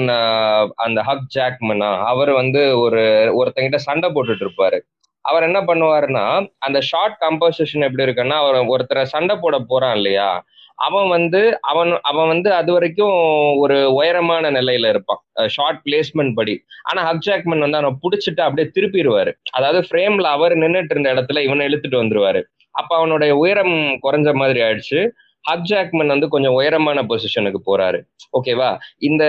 அந்த 0.86 1.00
ஹக் 1.08 1.30
ஜாக்மனா 1.36 1.92
அவர் 2.12 2.32
வந்து 2.42 2.62
ஒரு 2.86 3.02
ஒருத்தங்கிட்ட 3.40 3.80
சண்டை 3.88 4.10
போட்டுட்டு 4.16 4.46
இருப்பாரு. 4.48 4.78
அவர் 5.26 5.46
என்ன 5.48 5.60
பண்ணுவாருன்னா 5.70 6.26
அந்த 6.68 6.80
ஷார்ட் 6.90 7.16
கம்போசிஷன் 7.24 7.86
எப்படி 7.88 8.06
இருக்குன்னா 8.08 8.38
அவர் 8.44 8.58
ஒருத்தரை 8.74 9.04
சண்டை 9.14 9.36
போட 9.44 9.58
போறான் 9.72 9.96
இல்லையா? 10.00 10.30
அவன் 10.76 11.08
வந்து 11.08 11.42
அவன் 11.62 11.92
அவன் 12.02 12.28
வந்து 12.28 12.54
அது 12.54 12.72
வரைக்கும் 12.74 13.18
ஒரு 13.58 13.94
உயரமான 13.94 14.52
நிலையில 14.52 14.90
இருப்பான். 14.90 15.22
ஷார்ட் 15.48 15.82
பிளேஸ்மெண்ட் 15.86 16.34
படி. 16.34 16.56
ஆனா 16.84 17.04
ஹக் 17.08 17.26
ஜாக்மன் 17.28 17.64
வந்து 17.66 17.78
அவனை 17.78 17.92
பிடிச்சிட்டு 18.04 18.42
அப்படியே 18.42 18.68
திருப்பிடுவாரு. 18.76 19.34
அதாவது 19.52 19.88
ஃப்ரேம்ல 19.88 20.22
அவர் 20.22 20.54
நின்றுட்டு 20.54 20.94
இருந்த 20.96 21.14
இடத்துல 21.14 21.40
இவனை 21.40 21.68
இழுத்துட்டு 21.68 22.02
வந்துருவாரு. 22.02 22.42
அப்ப 22.72 22.96
அவனுடைய 22.96 23.36
உயரம் 23.36 23.76
குறைஞ்ச 24.06 24.34
மாதிரி 24.34 24.62
ஆயிடுச்சு. 24.62 25.10
ஹக் 25.42 25.68
ஜாக்மன் 25.70 26.08
வந்து 26.08 26.28
கொஞ்சம் 26.28 26.54
உயரமான 26.54 27.02
பொசிஷனுக்கு 27.02 27.60
போறாரு. 27.66 28.00
ஓகேவா 28.38 28.78
இந்த 28.98 29.24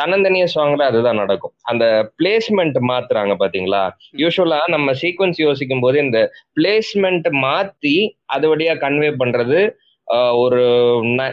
தன்னந்தனிய 0.00 0.46
சாங்ல 0.54 0.82
அதுதான் 0.82 1.16
நடக்கும். 1.16 1.52
அந்த 1.62 2.12
பிளேஸ்மெண்ட் 2.18 2.78
மாத்துறாங்க 2.90 3.34
பாத்தீங்களா? 3.42 3.82
யூஸ்வலா 4.16 4.60
நம்ம 4.66 4.92
சீக்வன்ஸ் 5.02 5.40
யோசிக்கும் 5.46 5.80
போது 5.80 5.98
இந்த 5.98 6.30
பிளேஸ்மெண்ட் 6.56 7.28
மாத்தி 7.44 7.96
அது 8.24 8.56
வழியா 8.56 8.74
கன்வே 8.84 9.10
பண்றது 9.22 9.60
ஒரு 10.44 10.62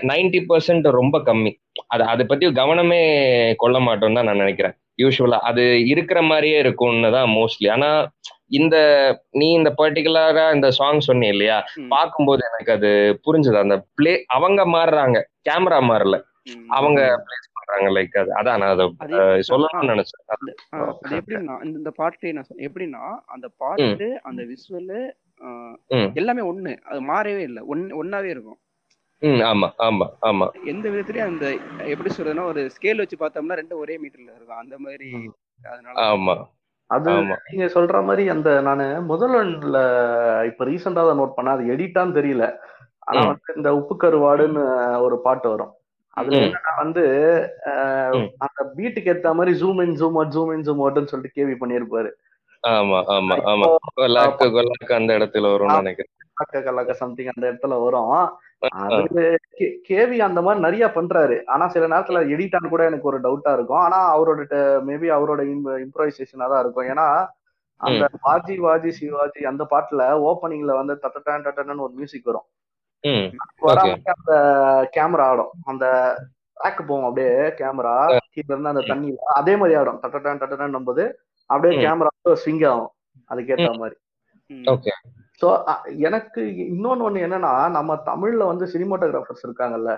நைன்டி 0.10 0.40
பர்சன்ட் 0.50 0.88
ரொம்ப 1.00 1.18
கம்மி. 1.30 1.52
அது 1.94 2.04
அதை 2.14 2.24
பத்தி 2.26 2.46
கவனமே 2.60 3.02
கொள்ள 3.64 3.78
மாட்டோம்னு 3.80 4.20
தான் 4.20 4.30
நான் 4.30 4.44
நினைக்கிறேன். 4.44 4.76
யூஸ்வலா 5.02 5.40
அது 5.50 5.64
இருக்கிற 5.94 6.20
மாதிரியே 6.22 6.58
இருக்கும்னு 6.64 7.10
தான் 7.18 7.30
மோஸ்ட்லி 7.38 7.68
ஆனா 7.76 7.90
இந்த 8.60 8.76
நீ 9.40 9.48
இந்த 9.60 9.70
பர்டிகுலரா 9.80 10.46
இந்த 10.56 10.68
சாங் 10.78 11.00
சொன்னி 11.08 11.28
இல்லையா? 11.34 11.58
பார்க்கும்போது 11.94 12.42
எனக்கு 12.50 12.72
அது 12.78 12.90
புரிஞ்சுது. 13.26 13.58
அந்த 13.66 13.78
பிளே 13.98 14.14
அவங்க 14.38 14.62
மாறுறாங்க. 14.76 15.20
கேமரா 15.50 15.80
மாறல. 15.90 16.18
அவங்க 16.78 17.00
பிளேஸ் 17.26 17.54
பண்றாங்க 17.58 17.88
லைக் 17.96 18.16
அது. 18.22 18.32
அதான் 18.40 18.60
நான் 18.62 18.74
அதை 18.76 18.86
சொல்லணும்னு 19.50 19.92
நினைச்சேன். 19.94 20.24
அது 20.30 21.16
எப்படின்னா 21.20 21.56
இந்த 21.70 21.92
பாட்டு 22.00 22.34
நான் 22.38 22.64
எப்படின்னா 22.68 23.04
அந்த 23.36 23.48
பாட்டு 23.64 24.08
அந்த 24.30 24.44
விசுவலு 24.52 25.02
எல்லாமே 26.22 26.44
ஒண்ணு. 26.52 26.72
அது 26.92 27.02
மாறவே 27.12 27.44
இல்லை. 27.50 27.64
ஒன் 27.74 27.84
ஒன்னாவே 28.02 28.30
இருக்கும். 28.36 28.60
ஆமா 29.46 29.68
ஆமா 29.80 30.08
ஆமா. 30.30 30.46
எந்த 30.72 30.86
விதத்துலயும் 30.90 31.30
அந்த 31.32 31.46
எப்படி 31.94 32.10
சொல்றதுன்னா 32.10 32.46
ஒரு 32.52 32.62
ஸ்கேல் 32.76 33.02
வச்சு 33.02 33.18
பார்த்தோம்னா 33.18 33.58
ரெண்டும் 33.60 33.82
ஒரே 33.84 33.96
மீட்டர்ல 34.02 34.32
இருக்கும். 34.32 34.62
அந்த 34.64 34.76
மாதிரி 34.80 35.10
அதனால 35.66 35.96
ஆமா 36.08 36.36
அது 36.90 37.12
நீங்க 37.48 37.66
சொல்ற 37.68 38.02
மாதிரி 38.04 38.24
அந்த 38.34 38.50
நானு 38.62 38.84
முதல்ல 39.10 39.80
இப்ப 40.50 40.66
ரீசெண்டா 40.70 41.02
தான் 41.04 41.20
நோட் 41.22 41.38
பண்ண 41.38 41.56
அது 41.56 41.72
எடிட்டான்னு 41.74 42.18
தெரியல. 42.20 42.46
ஆனா 43.08 43.20
வந்து 43.30 43.56
இந்த 43.58 43.70
உப்பு 43.80 43.96
கருவாடுன்னு 43.98 44.64
ஒரு 45.06 45.18
பாட்டு 45.26 45.48
வரும். 45.54 45.74
அதுல 46.18 46.38
என்னன்னா 46.44 46.74
வந்து 46.78 47.04
அந்த 48.46 48.62
பீட்டுக்கு 48.78 49.12
ஏத்த 49.14 49.34
மாதிரி 49.40 49.52
zoom 49.60 49.82
in 49.84 49.98
zoom 50.00 50.18
out 50.18 50.34
zoom 50.36 50.52
in 50.56 50.66
zoom 50.68 50.82
அவுட்னு 50.84 51.12
சொல்லிட்டு 51.12 51.38
கேவி 51.38 51.56
பண்ணிருப்பாரு. 51.62 52.10
ஆமா 52.64 53.00
ஆமா 53.16 53.36
ஆமா. 53.52 53.68
அந்த 54.98 55.12
இடத்துல 55.18 55.48
வரும் 55.54 55.76
நினைக்கிறேன். 55.80 56.14
கல்லாக்க 56.68 56.94
சம்திங் 57.02 57.32
அந்த 57.34 57.46
இடத்துல 57.50 57.78
வரும். 57.84 58.12
கேவி 59.90 60.18
அந்த 60.28 60.40
மாதிரி 60.46 60.60
நிறைய 60.66 60.86
பண்றாரு. 60.96 61.38
ஆனா 61.46 61.66
சில 61.74 61.88
நேரத்துல 61.88 62.22
எடிட்டான்னு 62.34 62.72
கூட 62.74 62.84
எனக்கு 62.90 63.10
ஒரு 63.12 63.20
டவுட்டா 63.26 63.52
இருக்கும். 63.58 63.82
ஆனா 63.86 64.00
அவரோட 64.16 64.42
மேபி 64.90 65.10
அவரோட 65.18 65.42
இம்ப்ரோவைசேஷனா 65.86 66.48
தான் 66.54 66.64
இருக்கும். 66.66 66.88
ஏன்னா 66.94 67.08
அந்த 67.82 68.04
வாஜி 68.26 68.56
வாஜி 68.66 68.92
சிவாஜி 69.00 69.42
அந்த 69.52 69.64
பாட்டுல 69.72 70.04
ஓப்பனிங்ல 70.30 70.74
வந்து 70.80 70.94
தட்டட்டான் 71.04 71.46
டட்டன்னு 71.48 71.86
ஒரு 71.88 71.94
மியூசிக் 71.94 72.30
வரும். 72.30 72.48
அந்த 74.16 74.34
கேமரா 74.96 75.26
ஆடும். 75.32 75.52
அந்த 75.72 75.86
ட்ராக் 76.58 76.82
போவோம் 76.88 77.08
அப்படியே 77.10 77.34
கேமரா 77.60 77.96
கீழ 78.34 78.48
இருந்து 78.52 78.72
அந்த 78.74 78.84
தண்ணியில. 78.92 79.20
அதே 79.40 79.54
மாதிரி 79.62 79.78
ஆடும் 79.82 80.02
தட்டட்டான் 80.04 80.42
டட்டட்டான் 80.42 80.90
போது 80.90 81.04
அப்படியே 81.50 81.74
கேமரா 81.84 82.12
ஸ்விங் 82.44 82.64
ஆகும். 82.72 82.92
அதுக்கேத்த 83.32 83.70
மாதிரி. 83.84 83.98
ஸோ 85.42 85.48
எனக்கு 86.08 86.42
இன்னொன்னு 86.74 87.06
ஒண்ணு 87.08 87.26
என்னன்னா 87.26 87.52
நம்ம 87.70 87.96
தமிழ்ல 88.10 88.46
வந்து 88.46 88.66
சினிமாட்டோகிராஃபர்ஸ் 88.74 89.46
இருக்காங்கல்ல. 89.48 89.92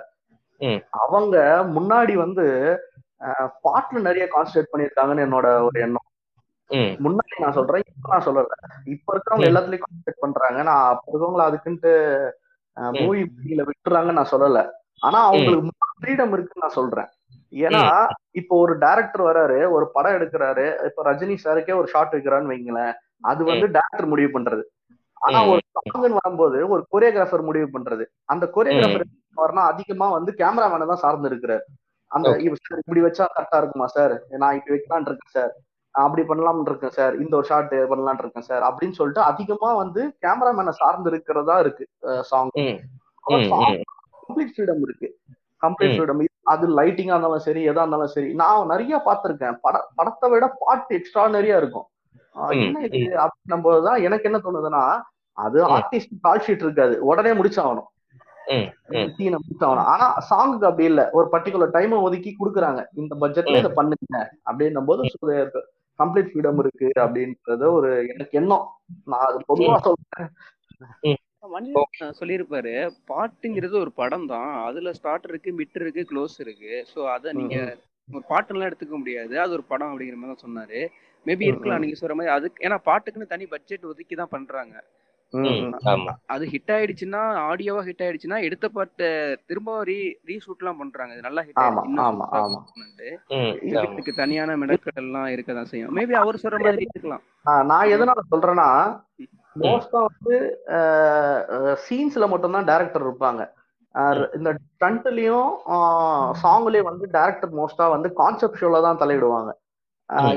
அவங்க 1.02 1.36
முன்னாடி 1.75 2.13
வந்து 2.23 2.45
பாட்டுல 3.65 4.02
நிறைய 4.02 4.25
கான்சன்ட்ரேட் 4.34 4.71
பண்ணிருக்காங்கன்னு 4.71 5.25
என்னோட 5.28 5.47
ஒரு 5.67 5.78
எண்ணம். 5.86 6.06
முன்னாடி 7.06 7.36
நான் 7.43 7.58
சொல்றேன் 7.58 7.84
இப்ப 7.86 8.10
நான் 8.13 8.25
சொல்லல. 8.28 8.58
இப்ப 8.86 9.13
இருக்கிறவங்க 9.13 9.49
எல்லாத்துலயும் 9.49 9.86
கான்சன்ட்ரேட் 9.86 10.23
பண்றாங்க. 10.25 10.60
நான் 10.69 10.84
அப்ப 10.93 11.06
இருக்கவங்கள 11.12 11.45
அதுக்குன்ட்டு 11.49 11.93
மூவி 12.99 13.21
விட்டுறாங்கன்னு 13.69 14.19
நான் 14.19 14.34
சொல்லல. 14.36 14.60
ஆனா 15.02 15.19
அவங்களுக்கு 15.30 15.75
ஃப்ரீடம் 16.02 16.34
இருக்குன்னு 16.36 16.65
நான் 16.65 16.80
சொல்றேன். 16.80 17.10
ஏன்னா 17.54 17.84
இப்போ 18.32 18.54
ஒரு 18.63 18.73
டைரக்டர் 18.78 19.23
வராரு 19.28 19.60
ஒரு 19.75 19.86
படம் 19.95 20.15
எடுக்கிறாரு. 20.17 20.65
இப்ப 20.88 21.04
ரஜினி 21.04 21.36
சாருக்கே 21.43 21.80
ஒரு 21.82 21.88
ஷாட் 21.93 22.13
வைக்கிறான்னு 22.15 22.52
வைங்களேன். 22.54 22.93
அது 23.21 23.41
வந்து 23.43 23.67
டேரக்டர் 23.78 24.12
முடிவு 24.12 24.30
பண்றது. 24.36 24.63
ஆனா 25.21 25.39
ஒரு 25.51 25.62
சாங்னு 25.77 26.17
வரும்போது 26.19 26.58
ஒரு 26.73 26.82
கொரியோகிராஃபர் 26.93 27.47
முடிவு 27.47 27.67
பண்றது. 27.73 28.03
அந்த 28.34 28.45
கொரியோகிராஃபர் 28.55 29.05
வரனா 29.41 29.63
அதிகமா 29.71 30.08
வந்து 30.17 30.32
கேமராமேனை 30.41 30.86
தான் 30.91 31.03
சார்ந்து 31.05 31.29
இருக்கிறார். 31.32 31.65
அந்த 32.12 32.29
இப்படி 32.45 33.01
வச்சா 33.08 33.25
கரெக்டா 33.34 33.58
இருக்குமா 33.62 33.88
சார்? 33.97 34.13
நான் 34.43 34.55
இப்படி 34.58 34.73
வைக்கலான் 34.75 35.08
இருக்கேன் 35.10 35.36
சார். 35.38 35.51
அப்படி 35.95 36.23
பண்ணலாம்னு 36.29 36.71
இருக்கேன் 36.71 36.95
சார். 36.97 37.13
இந்த 37.23 37.34
ஒரு 37.39 37.47
ஷாட் 37.51 37.75
பண்ணலான் 37.91 38.21
இருக்கேன் 38.23 38.47
சார். 38.49 38.63
அப்படின்னு 38.69 38.97
சொல்லிட்டு 38.99 39.21
அதிகமா 39.32 39.69
வந்து 39.82 40.01
கேமராமேனை 40.25 40.73
சார்ந்து 40.82 41.12
இருக்கிறதா 41.13 41.58
இருக்கு 41.65 41.86
சாங் 42.32 42.51
கம்ப்ளீட் 44.25 44.53
ஃப்ரீடம் 44.55 44.84
இருக்கு. 44.88 45.08
கம்ப்ளீட் 45.63 45.95
ஃப்ரீடம் 45.95 46.25
அது 46.53 46.65
லைட்டிங்கா 46.79 47.15
இருந்தாலும் 47.15 47.45
சரி 47.47 47.62
எதா 47.69 47.82
இருந்தாலும் 47.84 48.13
சரி. 48.13 48.29
நான் 48.41 48.69
நிறைய 48.73 48.97
பார்த்திருக்கேன். 49.08 49.55
பட 49.65 49.77
படத்தை 49.97 50.27
விட 50.34 50.45
பாட்டு 50.62 50.91
எக்ஸ்ட்ரானரியா 50.99 51.55
இருக்கும். 51.62 51.88
என்ன 52.63 52.82
இது? 52.88 53.00
அப்படின்னும் 53.24 53.65
போதுதான் 53.68 54.02
எனக்கு 54.08 54.28
என்ன 54.30 54.39
தோணுதுன்னா 54.44 54.84
அது 55.38 55.58
ஆர்டிஸ்ட் 55.76 56.13
கால் 56.22 56.44
ஷீட் 56.46 56.65
இருக்காது. 56.65 56.96
உடனே 57.10 57.32
முடிச்சாகணும். 57.39 57.89
முடிச்சாகணும். 59.39 59.88
ஆனா 59.94 60.06
சாங்குக்கு 60.30 60.70
அப்படி 60.70 60.86
இல்ல. 60.92 61.02
ஒரு 61.18 61.28
பர்டிகுலர் 61.34 61.76
டைம் 61.76 62.04
ஒதுக்கி 62.08 62.32
குடுக்குறாங்க. 62.34 62.82
இந்த 63.02 63.15
பட்ஜெட்ல 63.24 63.62
இதை 63.62 63.72
பண்ணுங்க. 63.80 64.20
அப்படின்னும் 64.50 64.89
போது 64.92 65.02
கம்ப்ளீட் 66.00 66.30
ஃப்ரீடம் 66.32 66.60
இருக்கு 66.63 66.89
அப்படின்றது 67.04 67.65
ஒரு 67.78 67.89
எனக்கு 68.13 68.38
எண்ணம். 68.42 68.65
நான் 69.12 69.26
அது 69.30 69.39
பொதுவா 69.50 69.78
சொல்றேன். 69.88 70.30
சொல்லியிருப்பாரு 72.20 72.74
பாட்டுங்கிறது 73.12 73.76
ஒரு 73.84 73.92
படம் 74.02 74.26
தான் 74.32 74.50
அதுல 74.68 74.94
ஸ்டார்ட் 74.98 75.28
இருக்கு 75.30 75.52
மிட் 75.60 75.80
இருக்கு 75.82 76.02
க்ளோஸ் 76.12 76.36
இருக்கு. 76.46 76.74
ஸோ 76.94 77.00
அதை 77.15 77.30
நீங்க 77.39 77.58
ஒரு 78.10 78.24
பாட்டுலாம் 78.32 78.70
எடுத்துக்க 78.70 78.96
முடியாது. 79.02 79.34
அது 79.44 79.52
ஒரு 79.58 79.65
படம் 79.72 79.92
அப்படிங்கிற 79.92 80.18
மாதிரி 80.20 80.34
தான் 80.34 80.46
சொன்னாரு. 80.48 80.82
மேபி 81.27 81.45
இருக்கலாம் 81.49 81.84
நீங்க 81.84 81.95
சொல்ற 81.99 82.13
மாதிரி. 82.17 82.32
அதுக்கு 82.38 82.63
ஏன்னா 82.67 82.77
பாட்டுக்குன்னு 82.88 83.34
தனி 83.34 83.45
பட்ஜெட் 83.53 83.89
ஒதுக்கி 83.91 84.15
தான் 84.21 84.34
பண்றாங்க 84.38 84.75
அது 86.34 86.43
ஹிட் 86.51 86.71
ஆயிடுச்சுன்னா 86.75 87.19
ஆடியோவா 87.49 87.82
ஹிட் 87.88 88.03
ஆயிடுச்சுன்னா 88.05 88.38
எடுத்த 88.45 88.65
பாட்டு 88.75 89.08
திரும்ப 89.49 89.75
ரீ 89.89 89.97
ரீஷூட் 90.29 90.62
எல்லாம் 90.63 90.79
பண்றாங்க. 90.82 91.12
இது 91.15 91.25
நல்லா 91.27 91.41
ஹிட் 91.47 91.60
ஆயிடுச்சு. 91.63 91.91
தனியான 94.21 94.55
மெடக்கள் 94.62 94.99
எல்லாம் 95.03 95.29
இருக்கதான் 95.34 95.69
செய்யும். 95.71 95.93
மேபி 95.97 96.15
அவர் 96.21 96.41
சொல்ற 96.43 96.60
மாதிரி 96.65 96.88
இருக்கலாம். 96.89 97.23
நான் 97.71 97.91
எதனால 97.95 98.23
சொல்றேன்னா 98.34 98.69
மோஸ்டா 99.55 99.99
வந்து 100.10 100.36
சீன்ஸ்ல 101.86 102.27
மட்டும்தான் 102.34 102.69
டேரக்டர் 102.71 103.05
இருப்பாங்க. 103.08 103.41
இந்த 104.38 104.49
ஸ்டண்ட்லயும் 104.65 105.51
சாங்லயும் 106.43 106.89
வந்து 106.91 107.05
டேரக்டர் 107.17 107.53
மோஸ்டா 107.60 107.88
வந்து 107.95 108.12
கான்செப்டுவலா 108.21 108.82
தான் 108.88 109.01
தலையிடுவாங்க. 109.03 109.51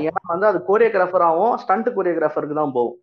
ஏன்னா 0.07 0.21
வந்து 0.33 0.47
அது 0.51 0.59
கோரியோகிராஃபராகவும் 0.69 1.55
ஸ்டண்ட் 1.63 1.89
கோரியோகிராஃபருக்கு 1.95 2.59
தான் 2.61 2.75
போகும். 2.77 2.99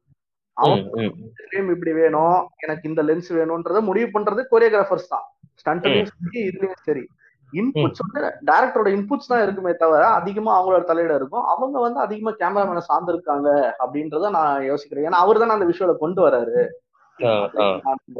ஃப்ரேம் 1.47 1.71
இப்படி 1.75 1.93
வேணும் 2.01 2.39
எனக்கு 2.65 2.85
இந்த 2.91 3.03
லென்ஸ் 3.09 3.31
வேணும்ன்றத 3.39 3.81
முடிவு 3.89 4.09
பண்றது 4.17 4.43
கோரியோகிராஃபர்ஸ் 4.53 5.13
தான். 5.15 5.27
ஸ்டண்ட்லயும் 5.61 6.11
சரி 6.13 6.41
இதுலயும் 6.51 6.85
சரி. 6.89 7.05
இன்புட்ஸ் 7.53 8.03
வந்து 8.05 8.21
டேரக்டரோட 8.49 8.89
இன்புட்ஸ் 8.97 9.31
தான் 9.31 9.43
இருக்குமே 9.45 9.73
தவிர 9.81 10.03
அதிகமா 10.19 10.51
அவங்களோட 10.57 10.85
தலையிட 10.91 11.15
இருக்கும். 11.21 11.47
அவங்க 11.53 11.77
வந்து 11.87 12.01
அதிகமா 12.05 12.33
கேமராமேனை 12.43 12.83
சார்ந்திருக்காங்க 12.91 13.49
அப்படின்றத 13.85 14.31
நான் 14.37 14.67
யோசிக்கிறேன். 14.71 15.07
ஏன்னா 15.09 15.23
அவர் 15.25 15.41
தானே 15.43 15.57
அந்த 15.57 15.69
விஷுவலை 15.71 15.97
கொண்டு 16.05 16.23
வராரு. 16.27 16.61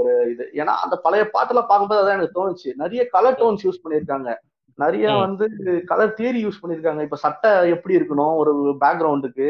ஒரு 0.01 0.15
இது. 0.33 0.45
ஏன்னா 0.61 0.73
அந்த 0.85 0.95
பழைய 1.05 1.25
பாட்டுல 1.35 1.61
பார்க்கும்போது 1.69 2.01
அதான் 2.01 2.19
எனக்கு 2.19 2.39
தோணுச்சு. 2.39 2.71
நிறைய 2.83 3.03
கலர் 3.15 3.39
டோன்ஸ் 3.43 3.65
யூஸ் 3.67 3.83
பண்ணிருக்காங்க 3.85 4.31
நிறைய. 4.81 5.07
வந்து 5.19 5.47
கலர் 5.85 6.17
தியரி 6.19 6.41
யூஸ் 6.43 6.61
பண்ணிருக்காங்க 6.63 7.03
இப்ப 7.03 7.17
சட்டை 7.17 7.71
எப்படி 7.71 7.97
இருக்கணும் 7.97 8.35
ஒரு 8.37 8.53
பேக்ரவுண்டுக்கு 8.81 9.49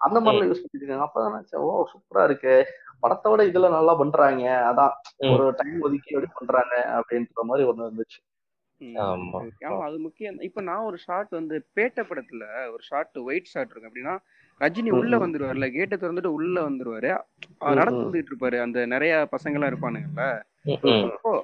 அந்த 0.00 0.18
மாதிரிலாம் 0.20 0.50
யூஸ் 0.50 0.64
பண்ணிருக்காங்க 0.64 1.06
அப்பதான் 1.06 1.64
ஓ 1.64 1.70
சூப்பரா 1.90 2.24
இருக்கு 2.24 2.54
படத்தோட 3.02 3.40
இதுல 3.48 3.68
நல்லா 3.70 3.94
பண்றாங்க 3.94 4.42
அதான். 4.68 4.92
ஒரு 5.30 5.44
டைம் 5.56 5.80
ஒதுக்கி 5.80 6.12
எப்படி 6.12 6.30
பண்றாங்க 6.34 6.74
அப்படின்ற 6.98 7.44
மாதிரி 7.44 7.68
ஒண்ணு 7.70 7.86
இருந்துச்சு. 7.86 8.20
ஆமா. 9.04 9.38
அது 9.82 9.98
முக்கியம் 9.98 10.38
இப்ப 10.40 10.62
நான் 10.62 10.84
ஒரு 10.84 10.98
ஷாட் 10.98 11.30
வந்து 11.30 11.56
பேட்ட 11.76 12.00
படத்துல 12.08 12.44
ஒரு 12.72 12.82
ஷாட் 12.82 13.18
ஒயிட் 13.22 13.50
ஷாட் 13.52 13.70
இருக்கு 13.70 13.90
அப்படின்னா 13.90 14.14
ரஜினி 14.60 14.90
உள்ள 14.90 15.18
ம். 15.18 15.22
வந்துருவாருல 15.22 15.68
கேட்டை 15.72 15.98
திறந்துட்டு 15.98 16.26
உள்ள 16.26 16.60
வந்துருவாரு. 16.60 17.18
நடந்து. 17.58 18.00
வந்துட்டு 18.00 18.26
இருப்பாரு 18.32 18.60
அந்த 18.60 18.86
நிறைய 18.86 19.28
பசங்க 19.32 19.52
எல்லாம் 19.52 19.70
இருப்பானுங்கல்ல 19.72 20.40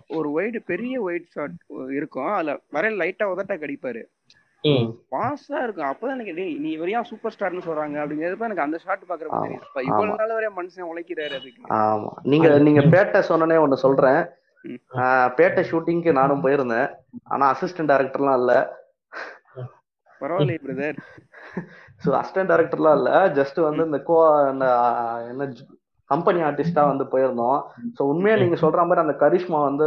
ஒரு 0.09 0.33
ஒயிட் 0.33 0.65
பெரிய 0.65 1.01
ஒயிட் 1.01 1.29
ஷாட் 1.29 1.57
இருக்கும். 1.91 2.27
அதுல 2.27 2.61
வர 2.71 2.91
லைட்டா 2.91 3.25
உதட்டா 3.25 3.57
கடிப்பாரு. 3.57 4.03
மாசா 5.13 5.63
இருக்கும். 5.63 5.87
அப்பதான் 5.87 6.15
எனக்கு 6.15 6.35
டேய் 6.35 6.55
நீ 6.55 6.79
வரையா 6.79 7.03
சூப்பர் 7.03 7.35
ஸ்டார்னு 7.39 7.67
சொல்றாங்க? 7.67 7.99
அப்படிங்கிறப்ப 8.03 8.41
எனக்கு 8.41 8.63
அந்த 8.63 8.79
ஷாட் 8.79 9.03
பாக்குறப்ப 9.09 9.41
தெரியும் 9.41 9.63
இவ்வளவு. 9.75 10.17
நாள் 10.17 10.31
வரைய 10.31 10.53
மனுஷன் 10.57 10.87
உழைக்கிறாரு 10.95 11.35
அதுக்கு. 11.41 11.75
ஆமா. 11.75 12.11
நீங்க 12.23 12.59
நீங்க 12.59 12.81
பேட்டை 12.81 13.31
சொன்னனே 13.31 13.57
ஒண்ணு 13.65 13.73
சொல்றேன். 13.73 14.25
பேட்டை 15.39 15.65
ஷூட்டிங்க்கு 15.71 16.13
நானும் 16.13 16.43
போயிருந்தேன். 16.45 16.95
ஆனா 17.25 17.55
அசிஸ்டன்ட் 17.55 17.91
டைரக்டர்லாம் 17.93 18.39
இல்ல. 18.39 18.77
பரவாயில்லையே 20.21 20.61
பிரதர் 20.65 20.99
ஸோ 22.05 22.09
அசிஸ்டன்ட் 22.21 22.51
டைரக்டர்லாம் 22.53 22.97
இல்ல 22.99 23.11
ஜஸ்ட் 23.39 23.59
வந்து 23.61 23.83
இந்த 23.89 23.99
கோ 24.09 24.17
என்ன 25.33 25.47
கம்பெனி 26.11 26.41
ஆர்டிஸ்டா 26.41 26.83
வந்து 26.91 27.05
போயிருந்தோம். 27.13 27.59
ஸோ 27.97 28.03
உண்மையா 28.13 28.37
நீங்க 28.43 28.57
சொல்ற 28.63 28.85
மாதிரி 28.85 29.05
அந்த 29.05 29.15
கரிஷ்மா 29.23 29.59
வந்து 29.69 29.87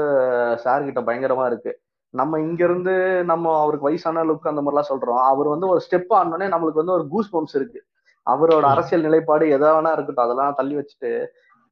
சார் 0.56 0.86
கிட்ட 0.88 1.02
பயங்கரமா 1.08 1.46
இருக்கு. 1.52 1.72
நம்ம 2.14 2.40
இங்க 2.40 2.62
இருந்து 2.64 2.94
நம்ம 3.24 3.54
அவருக்கு 3.62 3.88
வயசான 3.88 4.24
லுக் 4.24 4.52
அந்த 4.52 4.62
மாதிரிலாம் 4.62 4.90
சொல்றோம். 4.90 5.22
அவர் 5.32 5.48
வந்து 5.48 5.68
ஒரு 5.68 5.82
ஸ்டெப் 5.86 6.12
ஆனோடனே 6.18 6.48
நம்மளுக்கு 6.54 6.82
வந்து 6.84 6.96
ஒரு 6.98 7.06
கூஸ் 7.08 7.32
பம்ப்ஸ் 7.34 7.58
இருக்கு. 7.60 7.80
அவரோட. 8.28 8.64
அரசியல் 8.74 9.06
நிலைப்பாடு 9.08 9.46
எதா 9.58 9.70
வேணா 9.76 9.94
இருக்கட்டும் 9.94 10.26
அதெல்லாம் 10.26 10.58
தள்ளி 10.60 10.76
வச்சுட்டு 10.76 11.12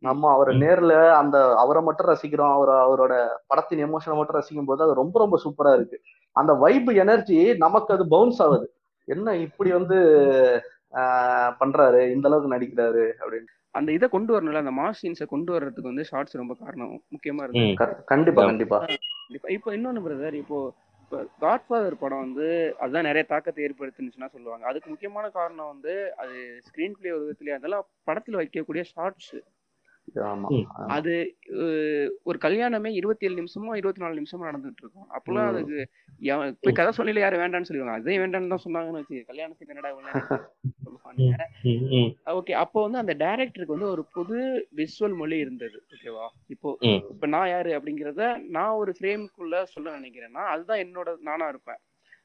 நம்ம 0.04 0.30
அவரை. 0.34 0.54
நேர்ல 0.64 0.94
அந்த 1.22 1.38
அவரை 1.64 1.82
மட்டும் 1.84 2.10
ரசிக்கிறோம். 2.12 2.54
அவர் 2.58 2.72
அவரோட 2.86 3.14
படத்தின் 3.48 3.84
எமோஷனை 3.88 4.16
மட்டும் 4.18 4.40
ரசிக்கும் 4.40 4.70
போது 4.72 4.84
அது 4.84 4.94
ரொம்ப 4.94 5.16
ரொம்ப 5.20 5.40
சூப்பரா 5.46 5.74
இருக்கு. 5.74 6.00
அந்த 6.42 6.54
வைப் 6.54 6.90
எனர்ஜி 6.90 7.40
நமக்கு 7.58 7.94
அது 7.94 8.08
பவுன்ஸ் 8.08 8.42
ஆகுது. 8.42 8.68
என்ன 9.06 9.36
இப்படி 9.38 9.72
வந்து 9.72 9.98
ஆஹ் 10.94 11.52
பண்றாரு? 11.60 12.00
இந்த 12.12 12.26
அளவுக்கு 12.30 12.56
நடிக்கிறாரு 12.56 13.04
அப்படின்னு. 13.24 13.50
அந்த 13.72 13.92
இதை 13.92 14.10
கொண்டு 14.10 14.32
வரணும்ல 14.34 14.62
அந்த 14.64 14.74
மாஸ் 14.82 15.00
சீன்ஸை 15.02 15.26
கொண்டு 15.26 15.52
வர்றதுக்கு 15.52 15.90
வந்து 15.90 16.04
ஷார்ட்ஸ் 16.04 16.40
ரொம்ப 16.42 16.56
காரணம். 16.60 16.94
முக்கியமா 17.12 17.44
இருக்கு. 17.48 18.04
கண்டிப்பா 18.06 18.42
ஆமா. 18.42 18.46
கண்டிப்பா. 18.46 18.86
இப்போ 19.48 19.74
இன்னொன்று 19.74 20.02
பிரதர் 20.02 20.34
இப்போ 20.34 20.60
இப்போ 21.04 21.18
காட்ஃபாதர் 21.42 22.00
படம் 22.00 22.20
வந்து 22.20 22.48
அதுதான் 22.80 23.08
நிறைய 23.10 23.24
தாக்கத்தை 23.24 23.62
ஏற்படுத்துனுச்சுன்னா 23.66 24.28
சொல்லுவாங்க. 24.28 24.66
அதுக்கு 24.66 24.90
முக்கியமான 24.90 25.30
காரணம் 25.30 25.68
வந்து 25.68 25.94
அது 26.18 26.36
ஸ்க்ரீன் 26.66 26.94
பிளே 27.00 27.12
ஒரு 27.12 27.24
விதத்துலயே 27.26 27.56
அதெல்லாம் 27.56 27.86
படத்தில் 28.04 28.36
வைக்கக்கூடிய 28.36 28.84
ஷார்ட்ஸ். 28.96 29.36
அது 30.96 31.36
ஒரு 32.24 32.38
கல்யாணமே 32.42 32.98
இருபத்தி 32.98 33.26
ஏழு 33.26 33.40
நிமிஷமோ 33.40 33.76
இருபத்தி 33.76 34.04
நாலு 34.04 34.20
நிமிஷமோ 34.20 34.50
நடந்துட்டு 34.50 34.82
இருக்கும் 34.82 35.08
அப்போல்லாம். 35.16 35.52
அதுக்கு 35.52 35.90
போய் 36.64 36.80
கதை 36.80 36.92
சொல்லல 36.98 37.20
யாரும் 37.20 37.44
வேண்டாம்னு 37.44 37.70
சொல்லுவாங்க 37.70 38.00
அதே 38.00 38.24
வேண்டாம்னு 38.24 38.48
தான் 38.48 38.66
சொன்னாங்கன்னு 38.66 39.02
வச்சு 39.02 39.24
கல்யாணத்துக்கு 39.30 39.76
என்னடா. 39.76 39.94
ஓகே. 42.34 42.52
அப்போ 42.62 42.86
வந்து 42.86 43.02
அந்த 43.02 43.16
டைரக்டருக்கு 43.20 43.70
வந்து 43.70 43.90
ஒரு 43.90 44.06
புது 44.16 44.68
விஷுவல் 44.78 45.16
மொழி 45.16 45.40
இருந்தது. 45.40 45.80
ஓகேவா? 45.94 46.28
இப்போ. 46.48 46.78
இப்ப 47.12 47.28
நான் 47.28 47.50
யாரு 47.50 47.78
அப்படிங்கறத 47.78 48.50
நான் 48.50 48.78
ஒரு 48.82 48.94
ஃப்ரேமுக்குள்ள 48.98 49.64
சொல்ல 49.74 49.98
நினைக்கிறேன்னா 49.98 50.54
அதுதான் 50.54 50.80
என்னோட 50.80 51.22
நானா 51.22 51.48
இருப்பேன். 51.48 51.78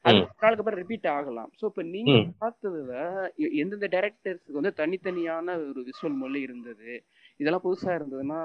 அது 0.05 0.17
நாளுக்கு 0.35 0.55
அப்புறம் 0.55 0.81
ரிப்பீட் 0.81 1.13
ஆகலாம். 1.13 1.51
சோ 1.59 1.65
இப்ப 1.65 1.83
நீங்க. 1.93 2.11
பார்த்ததுல 2.41 3.21
எந்தெந்த 3.61 3.87
டைரக்டர்ஸ்க்கு 3.91 4.51
வந்து 4.51 4.73
தனித்தனியான 4.77 5.63
ஒரு 5.63 5.83
விஷுவல் 5.87 6.15
மொழி 6.15 6.41
இருந்தது? 6.41 7.03
இதெல்லாம் 7.39 7.63
புதுசா 7.63 7.89
இருந்ததுன்னா 7.95 8.39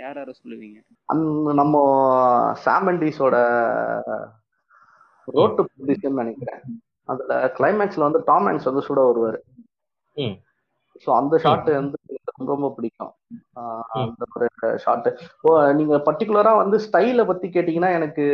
யார் 0.00 0.18
யார 0.20 0.30
சொல்லுவீங்க? 0.40 0.78
நம்ம 1.60 1.76
சாமண்டிஸோட 2.64 3.36
ரோட்டு 5.28 5.62
பொசிஷன் 5.68 6.20
நினைக்கிறேன். 6.22 6.60
அதுல 7.12 7.34
கிளைமேக்ஸ்ல 7.58 8.06
வந்து 8.06 8.20
டாம் 8.28 8.46
ஹேங்க்ஸ் 8.48 8.68
வந்து 8.70 8.84
சுட 8.88 9.00
வருவாரு. 9.08 9.40
ஸோ 11.04 11.08
அந்த 11.20 11.34
ஷாட் 11.44 11.70
வந்து 11.78 11.98
ரொம்ப 12.30 12.48
ரொம்ப 12.52 12.68
பிடிக்கும். 12.76 13.12
அந்த 14.00 14.24
ஒரு 14.34 14.46
ஷாட் 14.84 15.08
ஓ 15.46 15.50
நீங்க 15.78 15.96
பர்டிகுலரா 16.08 16.52
வந்து 16.60 16.76
ஸ்டைல 16.86 17.24
பத்தி 17.26 17.48
கேட்டீங்கன்னா 17.48 17.90
எனக்கு 17.98 18.24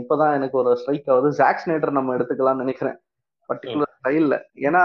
இப்பதான் 0.00 0.36
எனக்கு 0.38 0.56
ஒரு 0.62 0.72
ஸ்ட்ரைக் 0.80 1.10
ஆகுது. 1.14 1.30
ஜாக் 1.40 1.62
ஸ்னைடர் 1.64 1.98
நம்ம 1.98 2.16
எடுத்துக்கலாம்னு 2.16 2.64
நினைக்கிறேன். 2.64 2.98
பர்டிகுலர் 3.48 3.94
ஸ்டைல்ல 3.98 4.38
ஏன்னா. 4.68 4.84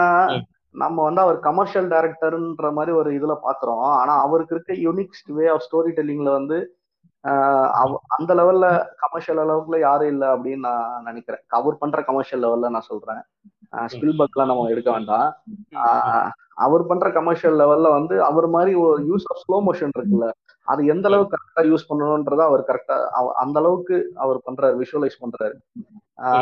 நம்ம 0.76 1.04
வந்து 1.04 1.22
அவர் 1.22 1.40
கமர்ஷியல் 1.40 1.88
டைரக்டர்ன்ற 1.88 2.74
மாதிரி 2.74 2.98
ஒரு 2.98 3.12
இதுல 3.12 3.38
பாக்குறோம். 3.44 3.80
ஆனா 3.80 4.20
அவருக்கு 4.22 4.56
இருக்க 4.56 4.74
யூனிக் 4.74 5.34
வே 5.34 5.48
ஆஃப் 5.48 5.68
ஸ்டோரி 5.68 5.90
டெல்லிங்ல 5.90 6.32
வந்து 6.32 6.78
ஆஹ் 7.28 7.96
அந்த 8.08 8.34
லெவல்ல 8.34 8.86
கமர்ஷியல் 8.98 9.48
அளவுக்குள்ள 9.48 9.80
யாரும் 9.80 10.08
இல்லை 10.08 10.28
அப்படின்னு 10.28 10.60
நான் 10.60 11.04
நினைக்கிறேன். 11.04 11.42
அவர் 11.48 11.78
பண்ற 11.78 12.04
கமர்ஷியல் 12.04 12.44
லெவல்ல 12.44 12.70
நான் 12.70 12.82
சொல்றேன். 12.82 13.22
ஸ்பில்பர்க்லாம் 13.74 14.46
நம்ம 14.46 14.70
எடுக்க 14.70 14.92
வேண்டாம். 14.92 15.28
அவர் 16.58 16.86
பண்ற 16.86 17.12
கமர்ஷியல் 17.12 17.58
லெவல்ல 17.60 17.90
வந்து 17.90 18.24
அவர் 18.24 18.48
மாதிரி 18.48 18.74
ஒரு 18.76 19.08
யூஸ் 19.08 19.26
ஆஃப் 19.26 19.42
ஸ்லோ 19.44 19.58
மோஷன் 19.66 19.96
இருக்குல்ல 19.98 20.28
அது 20.68 20.86
எந்த 20.86 21.08
அளவுக்கு 21.08 21.38
கரெக்டா 21.38 21.64
யூஸ் 21.66 21.88
பண்ணணும்ன்றத 21.90 22.44
அவர் 22.44 22.64
கரெக்டா 22.68 22.96
அந்த 23.34 23.60
அளவுக்கு 23.60 24.12
அவர் 24.16 24.40
பண்றாரு 24.46 24.84
விஷுவலைஸ் 24.84 25.20
பண்றாரு. 25.24 25.56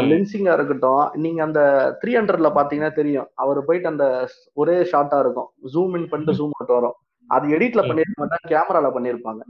லென்சிங்கா 0.10 0.54
இருக்கட்டும் 0.54 1.12
நீங்க 1.16 1.44
அந்த 1.44 1.62
த்ரீ 2.02 2.12
ஹண்ட்ரட்ல 2.12 2.50
பாத்தீங்கன்னா 2.58 2.94
தெரியும் 2.94 3.30
அவர் 3.36 3.66
போயிட்டு 3.66 3.88
அந்த 3.88 4.06
ஒரே 4.54 4.76
ஷார்ட்டா 4.92 5.20
இருக்கும். 5.20 5.50
ஜூம் 5.74 5.98
இன் 5.98 6.10
பண்ணிட்டு 6.10 6.38
ஜூம் 6.40 6.56
அவுட் 6.58 6.76
வரும். 6.78 6.96
அது 7.30 7.48
எடிட்ல. 7.48 7.82
பண்ணிருக்க 7.90 8.22
மாட்டாங்க 8.22 8.52
கேமரால 8.54 8.90
பண்ணிருப்பாங்க. 8.96 9.42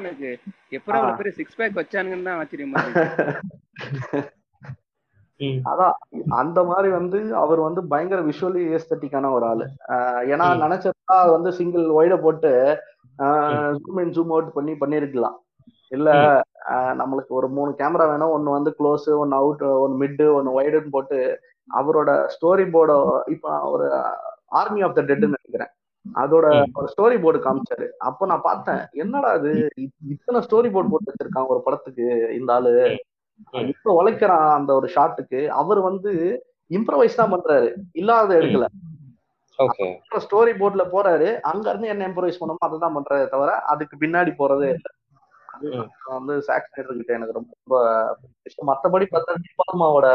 எனக்கு 0.00 0.30
எப்பறம் 0.70 1.30
சிக்ஸ் 1.30 1.56
பேக் 1.56 1.78
வச்சானுங்கன்னு 1.78 2.22
தான் 2.22 2.40
ஆச்சரியமா. 2.40 2.82
அதான் 5.64 5.90
அந்த 6.28 6.64
மாதிரி 6.64 6.88
வந்து 6.88 7.34
அவர் 7.34 7.58
வந்து 7.58 7.86
பயங்கர 7.86 8.22
விஷுவலி 8.22 8.78
ஏஸ்தட்டிக்கான 8.78 9.32
ஒரு 9.32 9.46
ஆளு. 9.46 9.68
ஏன்னா. 10.34 10.42
நினைச்சதா 10.60 11.30
வந்து 11.30 11.52
சிங்கிள் 11.52 11.84
ஒய்ட 11.84 12.20
போட்டு 12.20 12.78
ஜூம் 13.18 14.00
இன் 14.00 14.10
ஜூம் 14.10 14.24
அவுட் 14.24 14.52
பண்ணி 14.52 14.72
பண்ணிருக்கலாம். 14.72 15.34
இல்ல 15.88 16.40
நம்மளுக்கு 16.70 17.26
ஒரு 17.28 17.48
மூணு 17.48 17.70
கேமரா 17.70 18.08
வேணும். 18.08 18.30
ஒன்னு 18.30 18.50
வந்து 18.50 18.74
க்ளோஸ் 18.78 19.08
ஒன்னு 19.08 19.34
அவுட் 19.34 19.62
ஒன்னு 19.62 20.04
மிட் 20.04 20.32
ஒன்னு 20.32 20.60
வைடுன்னு 20.60 20.88
போட்டு 20.90 21.40
அவரோட 21.74 22.06
ஸ்டோரி 22.06 22.70
போர்ட 22.70 23.20
இப்ப 23.26 23.60
ஒரு 23.60 24.02
ஆர்மி 24.46 24.82
ஆஃப் 24.82 24.94
த 24.94 25.02
டெட்னு 25.02 25.32
நினைக்கிறேன். 25.32 25.68
அதோட. 26.14 26.64
ஒரு 26.74 26.86
ஸ்டோரி 26.86 27.22
போர்டு 27.22 27.38
காமிச்சாரு. 27.38 27.88
அப்போ 27.98 28.26
நான் 28.26 28.40
பார்த்தேன் 28.42 28.78
என்னடா 28.90 29.34
இ- 29.34 29.68
இத்தனை 30.08 30.40
ஸ்டோரி 30.40 30.72
போர்டு 30.72 30.90
போட்டு 30.90 31.12
வச்சிருக்கான் 31.12 31.46
ஒரு 31.46 31.60
படத்துக்கு 31.62 32.36
இந்த 32.40 32.52
ஆளு. 32.52 32.98
இப்ப 33.72 33.92
உழைக்கிறான் 34.00 34.48
அந்த 34.58 34.70
ஒரு 34.78 34.88
ஷாட்டுக்கு 34.94 35.40
அவர் 35.60 35.80
வந்து 35.88 36.12
இம்ப்ரவைஸ் 36.70 37.18
தான் 37.20 37.32
பண்றாரு. 37.34 37.68
இல்லாத 37.92 38.30
எடுக்கல 38.40 38.66
ஸ்டோரி 40.24 40.52
போர்ட்ல 40.58 40.82
போறாரு. 40.94 41.28
அங்க 41.50 41.64
இருந்து 41.70 41.92
என்ன 41.92 42.06
இம்ப்ரவைஸ் 42.08 42.40
பண்ணணுமோ 42.40 42.66
அதை 42.66 42.76
தான் 42.84 42.96
பண்றாரு 42.96 43.24
தவிர 43.32 43.52
அதுக்கு 43.72 43.94
பின்னாடி 44.02 44.32
போறதே 44.40 44.68
இல்லை. 44.76 44.90
வந்து 46.16 46.34
சாக்ஸ் 46.48 46.74
கிட்ட 46.74 47.12
எனக்கு 47.16 47.36
ரொம்ப 47.38 47.50
ரொம்ப 47.58 47.78
பிடிக்கும். 48.42 48.68
மத்தபடி 48.70 49.06
பார்த்தா 49.14 49.38
டிபார்மாவோட 49.46 50.08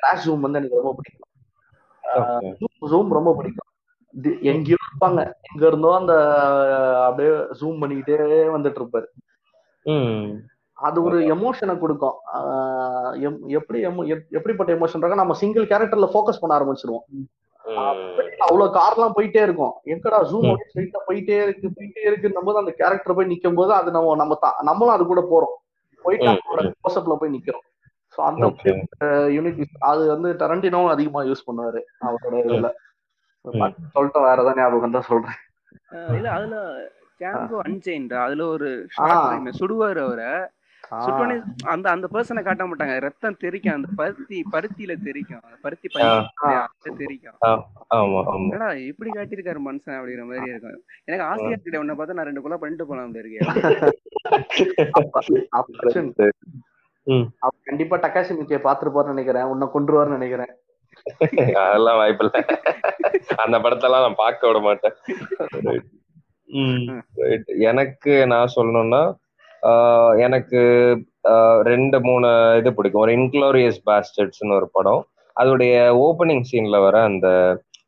கிராஷ் 0.00 0.26
ஜூம் 0.26 0.44
வந்து 0.46 0.60
எனக்கு 0.60 0.80
ரொம்ப 0.80 0.92
பிடிக்கும். 0.98 1.30
ஜூம் 2.92 3.16
ரொம்ப 3.18 3.30
பிடிக்கும். 3.38 3.64
எங்கேயோ 4.52 4.78
இருப்பாங்க. 4.84 5.20
எங்க 5.48 5.62
இருந்தோ 5.70 5.90
அந்த 6.00 6.14
அப்படியே 7.06 7.32
ஜூம் 7.60 7.80
பண்ணிக்கிட்டே 7.82 8.18
வந்துட்டு 8.56 8.80
இருப்பாரு. 8.82 9.08
அது 10.78 11.02
ஒரு 11.02 11.18
எமோஷனை 11.34 11.78
கொடுக்கும். 11.78 12.16
எப்படி 13.48 13.78
எப்படிப்பட்ட 14.30 14.74
எமோஷன் 14.74 14.96
இருக்கோ 14.96 15.14
நம்ம 15.14 15.34
சிங்கிள் 15.34 15.66
கேரக்டர்ல 15.66 16.08
ஃபோக்கஸ் 16.12 16.40
பண்ண 16.40 16.58
ஆரம்பிச்சிருவோம். 16.58 17.04
அவ்வளவு 18.38 18.74
கார்லாம் 18.74 19.16
போயிட்டே 19.16 19.42
இருக்கும். 19.42 19.72
எங்கடா 19.84 20.18
ஜூம் 20.30 20.46
ஸ்ட்ரைட்டா 20.64 21.00
போயிட்டே 21.08 21.42
இருக்கு 21.42 21.70
போயிட்டே 21.76 22.02
இருக்குன்னும் 22.04 22.44
போது 22.44 22.58
அந்த 22.58 22.70
கேரக்டர் 22.70 23.14
போய் 23.14 23.26
நிக்கும் 23.26 23.54
போது 23.54 23.72
அது 23.72 23.90
நம்ம 23.90 24.14
நம்ம 24.14 24.38
தா- 24.42 24.62
நம்மளும் 24.62 24.94
அது 24.94 25.06
கூட 25.06 25.20
போறோம். 25.32 25.56
போயிட்டு 26.04 26.26
க்ளோஸ்அப்ல 26.76 27.16
போய் 27.16 27.34
நிக்கிறோம். 27.34 27.64
ஸோ 28.14 28.20
அந்த 28.20 28.46
யூனிட் 29.28 29.60
அது 29.78 30.08
வந்து 30.08 30.32
டரண்டினோவும் 30.32 30.88
அதிகமா 30.88 31.22
யூஸ் 31.22 31.46
பண்ணுவாரு 31.46 31.80
அவரோட 32.00 32.36
இதுல. 32.44 32.70
சொல்லிட்டு 33.92 34.20
வேற 34.20 34.32
ஏதாவது 34.32 34.60
ஞாபகம் 34.60 34.90
தான் 34.90 35.02
சொல்றேன். 35.02 35.38
இல்ல 36.14 36.30
அதுல 36.30 36.56
கேங்கோ 37.20 37.58
அன்செயின்ட் 37.64 38.14
அதுல 38.18 38.46
ஒரு 38.46 38.68
சுடுவாரு 39.60 40.00
அவரை. 40.02 40.30
சுட்டோனே 40.90 41.36
அந்த 41.72 41.86
அந்த 41.94 42.06
பர்சனை 42.14 42.42
காட்ட 42.44 42.64
மாட்டாங்க. 42.68 42.94
ரத்தம் 43.06 43.40
தெரிக்கும். 43.44 43.76
அந்த 43.78 43.88
பருத்தி 44.00 44.38
பருத்தியில 44.54 44.92
தெரிக்கும். 45.08 45.42
பருத்தி 45.64 45.88
தெரிக்கும். 47.02 47.36
என்னடா 48.52 48.68
இப்படி 48.90 49.10
காட்டியிருக்காரு 49.16 49.60
மனுஷன் 49.68 49.98
அப்படிங்கிற 49.98 50.24
மாதிரி 50.30 50.50
இருக்கும். 50.52 50.80
எனக்கு 51.08 51.26
ஆசையா 51.30 51.50
இருக்கு 51.50 51.82
உன்னை 51.82 51.96
பார்த்தா 51.98 52.16
நான் 52.18 52.28
ரெண்டு 52.30 52.44
கொலை 52.46 52.58
பண்ணிட்டு 52.62 52.88
போலாம் 52.90 53.20
இருக்கேன் 53.24 53.46
கண்டிப்பா 57.68 57.96
டக்காசி 58.00 58.32
மிக்கிய 58.38 58.58
பாத்துருப்பாருன்னு 58.64 59.14
நினைக்கிறேன். 59.14 59.50
உன்னை 59.52 59.66
கொண்டுருவாருன்னு 59.74 60.18
நினைக்கிறேன். 60.18 60.52
அதெல்லாம் 61.66 62.00
வாய்ப்பில்லை 62.00 62.40
அந்த 63.44 63.56
படத்தெல்லாம் 63.64 64.04
நான் 64.06 64.22
பார்க்க 64.24 64.48
விட 64.48 64.58
மாட்டேன். 64.66 64.96
எனக்கு 67.70 68.12
நான் 68.32 68.54
சொல்லணும்னா 68.56 69.02
எனக்கு 70.18 70.60
ரெண்டு 71.62 72.00
மூணு 72.00 72.54
இது 72.58 72.74
பிடிக்கும். 72.74 73.00
ஒரு 73.00 73.12
இன்க்ளோரியஸ் 73.12 73.76
பாஸ்டர்ட்ஸ்னு 73.86 74.54
ஒரு 74.54 74.68
படம். 74.72 75.06
அதோடைய 75.40 75.74
ஓப்பனிங் 75.98 76.42
சீன்ல 76.52 76.80
வர 76.80 77.02
அந்த 77.02 77.28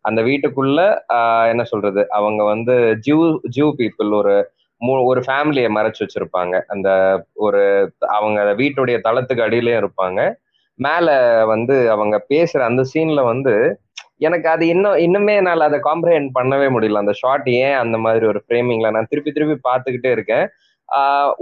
அந்த 0.00 0.22
வீட்டுக்குள்ள 0.22 0.98
ஆஹ், 1.12 1.48
என்ன 1.48 1.64
சொல்றது 1.64 2.10
அவங்க 2.10 2.44
வந்து 2.44 2.72
ஜூ 3.06 3.38
ஜூ 3.56 3.72
பீப்புள் 3.78 4.12
ஒரு 4.12 4.50
மூ- 4.80 5.04
ஒரு 5.04 5.20
ஃபேமிலியை 5.20 5.68
மறைச்சு 5.76 6.00
வச்சிருப்பாங்க. 6.00 6.60
அந்த 6.66 6.88
ஒரு 7.34 7.92
அவங்க 7.98 8.42
வீட்டுடைய 8.42 9.00
தளத்துக்கு 9.00 9.42
அடியிலயும் 9.42 9.84
இருப்பாங்க. 9.84 10.34
மேல 10.74 11.08
வந்து 11.46 11.90
அவங்க 11.90 12.26
பேசுற 12.28 12.58
அந்த 12.58 12.84
சீன்ல 12.94 13.24
வந்து 13.24 13.80
எனக்கு 14.16 14.48
அது 14.48 14.66
இன்னும் 14.66 14.94
இன்னுமே 14.94 15.36
என்னால் 15.36 15.60
அதை 15.60 15.80
காம்ப்ரஹெண்ட் 15.84 16.28
பண்ணவே 16.34 16.66
முடியல. 16.74 16.92
அந்த 16.92 17.12
ஷாட் 17.12 17.48
ஏன் 17.48 17.72
அந்த 17.72 17.98
மாதிரி 17.98 18.26
ஒரு 18.26 18.42
ஃப்ரேமிங்ல 18.48 18.90
நான் 18.90 19.06
திருப்பி 19.08 19.32
திருப்பி 19.32 19.70
பார்த்துக்கிட்டே 19.70 20.10
இருக்கேன். 20.10 20.48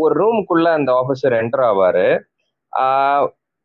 ஒரு 0.03 0.13
ரூமுக்குள்ள 0.23 0.69
அந்த 0.79 0.91
ஆஃபீஸர் 1.01 1.37
என்டர் 1.41 1.65
ஆவாரு. 1.71 2.09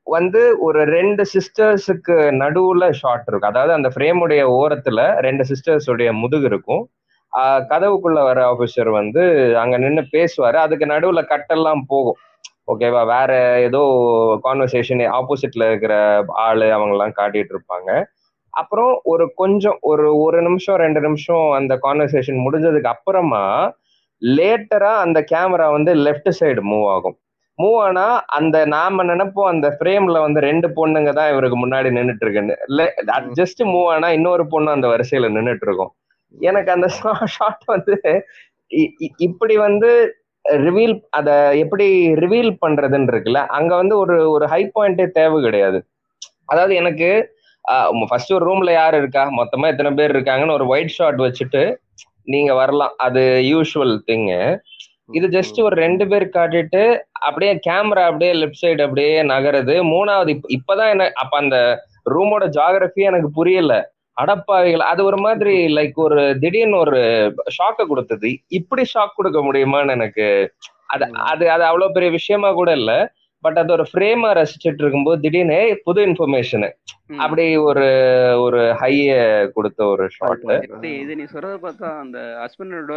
வந்து 0.07 0.41
ஒரு 0.67 0.79
ரெண்டு 0.95 1.23
சிஸ்டர்ஸுக்கு 1.33 2.15
நடுவுல 2.41 2.85
ஷார்ட் 3.01 3.27
இருக்கும் 3.27 3.51
அதாவது 3.51 3.73
அந்த 3.77 3.89
ஃப்ரேமுடைய 3.93 4.41
ஓரத்துல 4.59 5.01
ரெண்டு 5.27 5.43
சிஸ்டர்ஸ் 5.49 5.87
உடைய 5.93 6.09
முதுகு 6.21 6.47
இருக்கும். 6.51 6.83
கதவுக்குள்ள 7.71 8.19
வர 8.29 8.39
ஆஃபீஸர் 8.51 8.89
வந்து 8.99 9.21
அங்க 9.61 9.75
நின்று 9.83 10.03
பேசுவாரு. 10.17 10.57
அதுக்கு 10.65 10.85
நடுவுல 10.93 11.21
கட்டெல்லாம் 11.33 11.83
போகும். 11.93 12.19
ஓகேவா 12.71 13.01
வேற 13.13 13.31
ஏதோ 13.67 13.81
கான்வர்சேஷன் 14.45 15.01
ஆப்போசிட்ல 15.19 15.63
இருக்கிற 15.69 15.95
ஆளு 16.45 16.67
அவங்கெல்லாம் 16.75 17.15
காட்டிட்டு 17.19 17.53
இருப்பாங்க. 17.55 17.89
அப்புறம் 18.53 18.91
ஒரு 19.11 19.25
கொஞ்சம் 19.41 19.77
ஒரு 19.91 20.05
ஒரு 20.25 20.39
நிமிஷம் 20.47 20.79
ரெண்டு 20.83 20.99
நிமிஷம் 21.05 21.45
அந்த 21.59 21.73
கான்வர்சேஷன் 21.85 22.39
முடிஞ்சதுக்கு 22.45 22.93
அப்புறமா 22.95 23.43
லேட்டரா 24.23 24.91
அந்த 25.05 25.19
கேமரா 25.31 25.67
வந்து 25.75 25.91
லெஃப்ட் 26.05 26.29
சைடு 26.39 26.61
மூவ் 26.71 26.87
ஆகும். 26.95 27.15
மூவ் 27.59 27.77
ஆனா 27.85 28.05
அந்த 28.37 28.57
நாம 28.73 29.03
நினைப்போம் 29.03 29.49
அந்த 29.51 29.67
ஃப்ரேம்ல 29.75 30.19
வந்து 30.25 30.39
ரெண்டு 30.47 30.67
பொண்ணுங்க 30.77 31.11
தான் 31.17 31.31
இவருக்கு 31.33 31.57
முன்னாடி 31.63 31.89
நின்னுட்டு 31.97 32.25
இருக்குன்னு 32.25 32.55
ஜஸ்ட் 33.39 33.61
மூவ் 33.71 33.89
ஆனா 33.95 34.07
இன்னொரு 34.17 34.45
பொண்ணு 34.53 34.69
அந்த 34.77 34.87
வரிசையில 34.93 35.29
நின்னுட்டு 35.35 35.67
இருக்கும் 35.67 35.91
எனக்கு 36.35 36.69
அந்த 36.75 36.87
ஷாட் 37.33 37.65
வந்து 37.67 37.95
இப்படி 39.25 39.55
வந்து 39.65 39.89
ரிவீல் 40.65 40.95
அத 41.17 41.29
எப்படி 41.63 41.85
ரிவீல் 42.23 42.51
பண்றதுன்னு 42.63 43.11
இருக்குல்ல 43.13 43.41
அங்க 43.57 43.71
வந்து 43.81 43.95
ஒரு 44.03 44.15
ஒரு 44.33 44.45
ஹை 44.53 44.61
பாயிண்டே 44.75 45.05
தேவை 45.17 45.37
கிடையாது. 45.45 45.79
அதாவது 46.51 46.73
எனக்கு 46.81 47.09
ஃபர்ஸ்ட் 48.09 48.33
ஒரு 48.37 48.45
ரூம்ல 48.49 48.71
யார் 48.73 48.95
இருக்கா? 49.01 49.23
மொத்தமா 49.39 49.65
எத்தனை 49.71 49.91
பேர் 49.99 50.13
இருக்காங்கன்னு 50.15 50.57
ஒரு 50.59 50.65
ஒயிட் 50.73 50.95
ஷாட் 50.97 51.21
வச்சுட்டு 51.25 51.61
நீங்க 52.23 52.53
வரலாம். 52.53 52.93
அது 52.97 53.21
யூஷுவல் 53.43 53.99
திங்கு 54.07 54.59
இது 55.11 55.27
ஜஸ்ட் 55.27 55.61
ஒரு 55.61 55.75
ரெண்டு 55.75 56.07
பேர் 56.07 56.27
காட்டிட்டு 56.27 56.99
அப்படியே 57.11 57.59
கேமரா 57.69 58.03
அப்படியே 58.03 58.33
லெஃப்ட் 58.33 58.65
சைடு 58.65 58.81
அப்படியே 58.81 59.23
நகருது. 59.23 59.83
மூணாவது 59.83 60.29
இப்ப- 60.29 60.75
இப்பதான் 60.75 60.89
என்ன 60.89 61.11
அப்ப 61.13 61.37
அந்த 61.37 61.79
ரூமோட 62.09 62.49
ஜாகிரபியே 62.57 62.89
எனக்கு 62.93 63.31
புரியல. 63.31 63.91
அடப்பாவிகள் 64.21 64.77
அது 64.77 65.03
ஒரு 65.05 65.17
மாதிரி 65.17 65.75
லைக் 65.75 65.93
ஒரு 65.93 66.39
திடீர்னு 66.39 66.77
ஒரு 66.77 66.97
ஷாக்கை 67.35 67.85
கொடுத்தது. 67.85 68.37
இப்படி 68.47 68.81
ஷாக் 68.81 69.15
கொடுக்க 69.15 69.39
முடியுமான்னு 69.39 69.89
எனக்கு 69.89 70.53
அது 70.87 71.09
அது 71.13 71.51
அது 71.51 71.63
அவ்வளவு 71.63 71.91
பெரிய 71.91 72.11
விஷயமா 72.11 72.53
கூட 72.53 72.71
இல்ல. 72.71 73.13
பட் 73.43 73.59
அது 73.59 73.71
ஒரு 73.73 73.85
ஃப்ரேமா 73.89 74.29
ரசிச்சிட்டு 74.37 74.81
இருக்கும்போது 74.81 75.21
திடீர்னு 75.21 75.57
"ஏய், 75.59 75.75
புது 75.83 76.01
இன்ஃபர்மேஷன் 76.07 76.65
அப்படி 77.17 77.43
ஒரு 77.63 77.85
ஒரு 78.41 78.59
ஹைய 78.79 79.09
கொடுத்த 79.53 79.81
ஒரு 79.87 80.05
ஷாட் 80.09 80.43
இது 80.93 81.15
நீ 81.15 81.25
சொல்றத 81.31 81.55
பார்த்தா 81.63 81.89
அந்த 81.99 82.19
ஹஸ்பண்டோட 82.41 82.95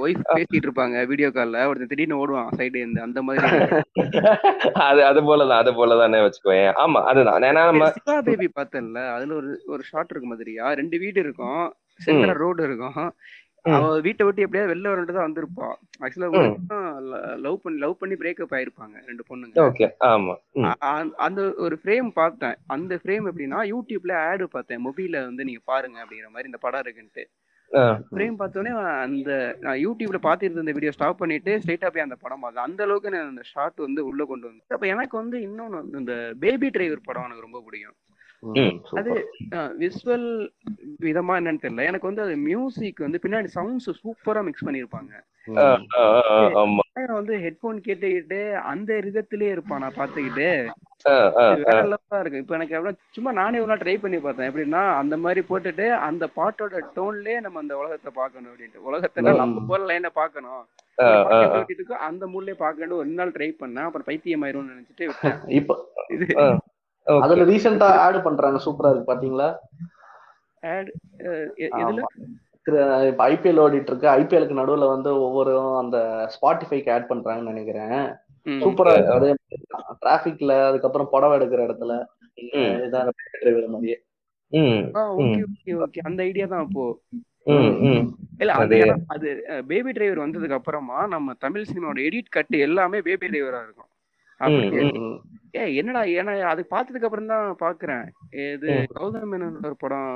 ஒய்ஃப் 0.00 0.24
பேசிட்டு 0.30 0.66
இருப்பாங்க 0.66 1.04
வீடியோ 1.06 1.28
கால்ல 1.30 1.62
ஒருத்தன் 1.68 1.92
திடீர்னு 1.92 2.20
ஓடுவான் 2.20 2.50
சைடு 2.58 2.76
இருந்து. 2.76 3.00
அந்த 3.00 3.22
மாதிரி. 3.22 3.46
அது 4.88 5.00
அது 5.04 5.20
போலதான் 5.22 5.60
அது 5.60 5.72
போலதானே 5.72 6.20
வச்சுக்கோயேன். 6.24 6.72
ஆமா 6.82 7.00
அதுதான். 7.10 7.48
ஏன்னா 7.48 7.64
நம்ம 7.64 7.88
பேபி 8.28 8.48
பார்த்தல 8.56 9.04
அதுல 9.14 9.34
ஒரு 9.34 9.50
ஒரு 9.66 9.82
ஷாட் 9.84 10.10
இருக்கு 10.10 10.28
மாதிரியா? 10.28 10.66
ரெண்டு 10.74 10.98
வீடு 10.98 11.20
இருக்கும். 11.20 11.62
சென்டரா 12.00 12.34
ரோடு 12.38 12.62
இருக்கும். 12.64 12.98
அவ 13.76 13.88
வீட்டை 14.00 14.22
விட்டு 14.26 14.44
எப்படியாவது 14.44 14.72
வெளில 14.72 14.92
வரட்டு 14.92 15.14
தான் 15.14 15.26
வந்திருப்பா. 15.26 15.68
ஆக்சுவலா 16.04 16.28
லவ் 17.46 17.58
பண்ணி 17.62 17.78
லவ் 17.78 17.98
பண்ணி 18.00 18.16
பிரேக்கப் 18.22 18.54
ஆயிருப்பாங்க 18.58 18.96
ரெண்டு 19.08 19.24
பொண்ணுங்க. 19.28 19.54
அந்த 21.26 21.40
ஒரு 21.66 21.78
ஃப்ரேம் 21.82 22.08
பார்த்தேன். 22.20 22.56
அந்த 22.76 23.00
ஃப்ரேம் 23.02 23.28
எப்படின்னா 23.30 23.60
யூடியூப்ல 23.72 24.14
ஆடு 24.28 24.48
பார்த்தேன். 24.48 24.82
மொபைல 24.86 25.24
வந்து 25.26 25.46
நீங்க 25.50 25.62
பாருங்க 25.72 25.98
அப்படிங்கிற 26.02 26.30
மாதிரி 26.32 26.50
இந்த 26.52 26.60
படம் 26.66 26.84
இருக்குன்ட்டு. 26.84 27.24
ஃப்ரேம் 28.10 28.36
பார்த்தோன்னே 28.40 28.70
அந்த 29.06 29.30
நான் 29.64 29.80
யூடியூப்ல 29.84 30.18
பார்த்துட்டு 30.26 30.56
இருந்த 30.56 30.74
வீடியோ 30.76 30.92
ஸ்டாப் 30.94 31.20
பண்ணிட்டு 31.22 31.54
ஸ்ட்ரைட்டா 31.62 31.90
போய் 31.94 32.06
அந்த 32.06 32.16
படம் 32.22 32.42
பார்த்தேன். 32.44 32.66
அந்த 32.68 32.82
அளவுக்கு 32.86 33.12
நான் 33.14 33.30
அந்த 33.32 33.44
ஷாட் 33.52 33.86
வந்து 33.86 34.00
உள்ள 34.10 34.24
கொண்டு 34.24 34.46
வந்து 34.50 34.76
அப்ப 34.76 34.86
எனக்கு 34.94 35.16
வந்து 35.16 35.38
இன்னொன்னு 35.48 35.80
வந்து 35.80 35.98
இந்த 35.98 36.14
பேபி 36.44 36.70
டிரைவர் 36.76 37.08
படம் 37.08 37.26
எனக்கு 37.28 37.46
ரொம்ப 37.46 37.60
பிடிக்கும். 37.66 37.96
அது 38.90 39.12
விசுவல் 39.80 40.26
விதமா 41.02 41.34
என்னன்னு 41.38 41.62
தெரியல. 41.64 41.86
எனக்கு 41.86 42.06
வந்து 42.06 42.22
அது 42.22 42.36
மியூசிக் 42.36 42.98
வந்து 42.98 43.18
பின்னாடி 43.22 43.48
சவுண்ட்ஸ் 43.54 43.90
சூப்பரா 44.02 44.42
மிக்ஸ் 44.44 44.66
பண்ணிருப்பாங்க. 44.66 45.12
வந்து 47.18 47.34
ஹெட்போன் 47.36 47.78
கேட்டுக்கிட்டு 47.86 48.54
அந்த 48.72 48.94
ரிதத்திலே 48.94 49.48
இருப்பான் 49.50 49.80
நான் 49.80 49.96
பாத்துக்கிட்டு 49.96 50.48
வேற 51.04 51.82
லெவலா 51.82 52.20
இருக்கு. 52.20 52.38
இப்போ 52.38 52.54
எனக்கு 52.54 52.74
எவ்வளவு 52.74 52.96
சும்மா 53.10 53.32
நானே 53.32 53.58
ஒரு 53.58 53.66
நாள் 53.66 53.78
ட்ரை 53.78 53.96
பண்ணி 54.00 54.18
பார்த்தேன். 54.18 54.48
எப்படின்னா 54.50 54.82
அந்த 55.02 55.16
மாதிரி 55.16 55.42
போட்டுட்டு 55.48 55.86
அந்த 56.08 56.28
பாட்டோட 56.36 56.80
டோன்லயே 56.96 57.40
நம்ம 57.40 57.58
அந்த 57.58 57.76
உலகத்தை 57.76 58.12
பார்க்கணும் 58.14 58.50
அப்படின்ட்டு. 58.52 58.86
உலகத்துல. 58.90 59.36
நம்ம 59.36 59.64
போற 59.68 59.80
லைனை 59.84 60.10
இருக்கோ, 61.76 61.96
அந்த 62.08 62.26
மூட்லயே 62.26 62.56
பார்க்கணும் 62.64 62.98
ஒரு 62.98 63.08
நாள் 63.20 63.30
ட்ரை 63.30 63.50
பண்ணேன். 63.60 63.86
அப்புறம் 63.88 64.08
பைத்தியம் 64.10 64.42
ஆயிரும்னு 64.42 64.72
நினைச்சிட்டு 64.72 65.08
விட்டேன். 65.10 66.58
அதுல 67.20 67.44
ரீசெண்டா 67.44 67.82
ஆட் 67.82 68.22
பண்றாங்க 68.22 68.60
சூப்பரா 68.64 68.90
இருக்கு 68.90 69.14
பாத்தீங்களா? 69.14 69.56
எ- 71.56 71.68
எதுல? 71.68 72.02
இப்ப 73.06 73.28
ஐபிஎல் 73.28 73.60
ஓடிட்டு 73.60 73.82
இருக்கு 73.82 74.06
ஐபிஎலுக்கு 74.06 74.58
நடுவுல 74.58 74.88
வந்து 74.88 75.20
ஒவ்வொரு 75.20 75.78
அந்த 75.78 75.98
ஸ்பாட்டிஃபைக்கு 76.28 76.92
ஆட் 76.92 77.06
பண்றாங்கன்னு 77.08 77.52
நினைக்கிறேன். 77.52 78.14
சூப்பரா 78.46 78.92
இருக்கு. 78.92 79.12
அதே 79.12 79.34
டிராபிக்ல 80.06 80.66
அதுக்கப்புறம் 80.66 81.08
புடவை 81.10 81.38
எடுக்கிற 81.38 81.60
இடத்துல. 81.60 82.04
இதான் 82.44 83.08
டிரைவர் 83.40 83.68
மாதிரியே. 83.68 84.02
அந்த 86.02 86.22
ஐடியா 86.22 86.46
தான் 86.46 86.64
அப்போ. 86.64 87.00
இல்ல 88.38 88.52
அது 88.52 88.76
அது- 89.14 89.62
பேபி 89.62 89.92
டிரைவர் 89.92 90.28
வந்ததுக்கு 90.28 90.52
அப்புறமா 90.52 91.06
நம்ம 91.06 91.32
தமிழ் 91.38 91.64
சினிமாவோட 91.72 91.96
எடிட் 91.96 92.28
கட் 92.30 92.54
எல்லாமே 92.54 93.00
பேபி 93.00 93.26
டிரைவரா 93.26 93.62
இருக்கும். 93.62 93.86
ஏ 95.56 95.74
என்னடா 95.74 96.02
ஏன்னா 96.02 96.40
அது 96.40 96.66
பார்த்ததுக்கு 96.70 97.02
அப்புறம் 97.02 97.26
தான் 97.26 97.56
பாக்குறேன் 97.60 98.06
இது. 98.52 98.68
கௌதம் 98.94 99.32
மேனன் 99.32 99.64
ஒரு 99.64 99.76
படம் 99.78 100.08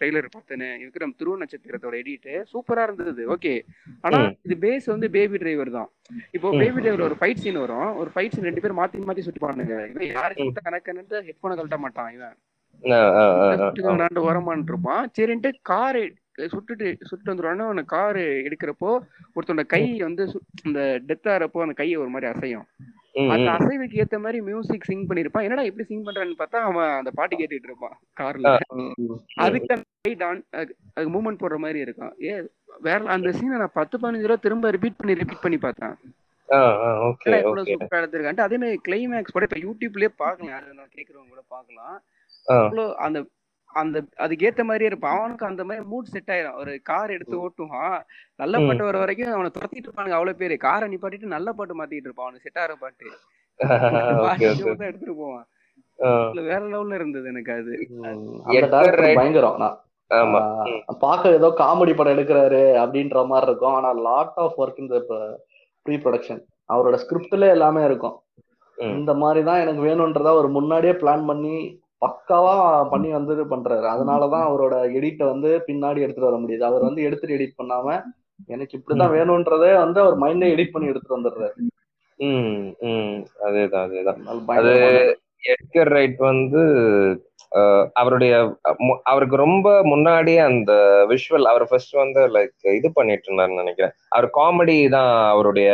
ட்ரெய்லர் 0.00 0.28
பார்த்தேன்னு 0.36 0.68
விக்ரம் 0.80 1.14
துருவ 1.16 1.38
நட்சத்திரத்தோட 1.38 1.94
எடிட் 1.96 2.44
சூப்பரா 2.52 2.82
இருந்தது. 2.82 3.36
ஓகே. 3.36 3.62
ஆனா. 4.00 4.18
இது 4.42 4.56
பேஸ் 4.60 4.82
வந்து 4.86 5.10
பேபி 5.10 5.36
டிரைவர் 5.36 5.70
தான். 5.70 5.90
இப்போ. 6.30 6.50
பேபி 6.50 6.80
டிரைவர் 6.80 7.00
ஒரு 7.00 7.16
ஃபைட் 7.20 7.34
சீன் 7.34 7.58
வரும். 7.58 7.96
ஒரு 7.96 8.10
ஃபைட் 8.14 8.28
சீன் 8.28 8.44
ரெண்டு 8.44 8.60
பேரும் 8.60 8.78
மாத்தி 8.78 9.06
மாத்தி 9.06 9.22
சுட்டுப்பானுங்க 9.22 9.90
இவன் 9.90 10.06
யாருக்கு 10.06 10.52
கணக்குன்னு 10.64 11.22
ஹெட்போனை 11.22 11.56
கழட்ட 11.56 11.78
மாட்டான் 11.78 12.12
இவன். 12.12 12.36
விளாண்டு 13.92 14.32
ஓரமான்னு 14.32 14.62
இருப்பான் 14.62 15.10
சரின்ட்டு 15.18 15.52
கார் 15.62 15.96
சுட்டுட்டு 16.38 16.96
சுட்டு 17.04 17.34
வந்துருவானு 17.34 17.58
அவனை 17.58 17.82
கார் 17.84 18.16
எடுக்கிறப்போ 18.16 18.98
ஒருத்தனோட 19.36 19.66
கை 19.66 19.96
வந்து 20.00 20.26
சு- 20.26 20.40
இந்த 20.64 21.00
டெத் 21.06 21.26
ஆகிறப்போ 21.26 21.60
அந்த 21.60 21.72
கையை 21.72 21.96
ஒரு 21.96 22.08
மாதிரி 22.08 22.32
அசையும். 22.32 22.66
அந்த. 23.14 23.50
அசைவுக்கு 23.50 24.04
ஏத்த 24.04 24.18
மாதிரி 24.18 24.40
மியூசிக் 24.42 24.84
சிங் 24.84 25.06
பண்ணிருப்பான். 25.06 25.42
என்னடா 25.42 25.62
இப்படி 25.62 25.88
சிங் 25.88 26.04
பண்றான்னு 26.04 26.34
பார்த்தா 26.38 26.56
அவன் 26.56 26.88
அந்த 26.88 27.10
பாட்டு 27.14 27.36
கேட்டுட்டு 27.36 27.68
இருப்பான் 27.70 27.98
கார்ல. 28.20 28.58
அதுக்கு 29.34 29.82
டான் 30.18 30.44
அதுக்கு 30.50 31.08
மூவ்மெண்ட் 31.08 31.36
போடுற 31.36 31.56
மாதிரி 31.56 31.78
இருக்கும் 31.78 32.14
ஏ 32.22 32.48
வேற 32.80 33.04
அந்த 33.04 33.28
சீனை 33.28 33.42
நான் 33.42 33.70
பத்து 33.74 33.98
பதினஞ்சு 33.98 34.20
தடவை 34.20 34.36
திரும்ப 34.36 34.70
ரிப்பீட் 34.70 34.98
பண்ணி 34.98 35.14
ரிப்பீட் 35.14 35.40
பண்ணி 35.40 35.58
பார்த்தேன். 35.58 35.94
அதே 38.36 38.56
மாதிரி 38.56 38.80
கிளைமேக்ஸ் 38.88 39.32
கூட 39.32 39.46
இப்ப 39.50 39.72
யூடியூப்லயே 39.72 40.08
பார்க்கலாம். 40.16 40.62
அது 40.62 40.74
நான் 40.74 40.90
கேக்குறவங்க 40.94 41.28
கூட 41.28 41.42
பார்க்கலாம். 41.48 42.02
ஆ. 42.50 42.66
அவ்வளோ 42.66 42.94
அந்த 42.94 43.26
அந்த 43.74 43.96
அதுக்கு 44.16 44.46
ஏத்த 44.46 44.62
மாதிரியே 44.64 44.90
இருப்பான். 44.90 45.18
அவனுக்கு 45.18 45.46
அந்த 45.46 45.62
மாதிரி 45.64 45.84
மூட் 45.90 46.12
செட் 46.12 46.30
ஆயிரும். 46.30 46.56
ஒரு 46.56 46.72
கார் 46.82 47.10
எடுத்து 47.10 47.36
ஓட்டுவான். 47.38 47.96
நல்ல. 48.36 48.54
பாட்டு 48.66 48.84
வர 48.84 48.98
வரைக்கும் 48.98 49.32
அவனை 49.32 49.50
துரத்திட்டு 49.54 49.86
இருப்பானுங்க 49.86 50.18
அவ்வளவு 50.18 50.36
பேரு. 50.36 50.56
காரை 50.58 50.86
நிப்பாட்டிட்டு 50.88 51.34
நல்ல 51.36 51.52
பாட்டு 51.52 51.74
மாத்திட்டு 51.74 52.08
இருப்பான். 52.08 52.26
அவனுக்கு 52.26 52.46
செட் 52.48 52.62
ஆகிற 52.62 52.76
பாட்டு. 52.76 53.06
எடுத்துட்டு 54.88 55.14
போவான். 55.16 55.46
வேற 56.44 56.60
லெவல்ல 56.66 56.94
இருந்தது 56.94 57.28
எனக்கு 57.28 57.52
அது. 57.52 57.72
பயங்கரம். 59.18 59.58
ஆமா. 60.10 60.40
பார்க்க 60.98 61.30
ஏதோ 61.32 61.48
காமெடி 61.58 61.96
படம் 61.96 62.18
எடுக்கிறாரு 62.18 62.62
அப்படின்ற 62.82 63.26
மாதிரி 63.26 63.50
இருக்கும். 63.50 63.74
ஆனா 63.74 63.90
லாட் 64.06 64.34
ஆஃப் 64.36 64.58
ஒர்க் 64.60 64.82
இந்த 64.84 64.98
ப்ரீ 65.86 65.96
ப்ரொடக்ஷன் 65.96 66.42
அவரோட 66.68 66.96
ஸ்கிரிப்ட்ல 67.02 67.48
எல்லாமே 67.50 67.84
இருக்கும். 67.84 68.16
இந்த 68.78 69.14
மாதிரி 69.14 69.44
தான் 69.44 69.60
எனக்கு 69.60 69.82
வேணும்ன்றதா 69.82 70.32
ஒரு 70.34 70.48
முன்னாடியே 70.48 70.92
பிளான் 70.92 71.26
பண்ணி 71.26 71.56
பக்காவா 72.02 72.54
பண்ணி 72.88 73.10
வந்து 73.10 73.34
பண்றாரு. 73.44 73.86
அதனாலதான் 73.94 74.46
அவரோட 74.48 74.74
எடிட்டை 74.98 75.24
வந்து 75.24 75.64
பின்னாடி 75.66 76.00
எடுத்துட்டு 76.00 76.30
வர 76.30 76.36
முடியுது. 76.36 76.60
அவர் 76.60 76.82
வந்து 76.82 77.02
எடுத்துட்டு 77.02 77.36
எடிட் 77.36 77.58
பண்ணாம 77.62 78.02
எனக்கு 78.46 78.78
இப்படிதான் 78.78 79.14
வேணும்ன்றதே 79.16 79.72
வந்து 79.76 80.00
அவர் 80.00 80.16
மைண்ட்ல 80.18 80.48
எடிட் 80.54 80.72
பண்ணி 80.72 80.88
எடுத்துட்டு 80.88 81.18
வந்துடுறாரு. 81.18 81.54
ம் 82.16 82.64
ம். 82.80 83.16
அதேதான் 83.44 83.86
அதேதான். 83.86 84.18
அது 84.46 84.74
எட்கர் 85.44 85.90
ரைட் 85.90 86.16
வந்து 86.16 86.62
அவருடைய 87.92 88.56
அவருக்கு 89.02 89.36
ரொம்ப 89.36 89.82
முன்னாடியே 89.82 90.38
அந்த 90.38 90.72
விஷுவல் 91.08 91.42
அவர் 91.42 91.68
ஃபர்ஸ்ட் 91.68 91.94
வந்து 91.94 92.20
லைக் 92.28 92.74
இது 92.74 92.92
பண்ணிட்டு 92.92 93.28
இருந்தாருன்னு 93.28 93.62
நினைக்கிறேன். 93.62 93.92
அவர் 94.08 94.30
காமெடி 94.34 94.88
தான் 94.88 95.30
அவருடைய. 95.30 95.70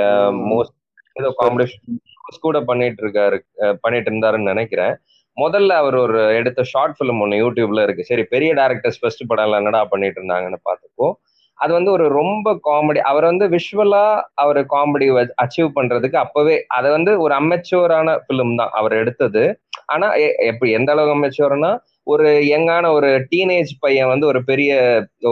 மோஸ்ட் 0.51 0.77
ஏதோ 1.13 1.35
காமெடி 1.39 1.67
கூட 2.41 2.59
பண்ணிட்டு 2.61 3.01
இருக்காரு 3.05 3.39
பண்ணிட்டு 3.81 4.11
இருந்தாருன்னு 4.11 4.51
நினைக்கிறேன். 4.53 4.95
முதல்ல 5.37 5.73
அவர் 5.83 5.95
ஒரு 5.95 6.21
எடுத்த 6.37 6.63
ஷார்ட் 6.63 6.97
ஃபிலிம் 6.97 7.21
ஒன்று 7.21 7.37
யூடியூப்ல 7.43 7.83
இருக்கு. 7.83 8.05
சரி 8.05 8.23
பெரிய 8.25 8.55
டேரக்டர்ஸ் 8.55 9.01
ஃபர்ஸ்ட் 9.01 9.23
படம் 9.27 9.53
என்னடா 9.53 9.85
பண்ணிட்டு 9.85 10.19
இருந்தாங்கன்னு 10.21 10.61
பார்த்தப்போ 10.65 11.07
அது 11.61 11.73
வந்து 11.79 11.91
ஒரு 11.97 12.05
ரொம்ப 12.21 12.49
காமெடி 12.69 13.01
அவர் 13.11 13.27
வந்து 13.31 13.47
விஷுவலா 13.55 14.05
அவர் 14.43 14.61
காமெடி 14.75 15.07
அச்சீவ் 15.45 15.71
பண்றதுக்கு 15.79 16.19
அப்பவே 16.25 16.57
அது 16.79 16.89
வந்து 16.97 17.13
ஒரு 17.25 17.35
அமெச்சூரான 17.41 18.17
ஃபிலிம் 18.25 18.55
தான் 18.61 18.73
அவர் 18.81 18.95
எடுத்தது. 19.03 19.45
ஆனா 19.95 20.09
எப்படி 20.51 20.71
எந்த 20.79 20.91
அளவுக்கு 20.95 21.17
அமெச்சூர்னா 21.19 21.71
ஒரு 22.07 22.27
யங்கான 22.53 22.85
ஒரு 22.97 23.09
டீனேஜ் 23.33 23.73
பையன் 23.85 24.11
வந்து 24.13 24.27
ஒரு 24.31 24.41
பெரிய 24.51 24.71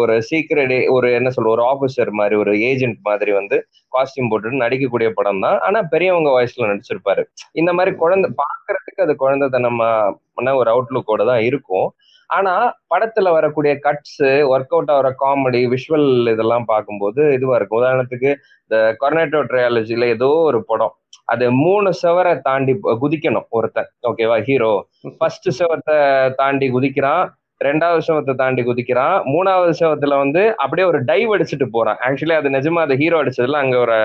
ஒரு 0.01 0.15
சீக்ரெட் 0.29 0.75
ஒரு 0.97 1.09
என்ன 1.19 1.29
சொல்ற 1.37 1.49
ஒரு 1.57 1.63
ஆபீசர் 1.73 2.11
மாதிரி 2.21 2.37
ஒரு 2.43 2.53
ஏஜென்ட் 2.71 3.01
மாதிரி 3.09 3.33
வந்து 3.39 3.57
காஸ்டியூம் 3.93 4.31
போட்டு 4.33 4.63
நடிக்கக்கூடிய 4.65 5.09
படம் 5.19 5.43
தான். 5.47 5.59
ஆனா 5.67 5.81
பெரியவங்க 5.95 6.31
வாய்ஸ்ல 6.37 6.69
நடிச்சிருப்பாரு. 6.73 7.23
இந்த 7.61 7.73
மாதிரி 7.79 7.93
குழந்தை 8.03 8.31
பாக்குறதுக்கு 8.43 9.05
அது 9.07 9.15
குழந்தைத்தனமான 9.25 10.55
ஒரு 10.61 10.71
அவுட்லுக்கோட 10.75 11.25
தான் 11.31 11.43
இருக்கும். 11.51 11.89
ஆனா 12.37 12.55
படத்துல 12.93 13.31
வரக்கூடிய 13.37 13.73
கட்ஸ் 13.87 14.21
ஒர்க் 14.53 14.75
அவுட் 14.77 14.93
ஆகிற 14.95 15.09
காமெடி 15.23 15.61
விஷுவல் 15.75 16.09
இதெல்லாம் 16.33 16.67
பார்க்கும்போது 16.73 17.23
இதுவா 17.37 17.57
இருக்கும் 17.57 17.81
உதாரணத்துக்கு 17.83 18.31
இந்த 18.65 18.79
கொர்னேட்டோ 19.03 19.41
ட்ரையாலஜில 19.51 20.09
ஏதோ 20.17 20.31
ஒரு 20.51 20.61
படம். 20.71 20.95
அது 21.33 21.47
மூணு 21.65 21.89
செவரை 22.03 22.35
தாண்டி 22.41 22.73
குதிக்கணும் 23.03 23.49
ஒருத்தன். 23.59 23.89
ஓகேவா 24.09 24.37
ஹீரோ 24.49 24.71
ஃபர்ஸ்ட் 25.19 25.49
செவத்தை 25.59 25.97
தாண்டி 26.41 26.69
குதிக்கிறான். 26.77 27.25
ரெண்டாவது 27.65 28.03
செவத்தை 28.09 28.35
தாண்டி 28.35 28.63
குதிக்கிறான். 28.63 29.17
மூணாவது 29.33 29.73
செவத்துல 29.81 30.17
வந்து 30.25 30.43
அப்படியே 30.57 30.87
ஒரு 30.93 31.01
டைவ் 31.11 31.35
அடிச்சுட்டு 31.37 31.67
போறான். 31.77 31.99
ஆக்சுவலி 32.07 32.37
அது 32.41 32.51
நிஜமா 32.57 32.83
அது 32.87 32.97
ஹீரோ 33.03 33.19
அடிச்சதுல 33.23 33.63
அங்க 33.65 33.79
ஒரு 33.79 33.99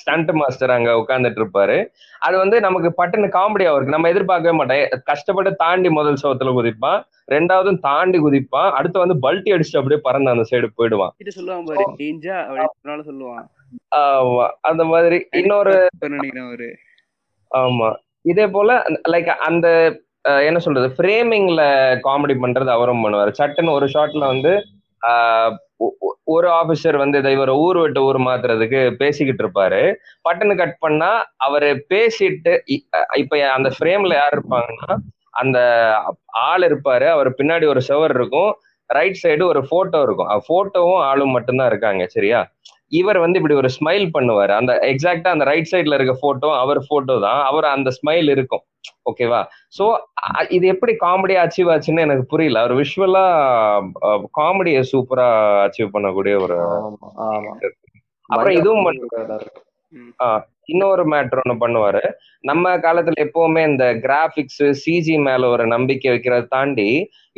ஸ்டண்ட் 0.00 0.30
மாஸ்டர் 0.40 0.72
அங்க 0.76 0.90
உட்கார்ந்துட்டு 1.00 1.40
இருப்பாரு 1.40 1.76
அது 2.26 2.36
வந்து 2.42 2.56
நமக்கு 2.66 2.88
பட்டுன்னு 2.98 3.28
காமெடியா 3.38 3.72
இருக்கு. 3.74 3.94
நம்ம 3.94 4.08
எதிர்பார்க்கவே 4.08 4.56
மாட்டேன் 4.56 5.02
கஷ்டப்பட்டு 5.04 5.50
தாண்டி 5.62 5.90
முதல் 5.98 6.20
சவத்துல 6.22 6.52
குதிப்பான். 6.58 7.00
ரெண்டாவதும் 7.32 7.80
தாண்டி 7.88 8.18
குதிப்பான். 8.18 8.70
அடுத்து 8.78 9.04
வந்து 9.04 9.16
பல்ட்டி 9.24 9.50
அடிச்சுட்டு 9.54 9.80
அப்படியே 9.80 10.00
பறந்து 10.02 10.32
அந்த 10.34 10.44
சைடு 10.50 10.68
போயிடுவான். 10.76 11.12
சொல்லுவான் 11.38 13.04
சொல்லுவான். 13.10 13.44
ஆமா. 13.96 14.46
அந்த 14.70 14.82
மாதிரி 14.84 15.18
இன்னொரு 15.42 15.74
ஆமா. 17.50 17.88
இதே 18.32 18.46
போல 18.46 18.70
லைக் 19.12 19.30
அந்த 19.48 19.68
என்ன 20.48 20.58
சொல்றது 20.58 20.88
ஃப்ரேமிங்ல 20.96 21.62
காமெடி 22.04 22.34
பண்றது 22.42 22.70
அவரும் 22.76 23.02
பண்ணுவாரு. 23.04 23.32
சட்டுன்னு 23.38 23.76
ஒரு 23.78 23.86
ஷாட்ல 23.94 24.24
வந்து 24.32 24.52
ஒரு 26.26 26.48
ஆபீசர் 26.60 26.96
வந்து 26.96 27.18
இதை 27.18 27.30
இவர் 27.32 27.52
ஊர் 27.64 27.78
விட்டு 27.78 28.00
ஊர் 28.04 28.18
மாத்துறதுக்கு 28.20 28.80
பேசிக்கிட்டு 28.96 29.42
இருப்பாரு. 29.44 29.80
பட்டன் 30.28 30.54
கட் 30.56 30.76
பண்ணா 30.78 31.10
அவரு 31.46 31.70
பேசிட்டு 31.92 32.52
இப்ப 33.22 33.40
அந்த 33.56 33.70
ஃப்ரேம்ல 33.76 34.14
யார் 34.20 34.36
இருப்பாங்கன்னா 34.36 34.94
அந்த 35.42 35.58
ஆள் 36.48 36.64
இருப்பாரு. 36.68 37.06
அவர் 37.06 37.30
பின்னாடி 37.38 37.66
ஒரு 37.66 37.82
செவர் 37.82 38.14
இருக்கும். 38.14 38.52
ரைட் 38.90 39.20
சைடு 39.22 39.44
ஒரு 39.44 39.60
போட்டோ 39.68 40.00
இருக்கும். 40.02 40.30
போட்டோவும் 40.50 41.02
ஆளும் 41.10 41.34
மட்டும்தான் 41.36 41.70
இருக்காங்க 41.72 42.04
சரியா? 42.08 42.40
இவர் 43.00 43.18
வந்து 43.24 43.38
இப்படி 43.40 43.56
ஒரு 43.60 43.70
ஸ்மைல் 43.76 44.06
பண்ணுவாரு. 44.16 44.52
அந்த 44.60 44.72
எக்ஸாக்டா 44.90 45.30
அந்த 45.34 45.44
ரைட் 45.50 45.70
சைடுல 45.72 45.98
இருக்க 45.98 46.14
போட்டோ 46.20 46.50
அவர் 46.62 46.80
போட்டோ 46.90 47.16
தான். 47.26 47.40
அவர் 47.50 47.66
அந்த 47.76 47.90
ஸ்மைல் 47.98 48.28
இருக்கும். 48.34 48.64
ஓகேவா 49.10 49.40
சோ 49.78 49.84
இது 50.56 50.64
எப்படி 50.74 50.92
காமெடி 51.04 51.34
அச்சீவ் 51.42 51.70
ஆச்சுன்னு 51.74 52.04
எனக்கு 52.06 52.24
புரியல. 52.32 52.60
அவர் 52.64 52.74
விஷுவலா 52.82 53.24
காமெடியை 54.40 54.82
சூப்பரா 54.92 55.28
அச்சீவ் 55.66 55.94
பண்ணக்கூடிய 55.96 56.34
ஒரு 56.46 56.58
அப்புறம் 58.30 58.56
இதுவும். 58.60 58.86
இன்னொரு 60.72 61.04
மேட்ரு 61.12 61.42
ஒன்று 61.42 61.56
பண்ணுவாரு. 61.64 62.02
நம்ம 62.50 62.74
காலத்துல 62.86 63.22
எப்பவுமே 63.26 63.62
இந்த 63.70 63.86
கிராஃபிக்ஸ் 64.06 64.62
சிஜி 64.84 65.16
மேல 65.28 65.48
ஒரு 65.54 65.66
நம்பிக்கை 65.74 66.10
வைக்கிறத 66.14 66.48
தாண்டி 66.56 66.88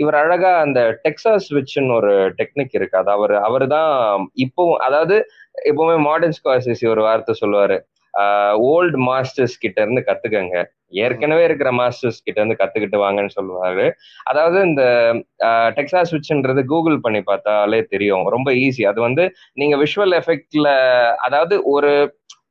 இவர் 0.02 0.18
அழகா 0.22 0.52
அந்த 0.66 0.80
டெக்ஸாஸ் 1.04 1.48
விச்சுன்னு 1.56 1.96
ஒரு 2.00 2.14
டெக்னிக் 2.38 2.76
இருக்கு. 2.78 2.96
அது 3.02 3.12
அவர் 3.16 3.34
அவர் 3.48 3.66
தான் 3.76 3.92
இப்போவும் 4.46 4.80
அதாவது 4.88 5.16
எப்பவுமே 5.70 5.98
மாடர்ன் 6.08 6.38
ஸ்காசிசி 6.38 6.86
ஒரு 6.94 7.02
வார்த்தை 7.08 7.34
சொல்லுவாரு. 7.42 7.78
ஓல்டு 8.72 8.98
மாஸ்டர்ஸ் 9.08 9.54
கிட்ட 9.62 9.78
இருந்து 9.84 10.02
கத்துக்கங்க. 10.08 10.56
ஏற்கனவே 11.04 11.42
இருக்கிற 11.46 11.70
மாஸ்டர்ஸ் 11.80 12.20
கிட்ட 12.26 12.38
இருந்து 12.40 12.58
கத்துக்கிட்டு 12.60 12.98
வாங்கன்னு 13.02 13.32
சொல்லுவாரு. 13.38 13.86
அதாவது 14.30 14.58
இந்த 14.68 14.82
டெக்ஸாஸ் 15.78 16.12
விட்ச்ன்றது 16.14 16.62
கூகுள் 16.72 16.98
பண்ணி 17.06 17.20
பார்த்தாலே 17.30 17.80
தெரியும். 17.94 18.24
ரொம்ப 18.34 18.48
ஈஸி 18.64 18.84
அது 18.90 19.00
வந்து 19.06 19.24
நீங்க 19.62 19.76
விஷுவல் 19.84 20.16
எஃபெக்ட்ல 20.20 20.70
அதாவது 21.26 21.56
ஒரு 21.74 21.92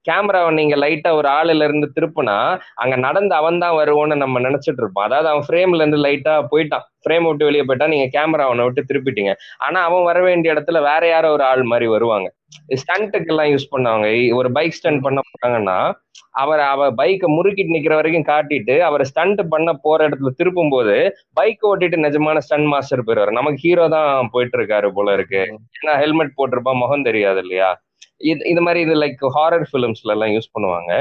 கேமராவை 0.07 0.51
நீங்க 0.59 0.75
லைட்டா 0.83 1.11
ஒரு 1.19 1.27
ஆளுல 1.37 1.67
இருந்து 1.67 1.87
திருப்புனா 1.95 2.37
அங்க 2.83 2.95
நடந்து 3.07 3.33
அவன் 3.39 3.61
தான் 3.63 3.77
வருவோன்னு 3.81 4.15
நம்ம 4.23 4.41
நினைச்சிட்டு 4.47 4.81
இருப்போம். 4.83 5.05
அதாவது 5.07 5.29
அவன் 5.31 5.45
ஃப்ரேம்ல 5.47 5.81
இருந்து 5.83 6.01
லைட்டா 6.05 6.33
போயிட்டான். 6.53 6.85
ஃப்ரேம் 7.03 7.27
விட்டு 7.27 7.47
வெளியே 7.49 7.63
போயிட்டா 7.67 7.87
நீங்க 7.93 8.07
கேமரா 8.15 8.45
அவனை 8.49 8.63
விட்டு 8.67 8.87
திருப்பிட்டீங்க. 8.89 9.33
ஆனா 9.65 9.79
அவன் 9.87 10.07
வர 10.09 10.19
வேண்டிய 10.27 10.53
இடத்துல 10.55 10.79
வேற 10.89 11.03
யாரோ 11.13 11.29
ஒரு 11.35 11.43
ஆள் 11.51 11.63
மாதிரி 11.71 11.87
வருவாங்க. 11.95 12.27
ஸ்டண்ட்டுக்கு 12.81 13.31
எல்லாம் 13.33 13.51
யூஸ் 13.51 13.71
பண்ணுவாங்க 13.73 14.07
ஒரு 14.39 14.49
பைக் 14.57 14.77
ஸ்டண்ட் 14.77 15.05
பண்ண 15.05 15.19
போறாங்கன்னா 15.29 15.77
அவர் 16.41 16.61
அவ 16.71 16.87
பைக்கை 16.99 17.27
முறுக்கிட்டு 17.35 17.75
நிக்கிற 17.75 17.93
வரைக்கும் 17.99 18.27
காட்டிட்டு 18.29 18.75
அவர் 18.87 19.03
ஸ்டண்ட் 19.11 19.41
பண்ண 19.53 19.69
போற 19.85 19.99
இடத்துல 20.07 20.31
திருப்பும் 20.39 20.73
போது 20.75 20.95
பைக் 21.39 21.63
ஓட்டிட்டு 21.69 21.97
நிஜமான 22.05 22.41
ஸ்டண்ட் 22.45 22.69
மாஸ்டர் 22.73 23.05
போயிருவாரு. 23.07 23.37
நமக்கு 23.39 23.59
ஹீரோ 23.65 23.85
தான் 23.95 24.29
போயிட்டு 24.33 24.57
இருக்காரு 24.59 24.89
போல 24.97 25.13
இருக்கு. 25.17 25.41
ஏன்னா 25.79 25.93
ஹெல்மெட் 26.03 26.37
போட்டிருப்பான் 26.39 26.81
முகம் 26.83 27.07
தெரியாது 27.09 27.41
இல்லையா? 27.45 27.69
இது 28.21 28.41
இது 28.51 28.62
மாதிரி 28.65 28.80
இது 28.86 28.95
லைக் 29.04 29.21
ஹாரர் 29.38 29.67
ஃபிலிம்ஸ்ல 29.71 30.13
எல்லாம் 30.15 30.34
யூஸ் 30.36 30.54
பண்ணுவாங்க. 30.56 30.91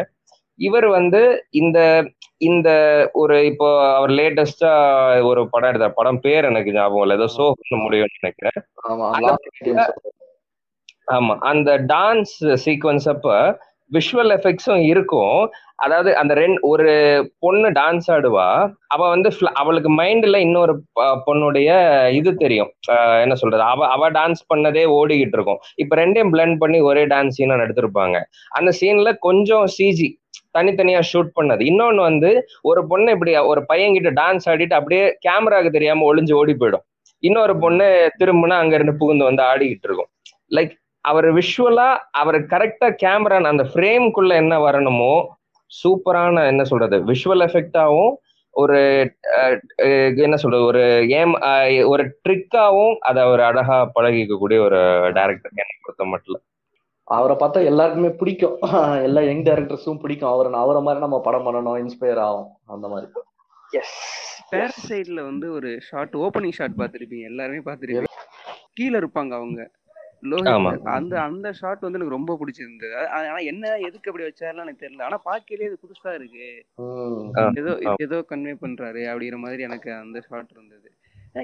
இவர் 0.58 0.86
வந்து 0.98 1.20
இந்த 1.60 1.78
இந்த 2.48 2.68
ஒரு 3.12 3.36
இப்போ 3.50 3.68
அவர் 3.98 4.12
லேட்டஸ்டா 4.20 4.72
ஒரு 5.30 5.42
படம் 5.52 5.70
எடுத்தார் 5.70 5.98
படம் 6.00 6.20
பேர் 6.26 6.48
எனக்கு 6.50 6.74
ஞாபகம் 6.76 7.04
இல்லை. 7.04 7.16
ஏதோ 7.20 7.28
சோ 7.36 7.44
முடியும்னு 7.84 8.20
நினைக்கிறேன். 8.20 8.58
ஆமா 11.14 11.34
அந்த 11.52 11.70
டான்ஸ் 11.94 12.36
சீக்வன்ஸ் 12.64 13.08
அப்ப 13.14 13.28
விஷுவல் 13.90 14.32
எஃபெக்ட்ஸும் 14.36 14.82
இருக்கும். 14.92 15.38
அதாவது 15.84 16.10
அந்த 16.20 16.32
ரெண்டு 16.40 16.58
ஒரு 16.70 16.90
பொண்ணு 17.44 17.68
டான்ஸ் 17.78 18.08
ஆடுவா 18.14 18.46
அவ 18.94 19.00
வந்து 19.14 19.30
அவளுக்கு 19.60 19.90
மைண்ட்ல 20.00 20.36
இன்னொரு 20.46 20.74
பொண்ணுடைய 21.26 21.70
இது 22.18 22.30
தெரியும். 22.42 22.70
என்ன 23.24 23.34
சொல்றது? 23.42 23.64
அவ 23.72 23.88
அவ 23.94 24.10
டான்ஸ் 24.18 24.42
பண்ணதே 24.52 24.84
ஓடிக்கிட்டு 24.98 25.36
இருக்கும். 25.38 25.60
இப்ப 25.84 25.96
ரெண்டையும் 26.02 26.32
பிளெண்ட் 26.34 26.58
பண்ணி 26.62 26.80
ஒரே 26.90 27.02
டான்ஸ் 27.14 27.36
சீனா 27.38 27.58
எடுத்திருப்பாங்க 27.66 28.18
அந்த 28.58 28.72
சீன்ல 28.80 29.12
கொஞ்சம் 29.28 29.66
சிஜி 29.76 30.08
தனித்தனியா 30.56 31.00
ஷூட் 31.10 31.30
பண்ணது. 31.38 31.62
இன்னொன்னு 31.70 32.02
வந்து 32.10 32.30
ஒரு 32.70 32.80
பொண்ணு 32.90 33.14
இப்படி 33.16 33.32
ஒரு 33.52 33.60
பையன் 33.70 33.96
கிட்ட 33.96 34.10
டான்ஸ் 34.22 34.46
ஆடிட்டு 34.52 34.78
அப்படியே 34.80 35.04
கேமராக்கு 35.26 35.76
தெரியாம 35.76 36.06
ஒளிஞ்சு 36.10 36.34
ஓடி 36.40 36.54
போயிடும். 36.60 36.84
இன்னொரு 37.22 37.54
பொண்ணு 37.64 37.86
திரும்பினா 38.20 38.56
அங்க 38.62 38.74
இருந்து 38.78 38.94
புகுந்து 39.02 39.24
வந்து 39.28 39.42
ஆடிக்கிட்டு 39.50 39.88
இருக்கும். 39.88 40.10
லைக் 40.56 40.72
அவர் 41.04 41.28
விஷுவலா 41.34 41.88
அவர் 42.10 42.38
கரெக்டா 42.52 42.88
கேமரா 43.02 43.38
அந்த 43.44 43.64
ஃப்ரேம்குள்ள 43.64 44.32
என்ன 44.34 44.58
வரணுமோ 44.58 45.14
சூப்பரான 45.70 46.46
என்ன 46.46 46.64
சொல்றது 46.64 46.96
விஷுவல் 47.04 47.44
எஃபெக்டாவும் 47.46 48.12
ஒரு 48.50 48.78
என்ன 50.16 50.36
சொல்றது 50.36 50.64
ஒரு 50.64 50.82
ஏம் 51.12 51.34
ஒரு 51.86 52.04
ட்ரிக்காவும் 52.24 52.96
அதை 53.00 53.22
அவர் 53.22 53.40
அழகா 53.40 53.78
பழகிக்கக்கூடிய 53.94 54.58
ஒரு 54.60 54.80
டைரக்டர் 55.14 55.54
என்னை 55.54 55.76
பொறுத்த 55.82 56.04
மட்டும் 56.04 56.42
அவரை 57.08 57.34
பார்த்தா 57.36 57.64
எல்லாருக்குமே 57.64 58.10
பிடிக்கும். 58.10 58.58
எல்லா 59.08 59.20
யங் 59.20 59.42
டேரக்டர்ஸும் 59.42 59.98
பிடிக்கும். 59.98 60.30
அவரை 60.30 60.52
அவரை 60.52 60.82
மாதிரி 60.82 61.00
நம்ம 61.00 61.20
படம் 61.20 61.46
பண்ணணும் 61.46 61.80
இன்ஸ்பயர் 61.82 62.16
ஆகும் 62.16 62.48
அந்த 62.66 62.88
மாதிரி. 62.88 63.10
எஸ் 63.70 63.96
பேரசைட்ல 64.52 65.20
வந்து 65.24 65.52
ஒரு 65.52 65.80
ஷாட் 65.80 66.14
ஓப்பனிங் 66.14 66.52
ஷாட் 66.52 66.78
பார்த்திருப்பீங்க 66.78 67.24
எல்லாருமே 67.24 67.60
பார்த்திருப்பீங்க. 67.64 68.10
கீழே 68.72 68.98
இருப்பாங்க 68.98 69.32
அவங்க. 69.32 69.70
லோஹித் 70.24 70.52
அந்த 70.90 71.14
அந்த 71.22 71.48
ஷாட் 71.52 71.84
வந்து 71.86 71.98
எனக்கு 71.98 72.16
ரொம்ப 72.16 72.32
பிடிச்சிருந்தது. 72.40 72.94
ஆனா 73.16 73.38
என்ன 73.44 73.64
எதுக்கு 73.78 74.10
அப்படி 74.10 74.26
வச்சாருன்னு 74.26 74.62
எனக்கு 74.62 74.82
தெரியல. 74.84 75.02
ஆனா 75.02 75.16
பார்க்கலே 75.24 75.66
இது 75.68 75.78
புதுசா 75.84 76.12
இருக்கு. 76.18 76.46
ஏதோ. 77.60 77.72
ஏதோ 78.04 78.18
கன்வே 78.30 78.54
பண்றாரு 78.62 79.02
அப்படிங்கிற 79.12 79.38
மாதிரி 79.38 79.62
எனக்கு 79.62 79.90
அந்த 79.94 80.20
ஷாட் 80.28 80.52
இருந்தது. 80.54 80.88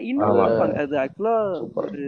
இன்னும். 0.07 0.41
அது 0.83 0.97
ஆக்சுவலா. 1.05 1.35
ஒரு 1.83 2.03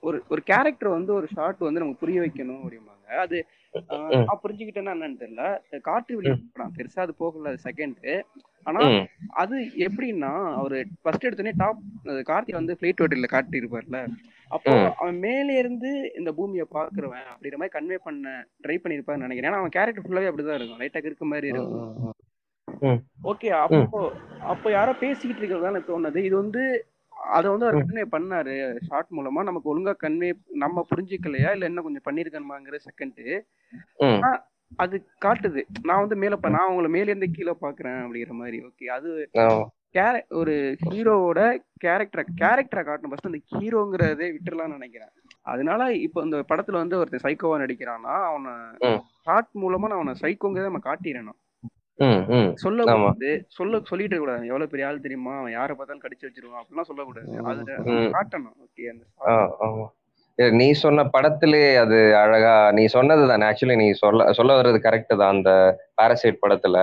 ஒரு 0.00 0.18
ஒரு 0.28 0.42
கேரக்டர் 0.42 0.88
வந்து 0.88 1.12
ஒரு 1.14 1.26
ஷாட் 1.34 1.64
வந்து 1.66 1.80
நமக்கு 1.80 2.02
புரிய 2.02 2.20
வைக்கணும் 2.20 2.62
அப்படிம்பாங்க. 2.64 2.90
அது 3.24 3.38
புரிஞ்சுக்கிட்டேன்னா 4.42 4.92
என்னன்னு 4.94 5.20
தெரியல. 5.22 5.44
காட்டு 5.88 6.16
வெளி 6.16 6.30
படம் 6.52 6.74
பெருசா 6.76 7.00
அது 7.04 7.14
போகல 7.14 7.54
செகண்ட் 7.64 8.20
ஆனா 8.66 8.80
அது 9.42 9.56
எப்படின்னா 9.86 10.30
அவரு 10.60 10.76
ஃபர்ஸ்ட் 11.02 11.26
எடுத்தோடனே 11.26 11.52
டாப் 11.56 11.80
கார்த்தி 12.30 12.52
வந்து 12.52 12.76
பிளைட் 12.80 13.02
ஹோட்டல்ல 13.02 13.28
காட்டியிருப்பார்ல. 13.32 13.98
அப்போ. 14.48 14.94
அவன் 14.98 15.18
மேலே 15.18 15.58
இருந்து 15.58 16.12
இந்த 16.16 16.32
பூமியை 16.32 16.66
பாக்குறவன் 16.74 17.26
அப்படிங்கிற 17.32 17.56
மாதிரி 17.56 17.74
கன்வே 17.76 17.98
பண்ண 18.04 18.46
ட்ரை 18.66 18.76
பண்ணிருப்பான்னு 18.84 19.16
நினைக்கிறேன். 19.16 19.52
ஏன்னா 19.52 19.56
அவன் 19.56 19.68
கேரக்டர் 19.68 20.06
ஃபுல்லாவே 20.08 20.26
அப்படிதான் 20.26 20.54
இருக்கும். 20.54 20.80
லைட்டா 20.80 21.04
இருக்க 21.04 21.24
மாதிரி 21.24 21.46
இருக்கும். 21.46 22.12
ஓகே 23.24 23.48
அப்போ 23.48 24.12
அப்போ 24.40 24.70
யாரோ 24.70 24.92
பேசிக்கிட்டு 24.94 25.36
இருக்கிறது 25.36 25.66
எனக்கு 25.66 25.88
தோணுது. 25.92 26.24
இது 26.24 26.36
வந்து 26.36 26.86
அதை 27.32 27.50
வந்து 27.50 27.66
அவர் 27.66 27.86
கன்வே 27.86 28.04
பண்ணாரு 28.12 28.78
ஷார்ட் 28.88 29.10
மூலமா. 29.10 29.42
நமக்கு 29.42 29.68
ஒழுங்கா 29.70 29.94
கன்வே 30.02 30.32
நம்ம 30.50 30.86
புரிஞ்சுக்கலையா? 30.96 31.50
இல்ல 31.52 31.64
என்ன 31.64 31.80
கொஞ்சம் 31.80 32.06
பண்ணிருக்கணுமாங்கிற 32.06 32.78
செகண்ட் 32.88 33.42
ம். 33.98 34.20
அது 34.76 35.06
காட்டுது. 35.24 35.62
நான் 35.82 35.98
வந்து 35.98 36.16
மேல 36.16 36.38
நான் 36.48 36.68
உங்களை 36.68 36.90
மேல 36.90 37.10
இருந்து 37.10 37.30
கீழே 37.30 37.54
பாக்குறேன் 37.60 38.00
அப்படிங்கிற 38.04 38.28
மாதிரி. 38.28 38.58
ஓகே 38.60 38.84
அது. 38.84 39.30
கேர 39.94 40.22
ஒரு 40.28 40.76
ஹீரோவோட 40.90 41.40
கேரக்டரை 41.84 42.24
கேரக்டரை 42.40 42.82
காட்டணும். 42.84 43.10
ஃபர்ஸ்ட் 43.12 43.26
அந்த 43.26 43.40
ஹீரோங்கிறதே 43.50 44.26
விட்டுறலாம்னு 44.36 44.76
நினைக்கிறேன். 44.78 45.08
அதனால 45.42 45.92
இப்போ 45.94 46.22
இந்த 46.22 46.44
படத்துல 46.48 46.72
வந்து 46.72 46.98
ஒருத்தன் 46.98 47.24
சைக்கோவா 47.24 47.56
நடிக்கிறான்னா 47.62 48.14
அவனை. 48.30 48.52
ஷார்ட் 49.22 49.48
மூலமா 49.54 49.78
நான் 49.78 49.90
அவனை 49.90 50.14
சைக்கோங்கிறத 50.20 50.70
நம்ம 50.70 50.80
காட்டிடணும். 50.84 51.38
சொல்ல. 52.54 52.82
கூடாது 52.84 53.44
சொல்ல 53.48 53.80
சொல்லிட்டு 53.84 54.18
கூடாது 54.18 54.46
எவ்வளவு 54.46 54.70
பெரிய 54.70 54.88
ஆள் 54.88 55.00
தெரியுமா? 55.00 55.38
அவன் 55.38 55.52
யாரை 55.52 55.76
பார்த்தாலும் 55.76 56.04
கடிச்சு 56.04 56.24
வச்சிருவான். 56.24 56.62
அப்படிலாம் 56.62 56.88
சொல்லக்கூடாது. 56.90 57.44
அது. 57.44 57.62
காட்டணும். 58.16 58.56
ஓகே 58.66 58.84
அந்த 58.88 59.04
நீ 60.38 60.66
சொன்ன 60.78 61.00
படத்திலே 61.12 61.60
அது 61.80 61.98
அழகா 62.20 62.54
நீ 62.76 62.84
சொன்னது 62.94 63.24
தானே 63.30 63.44
ஆக்சுவலி 63.48 63.76
நீ 63.80 63.88
சொல்ல 64.00 64.26
சொல்ல 64.38 64.52
வர்றது 64.58 64.78
கரெக்ட் 64.86 65.12
தான் 65.14 65.32
அந்த 65.34 65.50
பாரசைட் 65.98 66.40
படத்துல. 66.42 66.76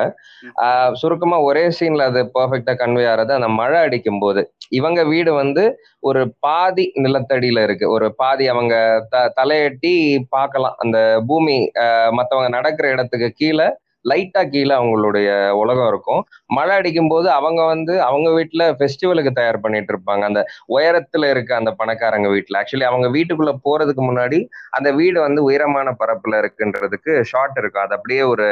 சுருக்கமா 1.01 1.37
ஒரே 1.47 1.63
சீன்ல 1.77 2.05
அது 2.11 2.21
பெர்ஃபெக்டா 2.35 2.73
கன்வே 2.81 3.05
ஆறது 3.11 3.31
அந்த 3.37 3.49
மழை 3.57 3.79
அடிக்கும் 3.85 4.21
போது 4.23 4.41
இவங்க 4.79 5.01
வீடு 5.11 5.31
வந்து 5.39 5.63
ஒரு 6.03 6.21
பாதி 6.45 6.85
நிலத்தடியில 7.03 7.63
இருக்கு. 7.67 7.85
ஒரு 7.95 8.07
பாதி 8.21 8.45
அவங்க 8.53 8.75
த 9.11 9.25
தலையெட்டி 9.37 9.93
பார்க்கலாம். 10.35 10.77
அந்த 10.83 10.97
பூமி 11.29 11.55
ஆ, 11.83 11.85
மத்தவங்க 12.19 12.49
நடக்கிற 12.57 12.87
இடத்துக்கு 12.95 13.29
கீழே 13.39 13.67
லைட்டா 14.09 14.49
கீழே 14.49 14.73
அவங்களுடைய 14.75 15.49
உலகம் 15.49 15.87
இருக்கும். 15.87 16.21
மழை 16.45 16.75
அடிக்கும் 16.75 17.07
போது 17.07 17.29
அவங்க 17.29 17.61
வந்து 17.63 18.01
அவங்க 18.01 18.29
வீட்டுல 18.29 18.63
ஃபெஸ்டிவலுக்கு 18.79 19.31
தயார் 19.31 19.59
பண்ணிட்டு 19.59 19.93
இருப்பாங்க. 19.93 20.21
அந்த 20.21 20.43
உயரத்துல 20.69 21.29
இருக்க 21.29 21.55
அந்த 21.55 21.75
பணக்காரங்க 21.79 22.29
வீட்டுல. 22.35 22.61
ஆக்சுவலி 22.61 22.87
அவங்க 22.91 23.07
வீட்டுக்குள்ள 23.07 23.53
போறதுக்கு 23.65 24.03
முன்னாடி 24.09 24.39
அந்த 24.69 24.91
வீடு 24.91 25.19
வந்து 25.21 25.43
உயரமான 25.43 25.95
பரப்புல 25.99 26.41
இருக்குன்றதுக்கு 26.43 27.21
ஷார்ட் 27.21 27.57
இருக்கும். 27.57 27.83
அது 27.83 27.95
அப்படியே 27.95 28.21
ஒரு 28.21 28.47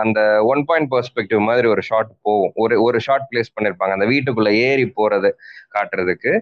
அந்த 0.00 0.44
ஒன் 0.44 0.64
பாயிண்ட் 0.64 0.92
பெர்ஸ்பெக்டிவ் 0.92 1.38
மாதிரி 1.38 1.68
ஒரு 1.68 1.82
ஷார்ட் 1.82 2.10
போகும். 2.22 2.52
ஒரு 2.54 2.82
ஒரு 2.82 3.00
ஷார்ட் 3.00 3.26
பிளேஸ் 3.30 3.52
பண்ணிருப்பாங்க. 3.60 3.92
அந்த 3.96 4.06
வீட்டுக்குள்ள 4.06 4.50
ஏறி 4.52 4.92
போறது 4.96 5.30
காட்டுறதுக்கு. 5.74 6.40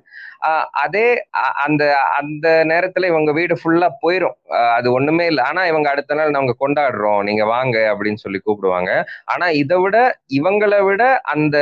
அதே 0.70 1.26
அந்த 1.66 1.96
அந்த 1.98 2.62
நேரத்துல 2.66 3.06
இவங்க 3.06 3.32
வீடு 3.32 3.54
ஃபுல்லா 3.54 3.88
போயிரும். 4.02 4.36
ஆஹ் 4.48 4.72
அது 4.72 4.92
ஒண்ணுமே 4.92 5.26
இல்லை. 5.26 5.44
ஆனா 5.44 5.66
இவங்க 5.66 5.90
அடுத்த 5.90 6.14
நாள் 6.14 6.30
நாங்க 6.30 6.54
கொண்டாடுறோம். 6.60 7.22
நீங்க 7.22 7.44
வாங்க 7.44 7.78
அப்படின்னு 7.78 8.14
சொல்லி 8.14 8.40
கூப்பிடுவாங்க. 8.44 9.04
ஆனா 9.24 9.48
இதை 9.48 9.78
விட 9.78 10.18
இவங்களை 10.42 10.84
விட 10.84 11.20
அந்த 11.20 11.56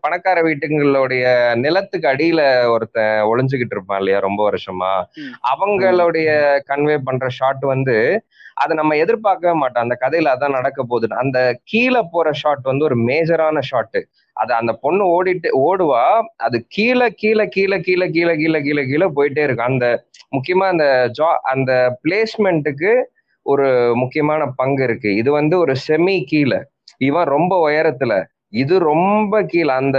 பணக்கார 0.00 0.42
வீட்டுங்களுடைய 0.42 1.54
நிலத்துக்கு 1.56 2.08
அடியில 2.08 2.68
ஒருத்தன் 2.68 3.22
ஒளிஞ்சுகிட்டு 3.22 3.76
இருப்பான் 3.76 3.98
இல்லையா 3.98 4.18
ரொம்ப 4.18 4.50
வருஷமா. 4.50 4.92
அவங்களுடைய 5.52 6.60
கன்வே 6.70 6.98
பண்ற 7.04 7.28
ஷாட் 7.28 7.60
வந்து 7.60 8.22
அதை 8.58 8.72
நம்ம 8.76 8.96
எதிர்பார்க்கவே 8.96 9.54
மாட்டோம். 9.58 9.84
அந்த 9.84 9.96
கதையில 10.00 10.32
அதான் 10.34 10.56
நடக்க 10.58 10.82
போகுது 10.82 11.16
அந்த 11.16 11.38
கீழே 11.64 12.02
போற 12.10 12.28
ஷாட் 12.32 12.62
வந்து 12.62 12.84
ஒரு 12.84 12.96
மேஜரான 13.02 13.62
ஷாட்டு 13.70 14.00
அது 14.36 14.52
அந்த 14.54 14.72
பொண்ணு 14.80 15.04
ஓடிட்டு 15.14 15.48
ஓடுவா 15.62 16.04
அது 16.38 16.64
கீழே 16.68 17.08
கீழே 17.16 17.46
கீழே 17.48 17.78
கீழே 17.80 18.06
கீழே 18.10 18.34
கீழே 18.36 18.60
கீழே 18.60 18.82
கீழே 18.86 19.06
போயிட்டே 19.16 19.42
இருக்கும் 19.42 19.66
அந்த 19.66 19.86
முக்கியமா 20.32 20.66
அந்த 20.68 20.86
ஜா 21.18 21.30
அந்த 21.52 21.72
பிளேஸ்மெண்ட்டுக்கு 22.02 22.92
ஒரு 23.46 23.66
முக்கியமான 23.96 24.46
பங்கு 24.56 24.82
இருக்கு. 24.84 25.14
இது 25.14 25.30
வந்து 25.32 25.58
ஒரு 25.58 25.74
செமி 25.88 26.24
கீழே. 26.26 26.58
இவன் 27.00 27.24
ரொம்ப 27.26 27.52
உயரத்துல. 27.68 28.14
இது 28.54 28.78
ரொம்ப 28.82 29.42
கீழே. 29.42 29.72
அந்த 29.72 29.98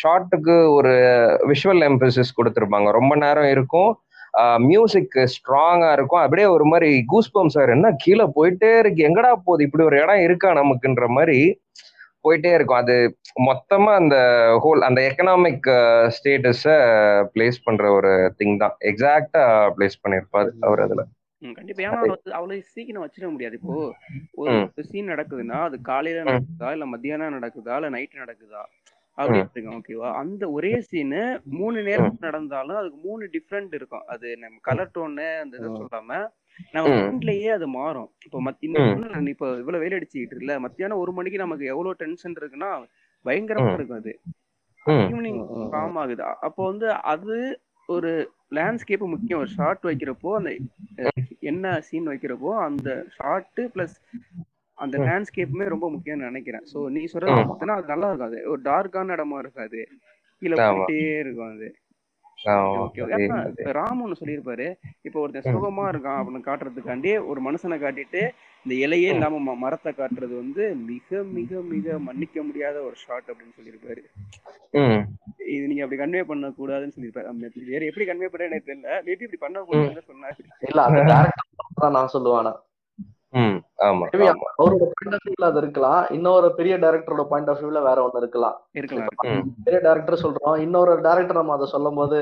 ஷாட்டுக்கு 0.00 0.54
ஒரு 0.72 0.92
விஷுவல் 1.46 1.82
எம்பசிஸ் 1.88 2.36
கொடுத்துருப்பாங்க. 2.38 2.90
ரொம்ப 2.90 3.16
நேரம் 3.16 3.50
இருக்கும். 3.50 3.90
மியூசிக் 4.58 5.16
ஸ்ட்ராங்கா 5.34 5.92
இருக்கும். 5.92 6.20
அப்படியே 6.20 6.46
ஒரு 6.46 6.64
மாதிரி 6.64 7.04
கூஸ் 7.04 7.30
பம்ப்ஸ் 7.36 7.58
என்ன 7.76 7.92
கீழே 7.96 8.26
போயிட்டே 8.36 8.78
இருக்கு. 8.78 9.06
எங்கடா 9.08 9.32
போகுது? 9.44 9.64
இப்படி 9.64 9.84
ஒரு 9.84 9.98
இடம் 10.02 10.20
இருக்கா 10.20 10.50
நமக்குன்ற 10.52 11.06
மாதிரி 11.08 11.38
போயிட்டே 12.24 12.52
இருக்கும். 12.54 12.76
அது 12.76 12.94
மொத்தமா 13.48 13.90
அந்த 13.94 14.16
ஹோல் 14.64 14.80
அந்த 14.80 15.00
எக்கனாமிக் 15.10 15.68
ஸ்டேட்டஸ 16.16 16.64
பிளேஸ் 17.34 17.58
பண்ற 17.64 17.90
ஒரு 17.90 18.34
திங் 18.38 18.56
தான். 18.56 18.74
எக்ஸாக்டா 18.80 19.44
பிளேஸ் 19.76 20.02
பண்ணிருப்பாரு 20.02 20.50
அவர் 20.60 20.80
அதுல. 20.80 21.04
கண்டிப்பா. 21.56 21.82
ஏன்னா 21.82 22.00
அவ்வளவு 22.32 22.62
சீக்கிரம் 22.74 23.04
வச்சிட 23.04 23.30
முடியாது. 23.30 23.58
இப்போ 23.60 23.74
ஒரு. 24.34 24.54
சீன் 24.90 25.12
நடக்குதுன்னா 25.12 25.58
அது 25.68 25.80
காலையில. 25.80 26.24
நடக்குதா? 26.24 26.72
இல்ல 26.72 26.86
மத்தியானம் 26.86 27.36
நடக்குதா? 27.38 27.76
இல்ல 27.76 27.88
நைட் 27.88 28.22
நடக்குதா? 28.22 28.62
அப்படின்னு 29.18 29.50
இருக்கும் 29.50 29.76
ஓகேவா 29.76 30.08
அந்த 30.14 30.44
ஒரே 30.50 30.72
சீனு 30.80 31.20
மூணு 31.58 31.78
நேரம் 31.82 32.16
நடந்தாலும் 32.20 32.76
அதுக்கு 32.76 32.98
மூணு 33.04 33.24
டிஃப்ரெண்ட் 33.26 33.74
இருக்கும். 33.74 34.04
அது 34.06 34.26
நம்ம 34.36 34.58
கலர் 34.62 34.92
டோனு 34.96 35.28
அந்த 35.44 35.54
இதை. 35.56 35.70
சொல்லாம 35.76 36.10
நம்ம. 36.72 36.90
மைண்ட்லயே 36.90 37.48
அது 37.56 37.66
மாறும். 37.68 38.10
இப்போ 38.24 38.38
மத் 38.42 38.62
இப்போ 39.32 39.48
இவ்வளவு 39.60 39.82
வெயில் 39.82 39.96
அடிச்சுக்கிட்டு 39.98 40.34
இருக்குல்ல 40.34 40.56
மத்தியானம் 40.60 40.98
ஒரு 40.98 41.12
மணிக்கு 41.12 41.38
நமக்கு 41.38 41.64
எவ்வளவு 41.66 42.00
டென்ஷன் 42.02 42.38
இருக்குன்னா 42.40 42.70
பயங்கரமா. 43.24 43.72
இருக்கும் 43.74 44.00
அது. 44.00 44.14
ஈவினிங். 44.86 45.40
காம் 45.70 45.96
ஆகுது. 45.96 46.22
அப்போ 46.46 46.62
வந்து 46.64 46.88
அது 47.12 47.36
ஒரு 47.88 48.12
லேண்ட்ஸ்கேப் 48.54 49.12
முக்கியம். 49.14 49.40
ஒரு 49.40 49.50
ஷார்ட் 49.56 49.84
வைக்கிறப்போ 49.84 50.30
அந்த 50.38 50.50
என்ன 51.50 51.80
சீன் 51.88 52.08
வைக்கிறப்போ 52.08 52.50
அந்த 52.66 52.88
ஷார்ட் 53.16 53.60
பிளஸ் 53.74 53.96
அந்த. 54.76 54.98
லேண்ட்ஸ்கேப்புமே 54.98 55.64
ரொம்ப 55.64 55.90
முக்கியம்னு 55.90 56.26
நினைக்கிறேன். 56.28 56.64
ஸோ 56.74 56.88
நீ 56.88 57.04
சொல்றது 57.04 57.32
ம். 57.34 57.50
பார்த்தீங்கன்னா 57.50 57.76
அது 57.76 57.86
நல்லா 57.86 58.08
இருக்காது 58.08 58.50
ஒரு 58.50 58.60
டார்க்கான 58.62 59.12
இடமா 59.14 59.38
இருக்காது. 59.38 59.88
கீழே. 60.38 60.54
போயிட்டே 60.62 61.18
இருக்கும் 61.18 61.48
அது. 61.48 61.74
ராமு 63.72 64.08
ஒண்ணு 64.08 64.16
சொல்லியிருப்பாரு. 64.20 64.76
இப்போ 65.02 65.20
ஒருத்தன். 65.20 65.54
சுகமா 65.54 65.84
இருக்கான் 65.90 66.18
அப்படின்னு 66.18 66.46
காட்டுறதுக்காண்டி 66.46 67.26
ஒரு 67.26 67.42
மனுஷனை 67.42 67.76
காட்டிட்டு 67.78 68.20
இந்த 68.64 68.86
இலையே. 68.86 69.08
இல்லாம 69.08 69.54
ம- 69.54 69.56
மரத்தை 69.56 69.92
காட்டுறது 69.96 70.36
வந்து 70.36 70.74
மிக 70.74 71.22
மிக 71.22 71.60
மிக 71.60 71.98
மன்னிக்க 71.98 72.42
முடியாத 72.42 72.80
ஒரு 72.80 72.94
ஷாட் 72.94 73.22
அப்படின்னு 73.26 73.54
சொல்லியிருப்பாரு. 73.58 74.02
ம். 74.70 75.02
இது 75.48 75.66
நீங்க 75.66 75.84
அப்படி 75.84 76.02
கன்வே 76.02 76.22
பண்ண 76.24 76.48
கூடாதுன்னு 76.48 76.92
சொல்லியிருப்பாரு 76.96 77.50
வேற 77.66 77.84
எப்படி 77.84 78.06
கன்வே 78.06 78.26
பண்ண 78.26 78.46
எனக்கு 78.46 78.72
தெரியல. 78.72 79.06
மேபி 79.06 79.22
இப்படி 79.22 79.36
பண்ண 79.38 79.60
கூடாதுன்னு 79.60 80.02
சொன்னாரு. 80.08 80.38
இல்ல 80.60 80.88
நான் 81.90 82.08
சொல்லுவேன் 82.12 82.42
ம். 82.42 82.44
ஆமா 82.44 82.52
Maybe 82.52 82.52
ஆமா 82.52 83.15
அவரோட 83.86 84.84
பாயிண்ட் 84.98 85.16
ஆஃப் 85.16 85.26
வியூல 85.28 85.46
அது 85.48 85.60
இருக்கலாம். 85.62 86.02
இன்னொரு 86.16 86.48
பெரிய 86.58 86.74
டைரக்டரோட 86.84 87.24
பாயிண்ட் 87.32 87.50
ஆஃப் 87.52 87.60
வியூல 87.62 87.80
வேற 87.88 87.98
ஒண்ணு 88.06 88.20
இருக்கலாம். 88.22 88.56
பெரிய 89.66 89.80
டைரக்டர் 89.86 90.22
சொல்றோம். 90.24 90.56
இன்னொரு 90.66 90.92
டைரக்டர் 91.06 91.40
நம்ம 91.40 91.54
அதை 91.56 91.66
சொல்லும் 91.74 91.98
போது 92.00 92.18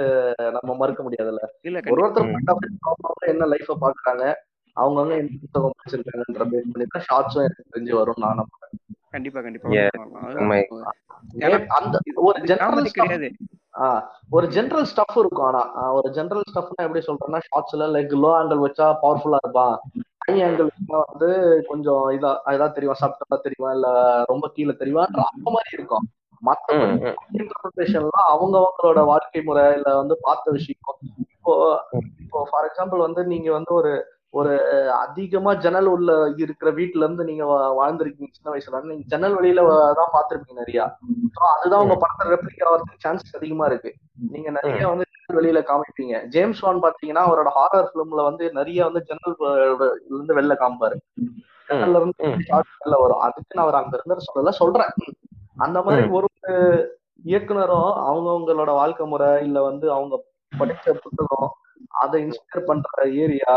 நம்ம 0.56 0.76
மறுக்க 0.82 1.02
முடியாதுல்ல. 1.08 1.42
ஒரு 1.92 2.02
ஒருத்தர். 2.04 2.30
பாயிண்ட் 2.34 2.52
ஆஃப் 3.10 3.30
என்ன 3.32 3.48
லைஃப 3.54 3.76
பாக்குறாங்க 3.84 4.24
அவங்கவுங்க 4.76 5.14
என்ன 5.22 5.36
புத்தகம் 5.42 5.76
படிச்சிருக்காங்கன்ற 5.78 6.46
பேஸ் 6.52 6.70
பண்ணி 6.72 6.86
தான் 6.94 7.06
ஷார்ட்ஸும் 7.08 7.44
எனக்கு 7.46 7.72
தெரிஞ்சு 7.74 7.94
வரும் 8.00 8.22
நான் 8.24 8.40
நம்புறேன். 8.40 8.72
கண்டிப்பா 9.14 9.40
அந்த 11.78 11.98
ஒரு 12.28 12.38
ஜெனரல் 12.50 12.94
கிடையாது. 12.96 13.28
ஒரு 14.36 14.46
ஜெனரல் 14.56 14.88
ஸ்டஃப் 14.90 15.18
இருக்கும் 15.22 15.46
ஆனா 15.50 15.62
ஒரு 15.98 16.08
ஜெனரல் 16.16 16.48
ஸ்டஃப்னா 16.50 16.84
எப்படி 16.86 17.02
சொல்றேன்னா 17.06 17.40
ஷார்ட்ஸ்ல 17.46 17.86
லைக் 17.94 18.12
லோ 18.24 18.30
ஆங்கிள் 18.40 18.64
வச்சா 18.66 18.86
பவர்ஃபுல்லா 19.04 19.40
இருப்பான். 19.44 19.76
ஆங்கிள் 20.28 20.68
வந்து 21.04 21.28
கொஞ்சம் 21.68 22.04
இதா 22.10 22.30
இதா 22.54 22.66
தெரியும் 22.72 23.00
சப்டா 23.00 23.36
தெரியும் 23.42 23.72
இல்ல 23.72 23.88
ரொம்ப 24.24 24.46
கீழே 24.48 24.74
தெரியும் 24.74 25.02
அந்த 25.04 25.50
மாதிரி 25.50 25.72
இருக்கும் 25.72 26.06
மத்தபடி 26.42 26.86
ம். 26.86 27.02
ம். 27.04 27.18
இன்டர்பிரேஷன்லாம் 27.36 28.30
அவங்க 28.30 28.56
அவங்களோட 28.60 29.02
வாழ்க்கை 29.04 29.42
முறை 29.42 29.64
இல்ல 29.72 29.90
வந்து 29.96 30.14
பார்த்த 30.20 30.50
விஷயம் 30.50 30.80
இப்போ 31.34 31.52
இப்போ 32.22 32.40
ஃபார் 32.50 32.66
எக்ஸாம்பிள் 32.68 33.00
வந்து 33.00 33.22
நீங்க 33.26 33.48
வந்து 33.52 33.72
ஒரு 33.74 33.92
ஒரு 34.34 34.52
அதிகமா 35.02 35.50
ஜன்னல் 35.64 35.88
உள்ள 35.94 36.10
இருக்கிற 36.44 36.68
வீட்டுல 36.78 37.04
இருந்து 37.06 37.24
நீங்க 37.28 37.44
வாழ்ந்திருக்கீங்க 37.80 38.30
சின்ன 38.36 38.52
வயசுல. 38.52 38.76
இருந்து 38.78 38.94
நீங்க 38.94 39.06
ஜன்னல் 39.12 39.36
வழியில 39.38 39.64
தான் 40.00 40.12
பாத்திருப்பீங்க 40.14 40.60
நிறைய. 40.62 40.80
அதுதான் 41.52 41.82
உங்க 41.84 41.96
படத்தை 42.02 42.26
ரெப்ளிக் 42.32 42.64
ஆகிறதுக்கு 42.68 43.04
சான்சஸ் 43.04 43.38
அதிகமா 43.40 43.66
இருக்கு. 43.70 43.92
நீங்க 44.34 44.50
நிறைய 44.58 44.82
வந்து 44.92 45.06
ஜன்னல் 45.12 45.38
வெளியில 45.38 45.62
காமிப்பீங்க. 45.70 46.16
ஜேம்ஸ் 46.34 46.62
வான் 46.66 46.84
பாத்தீங்கன்னா 46.86 47.24
அவரோட 47.28 47.52
ஹாரர் 47.58 47.90
பிலிம்ல 47.92 48.24
வந்து 48.30 48.46
நிறைய 48.58 48.80
வந்து 48.88 49.02
ஜன்னல் 49.10 49.36
இருந்து 50.10 50.38
வெளில 50.40 50.56
காமிப்பாரு. 50.62 50.98
ஜன்னல்ல 51.68 52.00
இருந்து 52.00 53.00
வரும். 53.04 53.22
அதுக்கு 53.26 53.56
நான் 53.56 53.66
அவர் 53.66 53.80
அங்க 53.80 53.94
இருந்து 53.98 54.28
சொல்லல 54.28 54.54
சொல்றேன். 54.62 54.92
அந்த 55.64 55.78
மாதிரி 55.84 56.04
ஒரு 56.18 56.28
ஒரு 56.36 56.54
இயக்குனரும் 57.24 57.90
அவங்கவங்களோட 58.08 58.70
வாழ்க்கை 58.78 59.04
முறை 59.12 59.28
இல்ல 59.46 59.58
வந்து 59.68 59.86
அவங்க 59.96 60.14
படிச்ச 60.52 60.92
புத்தகம் 61.04 61.48
அதை 62.02 62.18
இன்ஸ்பயர் 62.24 62.68
பண்ற 62.68 63.06
ஏரியா 63.22 63.52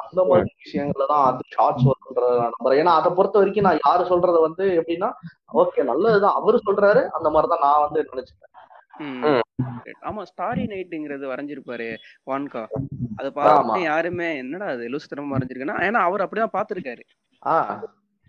அந்த 0.00 0.20
மாதிரி 0.24 0.50
விஷயங்கள்ல 0.64 1.06
தான் 1.06 1.24
அது 1.26 1.42
ஷார்ட்ஸ் 1.54 1.86
நான் 1.86 2.52
நம்புறேன். 2.52 2.80
ஏன்னா 2.80 2.94
அதை 2.98 3.10
பொறுத்த 3.12 3.36
வரைக்கும் 3.38 3.66
நான் 3.68 3.82
யாரு 3.82 4.04
சொல்றத 4.10 4.40
வந்து 4.44 4.64
எப்படின்னா 4.80 5.10
ஓகே 5.54 5.84
நல்லதுதான். 5.90 6.38
அவரு 6.40 6.58
சொல்றாரு 6.66 7.02
அந்த 7.16 7.30
மாதிரிதான் 7.30 7.64
நான் 7.66 7.84
வந்து 7.84 8.08
நினைச்சுப்பேன். 8.10 8.52
ஆமா 10.06 10.22
ஸ்டாரி 10.28 10.62
நைட்டுங்கிறது 10.66 11.26
வரைஞ்சிருப்பாரு 11.30 11.88
வான்கா 12.26 12.62
அதை. 13.18 13.28
பார்த்து 13.32 13.82
யாருமே 13.84 14.28
என்னடா 14.38 14.68
அது 14.74 14.90
லூசுத்தனமா 14.92 15.34
வரைஞ்சிருக்குன்னா 15.34 15.78
ஏன்னா 15.86 16.00
அவர் 16.02 16.24
அப்படிதான் 16.24 16.56
பாத்திருக்காரு 16.56 17.04
ஆஹ் 17.42 17.72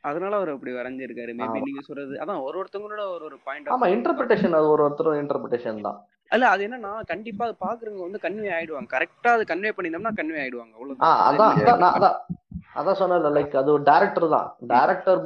அதனால 0.04 0.34
அவர் 0.36 0.52
அப்படி 0.54 0.72
வரைஞ்சிருக்காரு. 0.72 1.32
மேபி. 1.34 1.62
நீங்க 1.66 1.82
சொல்றது 1.82 2.14
அதான் 2.22 2.44
ஒரு 2.44 2.58
ஒருத்தவங்களோட 2.62 3.04
ஒரு 3.16 3.24
ஒரு 3.26 3.38
பாயிண்ட் 3.46 3.72
ஆமா 3.76 3.88
இன்டர்பிரிட்டேஷன் 3.96 4.58
அது 4.60 4.68
ஒரு 4.70 4.84
ஒருத்தரும் 4.84 5.20
இன்டர்பிரிட்டேஷன் 5.22 5.82
தான். 5.82 5.98
அல்ல 6.32 6.50
அது 6.54 6.66
என்னன்னா 6.66 6.92
கண்டிப்பா 7.12 7.44
அது 7.48 7.56
பாக்குறவங்க 7.62 8.04
வந்து 8.06 8.24
கன்வே 8.24 8.50
ஆயிடுவாங்க. 8.56 8.90
கரெக்டா 8.96 9.30
அது 9.36 9.44
கன்வே 9.52 9.72
பண்ணிருந்தோம்னா 9.76 10.14
கன்வே 10.18 10.40
ஆயிடுவாங்க. 10.44 10.74
ஆஹ் 11.08 11.22
அதான் 11.28 11.50
அவ்வளவுதான் 11.50 11.68
அதான் 11.68 11.84
நான் 11.84 11.96
அதான் 12.00 12.18
அதான் 12.80 13.00
சொன்னேன்ல 13.00 13.30
லைக் 13.36 13.54
அது 13.62 13.70
ஒரு 13.76 13.84
டேரக்டர் 13.84 14.34
தான். 14.34 14.48
டேரக்டர் 14.74 15.22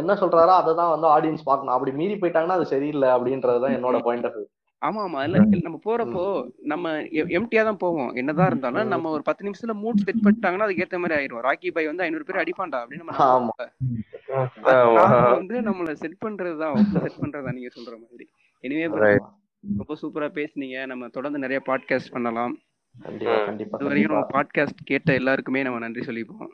என்ன 0.00 0.14
சொல்றாரோ 0.22 0.54
அதை 0.60 0.72
தான் 0.80 0.94
வந்து 0.94 1.08
ஆடியன்ஸ் 1.08 1.48
பார்க்கணும். 1.48 1.74
அப்படி 1.76 1.92
மீறி 2.00 2.16
போயிட்டாங்கன்னா 2.16 2.58
அது 2.58 2.72
சரியில்லை 2.72 3.10
அப்படின்றதுதான் 3.16 3.76
என்னோட 3.78 4.00
பாயிண்ட் 4.06 4.28
ஆஃப் 4.30 4.40
ஆமா 4.82 5.00
ஆமா. 5.06 5.20
இல்ல 5.26 5.38
நம்ம 5.64 5.78
போறப்போ 5.84 6.22
நம்ம 6.64 6.92
எம்டியா 7.38 7.62
தான் 7.66 7.80
போவோம். 7.82 8.12
என்னதான் 8.16 8.48
இருந்தாலும். 8.50 8.92
நம்ம 8.92 9.10
ஒரு 9.16 9.22
பத்து 9.26 9.44
நிமிஷத்துல 9.46 9.74
மூட் 9.82 10.04
செட் 10.04 10.22
பண்ணிட்டாங்கன்னா 10.24 10.66
அதுக்கு 10.66 10.84
ஏத்த 10.84 11.00
மாதிரி 11.02 11.16
ஆயிடும் 11.18 11.44
ராக்கி 11.46 11.70
பை 11.76 11.84
வந்து 11.88 12.04
ஐநூறு 12.06 12.26
பேர் 12.28 12.42
அடிப்பான்டா 12.42 12.80
அப்படின்னு 12.82 13.04
நம்ம 13.04 13.18
வந்து 15.34 15.58
நம்மள 15.68 15.92
செட் 16.02 16.16
பண்றதுதான் 16.24 16.74
செட் 16.96 17.20
பண்றதா 17.22 17.52
நீங்க 17.58 17.70
சொல்ற 17.76 17.94
மாதிரி. 17.98 18.26
எனிவே. 18.64 18.86
ரொம்ப 19.66 19.96
சூப்பரா 20.02 20.30
பேசுனீங்க. 20.30 20.86
நம்ம 20.86 21.08
தொடர்ந்து 21.08 21.38
நிறைய 21.38 21.62
பாட்காஸ்ட் 21.66 22.10
பண்ணலாம். 22.10 22.58
கண்டிப்பா 23.44 24.28
பாட்காஸ்ட் 24.32 24.80
கேட்ட 24.84 25.14
எல்லாருக்குமே 25.14 25.62
நம்ம 25.62 25.78
நன்றி 25.78 26.00
சொல்லிப்போம். 26.00 26.46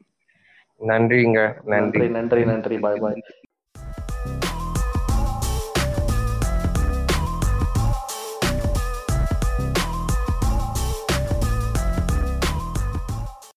நன்றிங்க 0.80 1.54
நன்றி. 1.64 2.08
நன்றி 2.08 2.08
நன்றி 2.08 2.44
நன்றி. 2.44 2.78
பாய் 2.78 2.98
பாய். 2.98 3.22